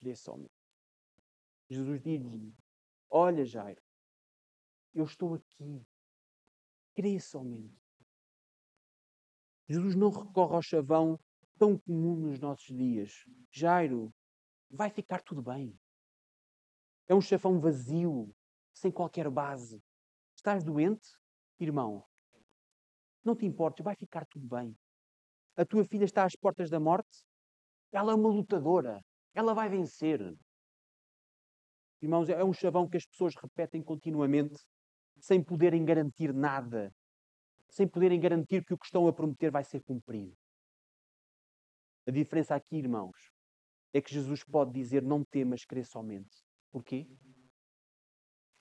crê 0.00 0.14
somente. 0.14 0.54
Jesus 1.68 2.00
diz-lhe: 2.00 2.54
Olha, 3.10 3.44
Jairo, 3.44 3.82
eu 4.94 5.04
estou 5.04 5.34
aqui, 5.34 5.86
crê 6.98 7.20
somente. 7.20 7.80
Jesus 9.68 9.94
não 9.94 10.10
recorre 10.10 10.56
ao 10.56 10.62
chavão 10.62 11.16
tão 11.56 11.78
comum 11.78 12.16
nos 12.16 12.40
nossos 12.40 12.66
dias. 12.66 13.24
Jairo, 13.52 14.12
vai 14.68 14.90
ficar 14.90 15.22
tudo 15.22 15.40
bem. 15.40 15.78
É 17.06 17.14
um 17.14 17.20
chafão 17.20 17.60
vazio, 17.60 18.34
sem 18.74 18.90
qualquer 18.90 19.30
base. 19.30 19.80
Estás 20.34 20.64
doente? 20.64 21.08
Irmão, 21.60 22.04
não 23.22 23.36
te 23.36 23.46
importes, 23.46 23.84
vai 23.84 23.94
ficar 23.94 24.26
tudo 24.26 24.48
bem. 24.48 24.76
A 25.54 25.64
tua 25.64 25.84
filha 25.84 26.04
está 26.04 26.24
às 26.24 26.34
portas 26.34 26.68
da 26.68 26.80
morte? 26.80 27.24
Ela 27.92 28.10
é 28.10 28.14
uma 28.16 28.28
lutadora. 28.28 29.04
Ela 29.34 29.54
vai 29.54 29.68
vencer. 29.68 30.36
Irmãos, 32.02 32.28
é 32.28 32.42
um 32.42 32.52
chavão 32.52 32.88
que 32.88 32.96
as 32.96 33.06
pessoas 33.06 33.36
repetem 33.36 33.84
continuamente, 33.84 34.56
sem 35.20 35.42
poderem 35.42 35.84
garantir 35.84 36.32
nada, 36.32 36.92
sem 37.68 37.86
poderem 37.86 38.20
garantir 38.20 38.64
que 38.64 38.74
o 38.74 38.78
que 38.78 38.86
estão 38.86 39.06
a 39.06 39.12
prometer 39.12 39.50
vai 39.50 39.64
ser 39.64 39.82
cumprido. 39.82 40.36
A 42.06 42.10
diferença 42.10 42.54
aqui, 42.54 42.76
irmãos, 42.76 43.16
é 43.92 44.00
que 44.00 44.12
Jesus 44.12 44.42
pode 44.44 44.72
dizer: 44.72 45.02
Não 45.02 45.24
temas, 45.24 45.64
crê 45.64 45.84
somente. 45.84 46.42
Porquê? 46.70 47.06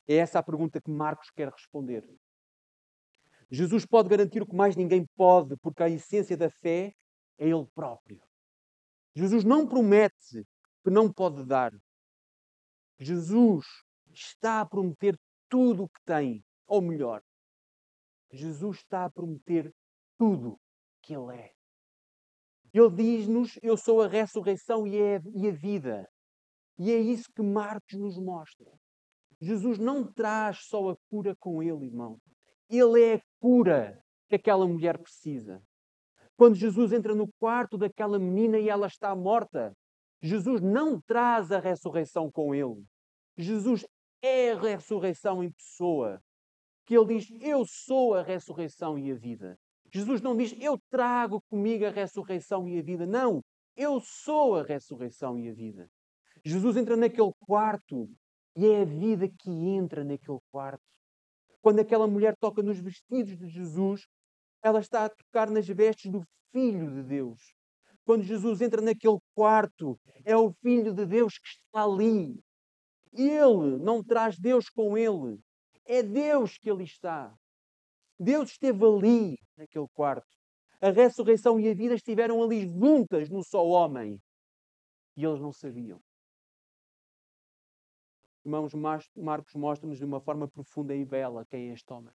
É 0.08 0.16
essa 0.16 0.40
a 0.40 0.44
pergunta 0.44 0.82
que 0.82 0.90
Marcos 0.90 1.30
quer 1.30 1.50
responder. 1.50 2.08
Jesus 3.50 3.86
pode 3.86 4.10
garantir 4.10 4.42
o 4.42 4.46
que 4.46 4.56
mais 4.56 4.76
ninguém 4.76 5.06
pode, 5.16 5.56
porque 5.58 5.84
a 5.84 5.90
essência 5.90 6.36
da 6.36 6.50
fé 6.50 6.94
é 7.38 7.48
Ele 7.48 7.66
próprio. 7.74 8.22
Jesus 9.16 9.44
não 9.44 9.68
promete 9.68 10.46
que 10.84 10.90
não 10.90 11.12
pode 11.12 11.46
dar. 11.46 11.72
Jesus 13.00 13.66
está 14.14 14.62
a 14.62 14.66
prometer 14.66 15.18
tudo 15.50 15.84
o 15.84 15.90
que 15.90 16.02
tem, 16.06 16.44
ou 16.68 16.82
melhor, 16.82 17.24
Jesus 18.32 18.78
está 18.78 19.06
a 19.06 19.10
prometer 19.10 19.74
tudo 20.18 20.60
que 21.02 21.14
Ele 21.14 21.36
é. 21.36 21.54
Ele 22.74 22.90
diz-nos: 22.90 23.58
Eu 23.62 23.78
sou 23.78 24.02
a 24.02 24.08
ressurreição 24.08 24.86
e 24.86 25.02
a, 25.02 25.22
e 25.34 25.48
a 25.48 25.52
vida. 25.52 26.08
E 26.78 26.92
é 26.92 27.00
isso 27.00 27.32
que 27.34 27.42
Marcos 27.42 27.98
nos 27.98 28.20
mostra. 28.20 28.72
Jesus 29.42 29.80
não 29.80 30.12
traz 30.12 30.66
só 30.66 30.90
a 30.90 30.98
cura 31.10 31.36
com 31.40 31.62
ele, 31.62 31.86
irmão. 31.86 32.20
Ele 32.70 33.02
é 33.02 33.16
a 33.16 33.22
cura 33.40 34.04
que 34.28 34.36
aquela 34.36 34.68
mulher 34.68 34.98
precisa. 34.98 35.62
Quando 36.36 36.56
Jesus 36.56 36.92
entra 36.92 37.16
no 37.16 37.28
quarto 37.40 37.78
daquela 37.78 38.20
menina 38.20 38.60
e 38.60 38.70
ela 38.70 38.88
está 38.88 39.16
morta, 39.16 39.76
Jesus 40.22 40.62
não 40.62 41.02
traz 41.02 41.52
a 41.52 41.60
ressurreição 41.60 42.32
com 42.32 42.54
ele. 42.54 42.84
Jesus 43.38 43.86
é 44.22 44.52
a 44.52 44.60
ressurreição 44.60 45.44
em 45.44 45.52
pessoa. 45.52 46.22
Que 46.88 46.98
ele 46.98 47.20
diz: 47.20 47.28
Eu 47.40 47.64
sou 47.66 48.16
a 48.16 48.24
ressurreição 48.24 48.98
e 48.98 49.12
a 49.12 49.16
vida. 49.16 49.60
Jesus 49.94 50.22
não 50.22 50.36
diz, 50.36 50.54
eu 50.60 50.78
trago 50.90 51.42
comigo 51.50 51.86
a 51.86 51.90
ressurreição 51.90 52.68
e 52.68 52.80
a 52.80 52.82
vida. 52.82 53.06
Não, 53.06 53.42
eu 53.76 54.00
sou 54.00 54.58
a 54.58 54.64
ressurreição 54.64 55.40
e 55.40 55.50
a 55.50 55.54
vida. 55.54 55.90
Jesus 56.44 56.78
entra 56.78 56.96
naquele 56.96 57.32
quarto 57.40 58.10
e 58.56 58.66
é 58.66 58.82
a 58.82 58.86
vida 58.86 59.28
que 59.28 59.50
entra 59.50 60.04
naquele 60.04 60.40
quarto. 60.52 60.84
Quando 61.62 61.80
aquela 61.80 62.08
mulher 62.08 62.36
toca 62.40 62.62
nos 62.62 62.80
vestidos 62.80 63.38
de 63.38 63.48
Jesus, 63.48 64.08
ela 64.64 64.80
está 64.80 65.06
a 65.06 65.10
tocar 65.10 65.50
nas 65.50 65.68
vestes 65.68 66.12
do 66.12 66.24
Filho 66.52 66.92
de 66.92 67.04
Deus. 67.04 67.54
Quando 68.06 68.24
Jesus 68.24 68.62
entra 68.62 68.82
naquele 68.82 69.18
quarto, 69.36 70.00
é 70.24 70.36
o 70.36 70.54
Filho 70.62 70.94
de 70.94 71.06
Deus 71.06 71.38
que 71.38 71.48
está 71.48 71.84
ali. 71.84 72.40
Ele 73.14 73.78
não 73.80 74.04
traz 74.04 74.38
Deus 74.38 74.70
com 74.70 74.98
ele. 74.98 75.40
É 75.88 76.04
Deus 76.04 76.58
que 76.58 76.70
ali 76.70 76.84
está. 76.84 77.34
Deus 78.20 78.52
esteve 78.52 78.84
ali, 78.84 79.38
naquele 79.56 79.88
quarto. 79.94 80.28
A 80.82 80.90
ressurreição 80.90 81.58
e 81.60 81.70
a 81.70 81.74
vida 81.74 81.96
estiveram 81.96 82.44
ali 82.44 82.68
juntas 82.68 83.30
no 83.30 83.42
só 83.42 83.66
homem. 83.66 84.22
E 85.16 85.24
eles 85.24 85.40
não 85.40 85.54
sabiam. 85.54 86.02
Irmãos, 88.46 88.74
Marcos 89.16 89.54
mostra-nos 89.56 89.98
de 89.98 90.06
uma 90.06 90.20
forma 90.20 90.48
profunda 90.48 90.94
e 90.94 91.06
bela 91.06 91.46
quem 91.46 91.70
é 91.70 91.74
este 91.74 91.92
homem. 91.92 92.14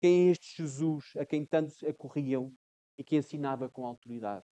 Quem 0.00 0.28
é 0.28 0.30
este 0.32 0.56
Jesus 0.56 1.12
a 1.16 1.26
quem 1.26 1.44
tantos 1.44 1.82
acorriam 1.84 2.52
e 2.96 3.04
que 3.04 3.16
ensinava 3.16 3.68
com 3.68 3.86
autoridade 3.86 4.46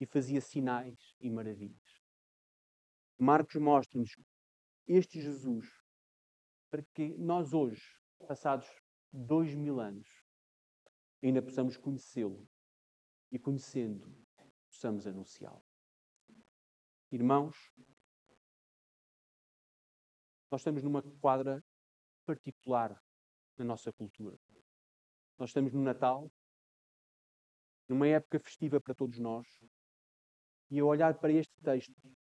e 0.00 0.06
fazia 0.06 0.40
sinais 0.40 1.14
e 1.20 1.30
maravilhas. 1.30 2.02
Marcos 3.18 3.56
mostra-nos 3.56 4.10
este 4.86 5.20
Jesus 5.20 5.81
para 6.72 6.82
que 6.94 7.10
nós 7.18 7.52
hoje, 7.52 7.84
passados 8.26 8.66
dois 9.12 9.54
mil 9.54 9.78
anos, 9.78 10.08
ainda 11.22 11.42
possamos 11.42 11.76
conhecê-lo 11.76 12.48
e, 13.30 13.38
conhecendo, 13.38 14.10
possamos 14.70 15.06
anunciá-lo. 15.06 15.62
Irmãos, 17.10 17.54
nós 20.50 20.62
estamos 20.62 20.82
numa 20.82 21.02
quadra 21.20 21.62
particular 22.24 22.98
na 23.58 23.66
nossa 23.66 23.92
cultura. 23.92 24.40
Nós 25.38 25.50
estamos 25.50 25.74
no 25.74 25.82
Natal, 25.82 26.32
numa 27.86 28.08
época 28.08 28.40
festiva 28.40 28.80
para 28.80 28.94
todos 28.94 29.18
nós, 29.18 29.46
e 30.70 30.80
ao 30.80 30.88
olhar 30.88 31.18
para 31.18 31.34
este 31.34 31.54
texto, 31.60 32.16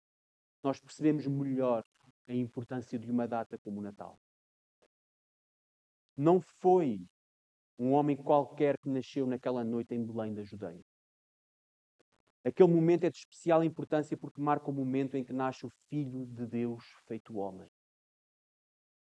nós 0.64 0.80
percebemos 0.80 1.28
melhor 1.28 1.86
a 2.28 2.34
importância 2.34 2.97
de 2.97 3.12
uma 3.12 3.28
data 3.28 3.56
como 3.60 3.80
o 3.80 3.84
Natal. 3.84 4.20
Não 6.20 6.41
foi 6.41 6.99
um 7.78 7.93
homem 7.93 8.17
qualquer 8.17 8.78
que 8.78 8.89
nasceu 8.89 9.26
naquela 9.26 9.63
noite 9.63 9.95
em 9.95 10.05
Belém 10.05 10.34
da 10.34 10.43
Judeia. 10.43 10.84
Aquele 12.43 12.74
momento 12.74 13.05
é 13.05 13.09
de 13.09 13.20
especial 13.20 13.63
importância 13.63 14.17
porque 14.17 14.41
marca 14.41 14.70
o 14.70 14.74
momento 14.74 15.15
em 15.15 15.24
que 15.24 15.32
nasce 15.32 15.65
o 15.65 15.72
Filho 15.88 16.26
de 16.26 16.45
Deus 16.45 16.84
feito 17.07 17.38
homem. 17.38 17.70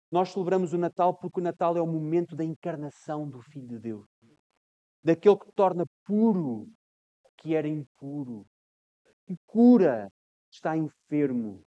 Nós 0.09 0.31
celebramos 0.31 0.71
o 0.71 0.77
Natal 0.77 1.13
porque 1.13 1.41
o 1.41 1.43
Natal 1.43 1.75
é 1.75 1.81
o 1.81 1.85
momento 1.85 2.37
da 2.37 2.43
encarnação 2.45 3.29
do 3.29 3.41
Filho 3.41 3.67
de 3.67 3.79
Deus. 3.79 4.07
Daquele 5.03 5.37
que 5.37 5.51
torna 5.51 5.83
puro 6.05 6.71
que 7.35 7.53
era 7.53 7.67
impuro, 7.67 8.47
que 9.25 9.35
cura 9.45 10.09
está 10.49 10.77
enfermo, 10.77 11.65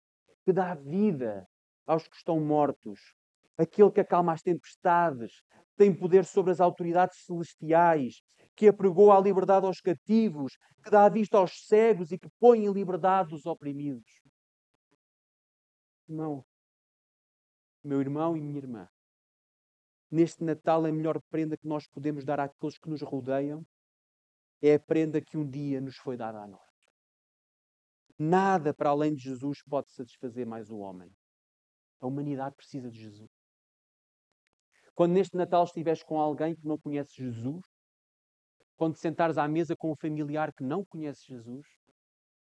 que 0.42 0.54
dá 0.54 0.74
vida 0.74 1.46
aos 1.86 2.08
que 2.08 2.16
estão 2.16 2.40
mortos, 2.40 3.12
aquele 3.58 3.90
que 3.90 4.00
acalma 4.00 4.32
as 4.32 4.40
tempestades, 4.40 5.42
tem 5.76 5.94
poder 5.94 6.24
sobre 6.24 6.52
as 6.52 6.60
autoridades 6.60 7.24
celestiais, 7.24 8.22
que 8.54 8.68
apregou 8.68 9.12
a 9.12 9.20
liberdade 9.20 9.66
aos 9.66 9.80
cativos, 9.80 10.56
que 10.82 10.90
dá 10.90 11.08
vista 11.08 11.36
aos 11.36 11.66
cegos 11.66 12.10
e 12.12 12.18
que 12.18 12.28
põe 12.40 12.64
em 12.64 12.72
liberdade 12.72 13.34
os 13.34 13.44
oprimidos. 13.44 14.22
Não, 16.08 16.44
meu 17.84 18.00
irmão 18.00 18.36
e 18.36 18.40
minha 18.40 18.58
irmã, 18.58 18.88
neste 20.10 20.42
Natal 20.42 20.84
a 20.84 20.92
melhor 20.92 21.20
prenda 21.30 21.56
que 21.56 21.66
nós 21.66 21.86
podemos 21.86 22.24
dar 22.24 22.40
àqueles 22.40 22.78
que 22.78 22.88
nos 22.88 23.02
rodeiam 23.02 23.66
é 24.60 24.74
a 24.74 24.80
prenda 24.80 25.20
que 25.20 25.36
um 25.36 25.48
dia 25.48 25.80
nos 25.80 25.96
foi 25.96 26.16
dada 26.16 26.42
a 26.42 26.46
nós. 26.46 26.68
Nada 28.18 28.74
para 28.74 28.90
além 28.90 29.14
de 29.14 29.22
Jesus 29.22 29.62
pode 29.62 29.92
satisfazer 29.92 30.44
mais 30.44 30.70
o 30.70 30.78
homem. 30.78 31.14
A 32.00 32.06
humanidade 32.06 32.56
precisa 32.56 32.90
de 32.90 32.98
Jesus. 32.98 33.37
Quando 34.98 35.12
neste 35.12 35.36
Natal 35.36 35.62
estiveres 35.62 36.02
com 36.02 36.18
alguém 36.18 36.56
que 36.56 36.66
não 36.66 36.76
conhece 36.76 37.14
Jesus, 37.14 37.64
quando 38.76 38.96
sentares 38.96 39.38
à 39.38 39.46
mesa 39.46 39.76
com 39.76 39.92
um 39.92 39.94
familiar 39.94 40.52
que 40.52 40.64
não 40.64 40.84
conhece 40.84 41.24
Jesus, 41.24 41.68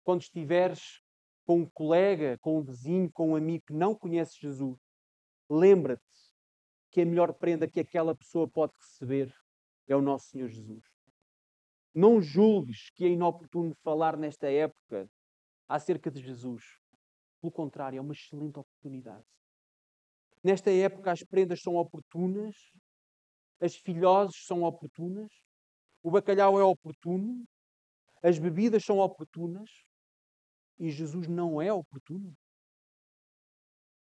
quando 0.05 0.23
estiveres 0.23 1.03
com 1.45 1.63
um 1.63 1.67
colega, 1.69 2.39
com 2.39 2.61
um 2.61 2.63
vizinho, 2.63 3.11
com 3.11 3.31
um 3.31 3.35
amigo 3.35 3.65
que 3.67 3.73
não 3.73 3.93
conhece 3.93 4.39
Jesus, 4.41 4.79
lembra-te 5.51 6.05
que 6.93 7.01
a 7.01 7.05
melhor 7.05 7.35
prenda 7.35 7.67
que 7.67 7.81
aquela 7.81 8.15
pessoa 8.15 8.47
pode 8.47 8.73
receber 8.77 9.35
é 9.89 9.97
o 9.97 10.01
nosso 10.01 10.29
Senhor 10.29 10.49
Jesus. 10.49 10.85
Não 11.93 12.23
julgues 12.23 12.89
que 12.91 13.05
é 13.05 13.09
inoportuno 13.09 13.75
falar 13.83 14.17
nesta 14.17 14.49
época 14.49 15.11
acerca 15.69 16.09
de 16.09 16.23
Jesus. 16.23 16.63
Pelo 17.41 17.51
contrário, 17.51 17.99
é 17.99 18.01
uma 18.01 18.13
excelente 18.13 18.61
oportunidade. 18.61 19.27
Nesta 20.45 20.71
época, 20.71 21.11
as 21.11 21.23
prendas 21.23 21.63
são 21.63 21.77
oportunas, 21.77 22.55
as 23.59 23.75
filhoses 23.77 24.45
são 24.45 24.63
oportunas, 24.63 25.33
o 26.03 26.11
bacalhau 26.11 26.61
é 26.61 26.63
oportuno, 26.63 27.49
as 28.23 28.39
bebidas 28.39 28.85
são 28.85 28.99
oportunas 28.99 29.71
e 30.79 30.91
Jesus 30.91 31.27
não 31.27 31.63
é 31.63 31.73
oportuno. 31.73 32.37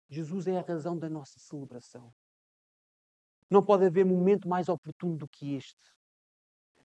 Jesus 0.09 0.47
é 0.47 0.57
a 0.57 0.61
razão 0.61 0.99
da 0.99 1.09
nossa 1.09 1.39
celebração. 1.39 2.13
Não 3.49 3.63
pode 3.63 3.85
haver 3.85 4.05
momento 4.05 4.49
mais 4.49 4.67
oportuno 4.67 5.17
do 5.17 5.29
que 5.29 5.55
este. 5.55 5.93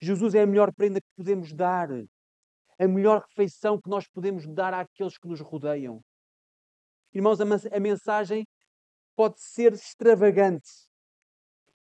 Jesus 0.00 0.34
é 0.34 0.42
a 0.42 0.46
melhor 0.46 0.72
prenda 0.74 1.00
que 1.00 1.08
podemos 1.16 1.52
dar 1.54 1.88
a 2.78 2.88
melhor 2.88 3.22
refeição 3.28 3.78
que 3.78 3.90
nós 3.90 4.08
podemos 4.08 4.46
dar 4.46 4.72
àqueles 4.72 5.18
que 5.18 5.28
nos 5.28 5.40
rodeiam. 5.40 6.02
Irmãos, 7.12 7.38
a 7.40 7.80
mensagem 7.80 8.46
pode 9.14 9.40
ser 9.40 9.72
extravagante. 9.72 10.70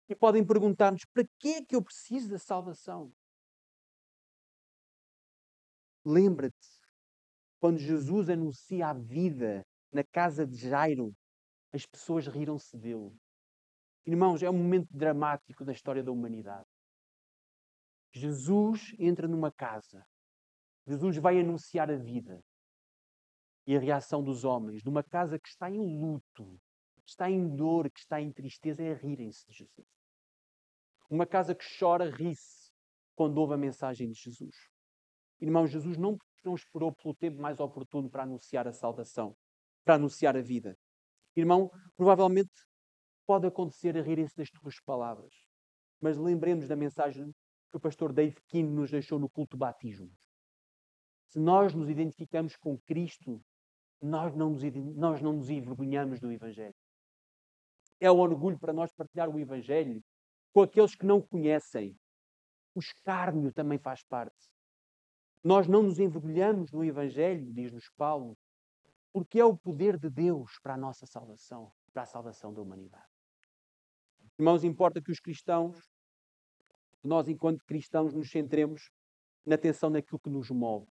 E 0.09 0.14
podem 0.14 0.45
perguntar-nos: 0.47 1.05
para 1.12 1.25
que 1.39 1.55
é 1.55 1.64
que 1.64 1.75
eu 1.75 1.83
preciso 1.83 2.31
da 2.31 2.39
salvação? 2.39 3.12
Lembra-te, 6.05 6.68
quando 7.59 7.79
Jesus 7.79 8.29
anuncia 8.29 8.89
a 8.89 8.93
vida 8.93 9.64
na 9.91 10.05
casa 10.05 10.47
de 10.47 10.57
Jairo, 10.57 11.14
as 11.72 11.87
pessoas 11.87 12.27
riram-se 12.27 12.77
dele. 12.77 13.16
Irmãos, 14.07 14.43
é 14.43 14.51
um 14.51 14.59
momento 14.59 14.89
dramático 14.91 15.64
da 15.64 15.72
história 15.72 16.03
da 16.03 16.12
humanidade. 16.12 16.68
Jesus 18.12 18.95
entra 18.99 19.27
numa 19.27 19.51
casa 19.51 20.07
Jesus 20.87 21.16
vai 21.16 21.41
anunciar 21.41 21.91
a 21.91 21.97
vida 21.97 22.43
e 23.66 23.75
a 23.75 23.81
reação 23.81 24.22
dos 24.22 24.45
homens 24.45 24.85
numa 24.85 25.03
casa 25.03 25.39
que 25.39 25.49
está 25.49 25.70
em 25.70 25.99
luto, 25.99 26.61
que 27.05 27.11
está 27.11 27.30
em 27.30 27.55
dor, 27.55 27.90
que 27.90 28.00
está 28.00 28.20
em 28.20 28.32
tristeza, 28.32 28.82
é 28.82 28.94
rirem-se 28.94 29.46
de 29.46 29.52
Jesus. 29.52 29.86
Uma 31.09 31.26
casa 31.26 31.55
que 31.55 31.64
chora, 31.78 32.11
ri-se 32.11 32.72
quando 33.14 33.38
ouve 33.38 33.55
a 33.55 33.59
mensagem 33.59 34.11
de 34.11 34.18
Jesus. 34.18 34.57
Irmão, 35.40 35.66
Jesus 35.66 35.96
não, 35.96 36.16
não 36.44 36.55
esperou 36.55 36.92
pelo 36.92 37.14
tempo 37.14 37.40
mais 37.40 37.61
oportuno 37.61 38.09
para 38.11 38.22
anunciar 38.22 38.66
a 38.66 38.72
salvação, 38.72 39.36
para 39.84 39.96
anunciar 39.96 40.36
a 40.36 40.40
vida. 40.40 40.76
Irmão, 41.36 41.70
provavelmente 41.96 42.52
pode 43.26 43.46
acontecer 43.46 43.96
a 43.96 44.02
rirem-se 44.02 44.36
das 44.36 44.50
tuas 44.50 44.80
palavras, 44.80 45.34
mas 46.00 46.16
lembremos 46.16 46.68
da 46.68 46.76
mensagem 46.76 47.32
que 47.70 47.76
o 47.76 47.80
pastor 47.80 48.12
Dave 48.12 48.36
Keane 48.48 48.70
nos 48.70 48.90
deixou 48.90 49.18
no 49.18 49.28
culto 49.28 49.57
batismo. 49.57 50.11
Se 51.28 51.38
nós 51.38 51.74
nos 51.74 51.88
identificamos 51.88 52.57
com 52.57 52.78
Cristo, 52.78 53.42
nós 54.00 54.34
não 54.34 54.50
nos, 54.50 54.62
nós 54.94 55.20
não 55.20 55.32
nos 55.32 55.50
envergonhamos 55.50 56.20
do 56.20 56.30
Evangelho. 56.30 56.74
É 58.05 58.12
um 58.12 58.18
orgulho 58.18 58.59
para 58.59 58.70
nós 58.70 58.92
partilhar 58.92 59.30
o 59.30 59.38
Evangelho 59.38 60.05
com 60.52 60.61
aqueles 60.61 60.94
que 60.94 61.07
não 61.07 61.22
conhecem. 61.22 61.98
O 62.74 62.78
escárnio 62.78 63.50
também 63.50 63.78
faz 63.78 64.02
parte. 64.02 64.36
Nós 65.42 65.66
não 65.66 65.82
nos 65.82 65.98
envergonhamos 65.98 66.70
no 66.70 66.84
Evangelho, 66.84 67.50
diz-nos 67.50 67.88
Paulo, 67.96 68.36
porque 69.11 69.40
é 69.40 69.44
o 69.46 69.57
poder 69.57 69.98
de 69.98 70.11
Deus 70.11 70.59
para 70.62 70.74
a 70.74 70.76
nossa 70.76 71.07
salvação, 71.07 71.72
para 71.94 72.02
a 72.02 72.07
salvação 72.07 72.52
da 72.52 72.61
humanidade. 72.61 73.09
Irmãos, 74.38 74.64
importa 74.64 75.00
que 75.00 75.11
os 75.11 75.18
cristãos, 75.18 75.80
nós 77.02 77.26
enquanto 77.26 77.64
cristãos, 77.64 78.12
nos 78.12 78.30
centremos 78.30 78.90
na 79.46 79.55
atenção 79.55 79.88
naquilo 79.88 80.20
que 80.20 80.28
nos 80.28 80.50
move. 80.50 80.92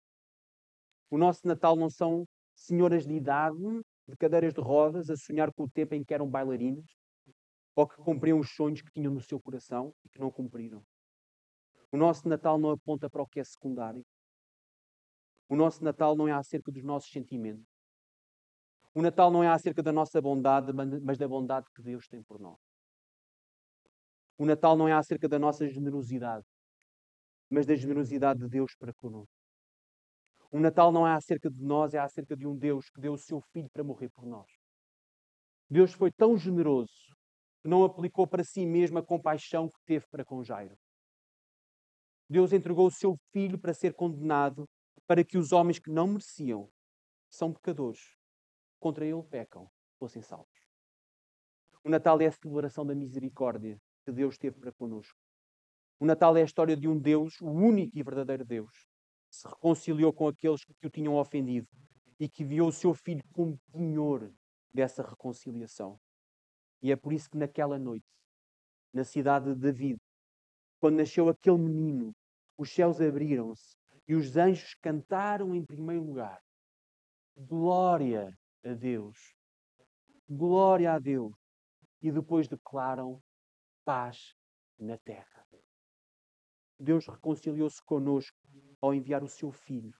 O 1.12 1.20
nosso 1.20 1.48
Natal 1.48 1.76
não 1.76 1.88
são 1.92 2.28
senhoras 2.56 3.06
de 3.06 3.14
idade, 3.14 3.62
de 4.08 4.16
cadeiras 4.16 4.54
de 4.54 4.62
rodas, 4.62 5.10
a 5.10 5.16
sonhar 5.16 5.52
com 5.54 5.64
o 5.64 5.70
tempo 5.70 5.96
em 5.96 6.04
que 6.04 6.14
eram 6.14 6.30
bailarinas, 6.30 6.86
ou 7.76 7.88
que 7.88 7.98
cumpriam 7.98 8.40
os 8.40 8.56
sonhos 8.56 8.82
que 8.82 8.92
tinham 8.92 9.14
no 9.14 9.22
seu 9.22 9.40
coração 9.40 9.94
e 10.04 10.10
que 10.10 10.20
não 10.20 10.32
cumpriram. 10.32 10.86
O 11.92 11.98
nosso 11.98 12.28
Natal 12.28 12.58
não 12.58 12.72
aponta 12.72 13.10
para 13.10 13.22
o 13.22 13.28
que 13.28 13.40
é 13.40 13.44
secundário. 13.44 14.06
O 15.48 15.56
nosso 15.56 15.84
Natal 15.84 16.16
não 16.16 16.28
é 16.28 16.32
acerca 16.32 16.72
dos 16.72 16.84
nossos 16.84 17.12
sentimentos. 17.12 17.66
O 18.94 19.02
Natal 19.02 19.30
não 19.30 19.44
é 19.44 19.48
acerca 19.50 19.84
da 19.84 19.92
nossa 19.92 20.22
bondade, 20.22 20.72
mas 20.74 21.18
da 21.18 21.28
bondade 21.28 21.68
que 21.76 21.82
Deus 21.82 22.08
tem 22.08 22.24
por 22.24 22.40
nós. 22.40 22.58
O 24.38 24.46
Natal 24.46 24.78
não 24.78 24.88
é 24.88 24.94
acerca 24.94 25.28
da 25.28 25.38
nossa 25.38 25.68
generosidade, 25.68 26.46
mas 27.50 27.66
da 27.66 27.76
generosidade 27.76 28.40
de 28.40 28.48
Deus 28.48 28.76
para 28.76 28.94
conosco. 28.94 29.35
O 30.56 30.60
Natal 30.62 30.90
não 30.90 31.06
é 31.06 31.12
acerca 31.12 31.52
de 31.52 31.62
nós, 31.62 31.94
é 31.94 32.00
acerca 32.00 32.34
de 32.34 32.48
um 32.48 32.56
Deus 32.56 32.90
que 32.90 33.02
deu 33.02 33.12
o 33.12 33.18
seu 33.18 33.42
Filho 33.42 33.70
para 33.74 33.84
morrer 33.84 34.08
por 34.08 34.26
nós. 34.26 34.50
Deus 35.70 35.92
foi 35.92 36.10
tão 36.14 36.38
generoso 36.38 37.14
que 37.62 37.68
não 37.68 37.84
aplicou 37.84 38.26
para 38.26 38.42
si 38.42 38.66
mesmo 38.66 38.98
a 38.98 39.06
compaixão 39.06 39.68
que 39.68 39.78
teve 39.86 40.06
para 40.10 40.24
com 40.24 40.42
Jairo. 40.46 40.78
Deus 42.30 42.54
entregou 42.54 42.88
o 42.88 42.92
seu 42.92 43.18
Filho 43.34 43.60
para 43.60 43.74
ser 43.74 43.96
condenado, 43.96 44.66
para 45.06 45.26
que 45.26 45.38
os 45.38 45.52
homens 45.52 45.78
que 45.78 45.92
não 45.92 46.08
mereciam, 46.08 46.70
são 47.30 47.52
pecadores, 47.52 48.16
contra 48.80 49.06
ele 49.06 49.22
pecam, 49.24 49.70
fossem 50.00 50.22
salvos. 50.22 50.48
O 51.84 51.90
Natal 51.90 52.22
é 52.22 52.28
a 52.28 52.32
celebração 52.32 52.86
da 52.86 52.96
misericórdia 52.96 53.78
que 54.06 54.12
Deus 54.14 54.38
teve 54.38 54.58
para 54.58 54.72
conosco. 54.72 55.20
O 56.00 56.06
Natal 56.06 56.38
é 56.38 56.44
a 56.44 56.46
história 56.46 56.78
de 56.78 56.88
um 56.88 56.98
Deus, 56.98 57.42
o 57.42 57.50
único 57.50 57.92
e 57.94 58.02
verdadeiro 58.02 58.46
Deus, 58.46 58.95
se 59.36 59.48
reconciliou 59.48 60.14
com 60.14 60.28
aqueles 60.28 60.64
que 60.64 60.88
o 60.88 60.90
tinham 60.90 61.16
ofendido 61.16 61.68
e 62.18 62.30
que 62.30 62.44
enviou 62.44 62.70
o 62.70 62.72
seu 62.72 62.94
filho 62.94 63.24
como 63.34 63.60
penhor 63.72 64.34
dessa 64.74 65.04
reconciliação. 65.04 66.00
E 66.82 66.92
é 66.92 66.96
por 66.96 67.12
isso 67.12 67.30
que 67.30 67.38
naquela 67.38 67.78
noite, 67.78 68.06
na 68.94 69.04
cidade 69.04 69.54
de 69.54 69.60
David, 69.60 70.00
quando 70.80 70.98
nasceu 70.98 71.28
aquele 71.28 71.58
menino, 71.58 72.16
os 72.58 72.72
céus 72.72 73.02
abriram-se 73.02 73.76
e 74.08 74.16
os 74.16 74.38
anjos 74.38 74.76
cantaram 74.76 75.54
em 75.54 75.66
primeiro 75.66 76.04
lugar: 76.04 76.42
Glória 77.36 78.38
a 78.64 78.74
Deus! 78.74 79.36
Glória 80.30 80.94
a 80.94 81.00
Deus! 81.00 81.36
E 82.02 82.12
depois 82.12 82.48
declaram 82.48 83.22
paz 83.84 84.34
na 84.80 84.98
terra. 84.98 85.46
Deus 86.80 87.08
reconciliou-se 87.08 87.82
conosco 87.84 88.38
ao 88.86 88.94
enviar 88.94 89.24
o 89.24 89.28
seu 89.28 89.52
Filho, 89.52 89.94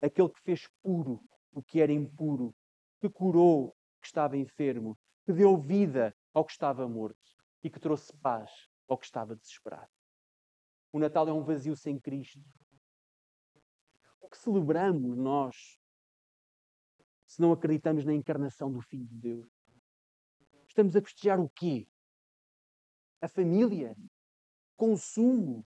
aquele 0.00 0.28
que 0.28 0.40
fez 0.40 0.68
puro 0.82 1.22
o 1.52 1.62
que 1.62 1.80
era 1.80 1.92
impuro, 1.92 2.54
que 3.00 3.08
curou 3.08 3.68
o 3.68 4.00
que 4.00 4.06
estava 4.06 4.36
enfermo, 4.36 4.98
que 5.24 5.32
deu 5.32 5.56
vida 5.56 6.14
ao 6.32 6.44
que 6.44 6.52
estava 6.52 6.88
morto 6.88 7.18
e 7.62 7.70
que 7.70 7.78
trouxe 7.78 8.12
paz 8.18 8.50
ao 8.88 8.98
que 8.98 9.06
estava 9.06 9.36
desesperado. 9.36 9.90
O 10.92 10.98
Natal 10.98 11.28
é 11.28 11.32
um 11.32 11.42
vazio 11.42 11.76
sem 11.76 11.98
Cristo. 11.98 12.42
O 14.20 14.28
que 14.28 14.38
celebramos 14.38 15.16
nós 15.16 15.78
se 17.26 17.40
não 17.40 17.52
acreditamos 17.52 18.04
na 18.04 18.14
encarnação 18.14 18.70
do 18.70 18.80
Filho 18.80 19.06
de 19.06 19.16
Deus? 19.16 19.48
Estamos 20.66 20.96
a 20.96 21.00
festejar 21.00 21.40
o 21.40 21.48
quê? 21.48 21.86
A 23.20 23.28
família? 23.28 23.96
Consumo? 24.76 25.66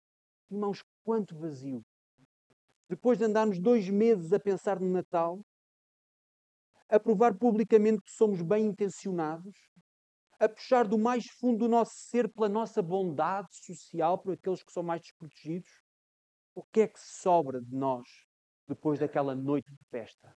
Irmãos, 0.52 0.84
quanto 1.04 1.38
vazio. 1.38 1.86
Depois 2.90 3.18
de 3.20 3.26
andarmos 3.26 3.60
dois 3.60 3.88
meses 3.88 4.34
a 4.34 4.40
pensar 4.40 4.80
no 4.80 4.90
Natal, 4.90 5.40
a 6.90 7.00
provar 7.00 7.38
publicamente 7.38 8.02
que 8.02 8.12
somos 8.12 8.42
bem 8.42 8.66
intencionados, 8.66 9.56
a 10.40 10.50
puxar 10.50 10.88
do 10.88 10.98
mais 10.98 11.28
fundo 11.28 11.60
do 11.60 11.68
nosso 11.68 11.94
ser 11.94 12.28
pela 12.34 12.50
nossa 12.50 12.82
bondade 12.82 13.50
social 13.52 14.18
por 14.18 14.34
aqueles 14.34 14.64
que 14.64 14.72
são 14.72 14.82
mais 14.82 15.02
desprotegidos, 15.02 15.70
o 16.56 16.64
que 16.64 16.82
é 16.82 16.88
que 16.88 17.00
sobra 17.00 17.62
de 17.62 17.76
nós 17.76 18.08
depois 18.68 19.00
daquela 19.00 19.36
noite 19.36 19.72
de 19.72 19.86
festa? 19.90 20.36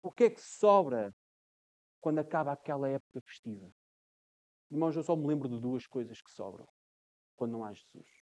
O 0.00 0.12
que 0.12 0.24
é 0.24 0.30
que 0.30 0.40
sobra 0.40 1.12
quando 2.00 2.20
acaba 2.20 2.52
aquela 2.52 2.88
época 2.88 3.20
festiva? 3.22 3.68
Irmãos, 4.70 4.94
eu 4.94 5.02
só 5.02 5.16
me 5.16 5.26
lembro 5.26 5.48
de 5.48 5.60
duas 5.60 5.86
coisas 5.86 6.20
que 6.22 6.30
sobram 6.30 6.68
quando 7.36 7.52
não 7.52 7.64
há 7.64 7.72
Jesus 7.72 8.24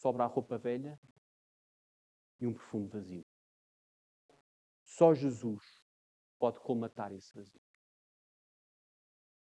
sobra 0.00 0.24
a 0.24 0.26
roupa 0.26 0.56
velha 0.56 0.98
e 2.40 2.46
um 2.46 2.54
perfume 2.54 2.88
vazio. 2.88 3.24
Só 4.84 5.14
Jesus 5.14 5.62
pode 6.38 6.58
colmatar 6.60 7.12
esse 7.12 7.32
vazio. 7.34 7.60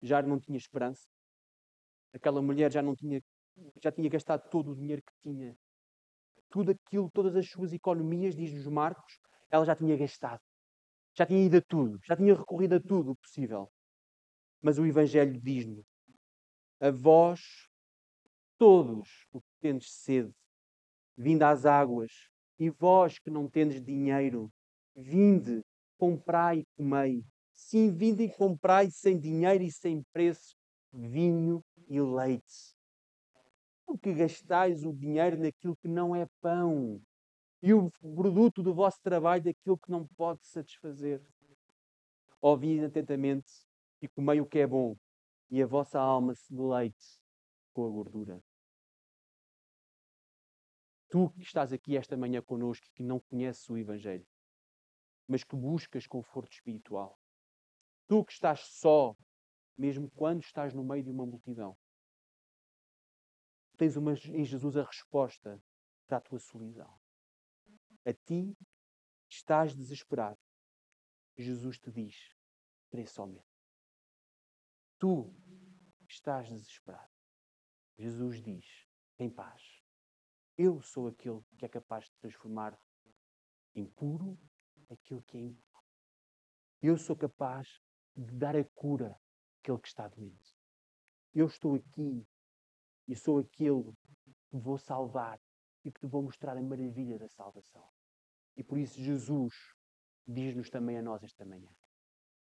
Já 0.01 0.21
não 0.21 0.39
tinha 0.39 0.57
esperança. 0.57 1.07
Aquela 2.13 2.41
mulher 2.41 2.71
já 2.71 2.81
não 2.81 2.95
tinha, 2.95 3.21
já 3.81 3.91
tinha 3.91 4.09
gastado 4.09 4.49
todo 4.49 4.71
o 4.71 4.75
dinheiro 4.75 5.01
que 5.01 5.13
tinha. 5.21 5.57
Tudo 6.49 6.71
aquilo, 6.71 7.09
todas 7.11 7.35
as 7.35 7.49
suas 7.49 7.73
economias, 7.73 8.35
diz-nos 8.35 8.67
Marcos, 8.67 9.19
ela 9.51 9.65
já 9.65 9.75
tinha 9.75 9.95
gastado. 9.95 10.41
Já 11.15 11.25
tinha 11.25 11.45
ido 11.45 11.57
a 11.57 11.61
tudo, 11.61 11.99
já 12.05 12.15
tinha 12.15 12.33
recorrido 12.33 12.75
a 12.75 12.79
tudo 12.79 13.11
o 13.11 13.15
possível. 13.15 13.71
Mas 14.61 14.77
o 14.77 14.85
Evangelho 14.85 15.39
diz-nos: 15.39 15.85
a 16.79 16.91
vós, 16.91 17.41
todos 18.57 19.27
o 19.31 19.41
que 19.41 19.47
tendes 19.59 19.91
sede, 19.91 20.33
Vinde 21.21 21.43
às 21.43 21.65
águas, 21.65 22.28
e 22.59 22.69
vós 22.69 23.17
que 23.17 23.29
não 23.29 23.47
tendes 23.47 23.81
dinheiro, 23.81 24.51
vinde, 24.95 25.63
comprai 25.97 26.59
e 26.59 26.65
comei. 26.75 27.23
Sim, 27.53 27.91
vinde 27.91 28.23
e 28.23 28.29
comprai 28.29 28.91
sem 28.91 29.17
dinheiro 29.17 29.63
e 29.63 29.71
sem 29.71 30.03
preço 30.11 30.55
vinho 30.91 31.63
e 31.87 32.01
leite. 32.01 32.75
Porque 33.85 34.13
gastais 34.13 34.83
o 34.85 34.93
dinheiro 34.93 35.37
naquilo 35.37 35.75
que 35.77 35.87
não 35.87 36.15
é 36.15 36.27
pão 36.41 37.01
e 37.61 37.73
o 37.73 37.89
produto 38.15 38.61
do 38.61 38.73
vosso 38.73 38.99
trabalho 39.01 39.43
daquilo 39.43 39.77
que 39.77 39.89
não 39.89 40.05
pode 40.17 40.45
satisfazer. 40.45 41.21
Ouvi 42.41 42.83
atentamente 42.83 43.51
e 44.01 44.07
comei 44.07 44.39
o 44.39 44.45
que 44.45 44.59
é 44.59 44.67
bom, 44.67 44.95
e 45.49 45.61
a 45.61 45.67
vossa 45.67 45.99
alma 45.99 46.33
se 46.33 46.53
deleite 46.53 47.19
com 47.73 47.85
a 47.85 47.89
gordura. 47.89 48.41
Tu 51.09 51.29
que 51.31 51.41
estás 51.41 51.73
aqui 51.73 51.97
esta 51.97 52.15
manhã 52.15 52.39
conosco 52.39 52.87
que 52.93 53.01
não 53.01 53.19
conheces 53.19 53.67
o 53.67 53.75
Evangelho, 53.75 54.27
mas 55.27 55.43
que 55.43 55.55
buscas 55.55 56.05
conforto 56.05 56.53
espiritual. 56.53 57.19
Tu 58.07 58.23
que 58.23 58.31
estás 58.31 58.59
só, 58.59 59.17
mesmo 59.75 60.09
quando 60.11 60.41
estás 60.41 60.73
no 60.73 60.83
meio 60.83 61.03
de 61.03 61.09
uma 61.09 61.25
multidão. 61.25 61.75
Tens 63.75 63.95
uma, 63.95 64.13
em 64.13 64.43
Jesus 64.43 64.77
a 64.77 64.83
resposta 64.83 65.59
para 66.05 66.17
a 66.17 66.21
tua 66.21 66.37
solidão. 66.37 66.99
A 68.05 68.13
ti 68.13 68.55
que 69.27 69.35
estás 69.35 69.75
desesperado, 69.75 70.39
Jesus 71.35 71.79
te 71.79 71.91
diz: 71.91 72.35
crê 72.91 73.07
somente. 73.07 73.47
Tu 74.99 75.33
que 76.07 76.13
estás 76.13 76.49
desesperado, 76.49 77.11
Jesus 77.97 78.43
diz: 78.43 78.87
tem 79.17 79.29
paz. 79.29 79.78
Eu 80.61 80.81
sou 80.81 81.07
aquele 81.07 81.41
que 81.57 81.63
é 81.63 81.69
capaz 81.69 82.03
de 82.03 82.11
transformar 82.19 82.77
em 83.73 83.85
puro 83.85 84.37
aquilo 84.89 85.23
que 85.23 85.37
é 85.37 85.39
impuro. 85.39 85.85
Eu 86.81 86.97
sou 86.97 87.15
capaz 87.15 87.81
de 88.13 88.35
dar 88.35 88.57
a 88.57 88.65
cura 88.75 89.17
àquele 89.57 89.79
que 89.79 89.87
está 89.87 90.05
doente. 90.09 90.59
Eu 91.33 91.47
estou 91.47 91.75
aqui 91.75 92.27
e 93.07 93.15
sou 93.15 93.39
aquele 93.39 93.85
que 94.49 94.57
vou 94.57 94.77
salvar 94.77 95.39
e 95.85 95.93
que 95.93 96.01
te 96.01 96.05
vou 96.05 96.23
mostrar 96.23 96.57
a 96.57 96.61
maravilha 96.61 97.17
da 97.17 97.29
salvação. 97.29 97.89
E 98.57 98.61
por 98.61 98.77
isso 98.77 99.01
Jesus 99.01 99.53
diz-nos 100.27 100.69
também 100.69 100.97
a 100.97 101.01
nós 101.01 101.23
esta 101.23 101.45
manhã, 101.45 101.73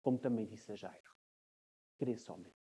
como 0.01 0.20
também 0.20 0.45
disse 0.45 0.74
a 0.74 0.76
Jairo, 0.76 1.16
crê 1.97 2.18
somente. 2.18 2.62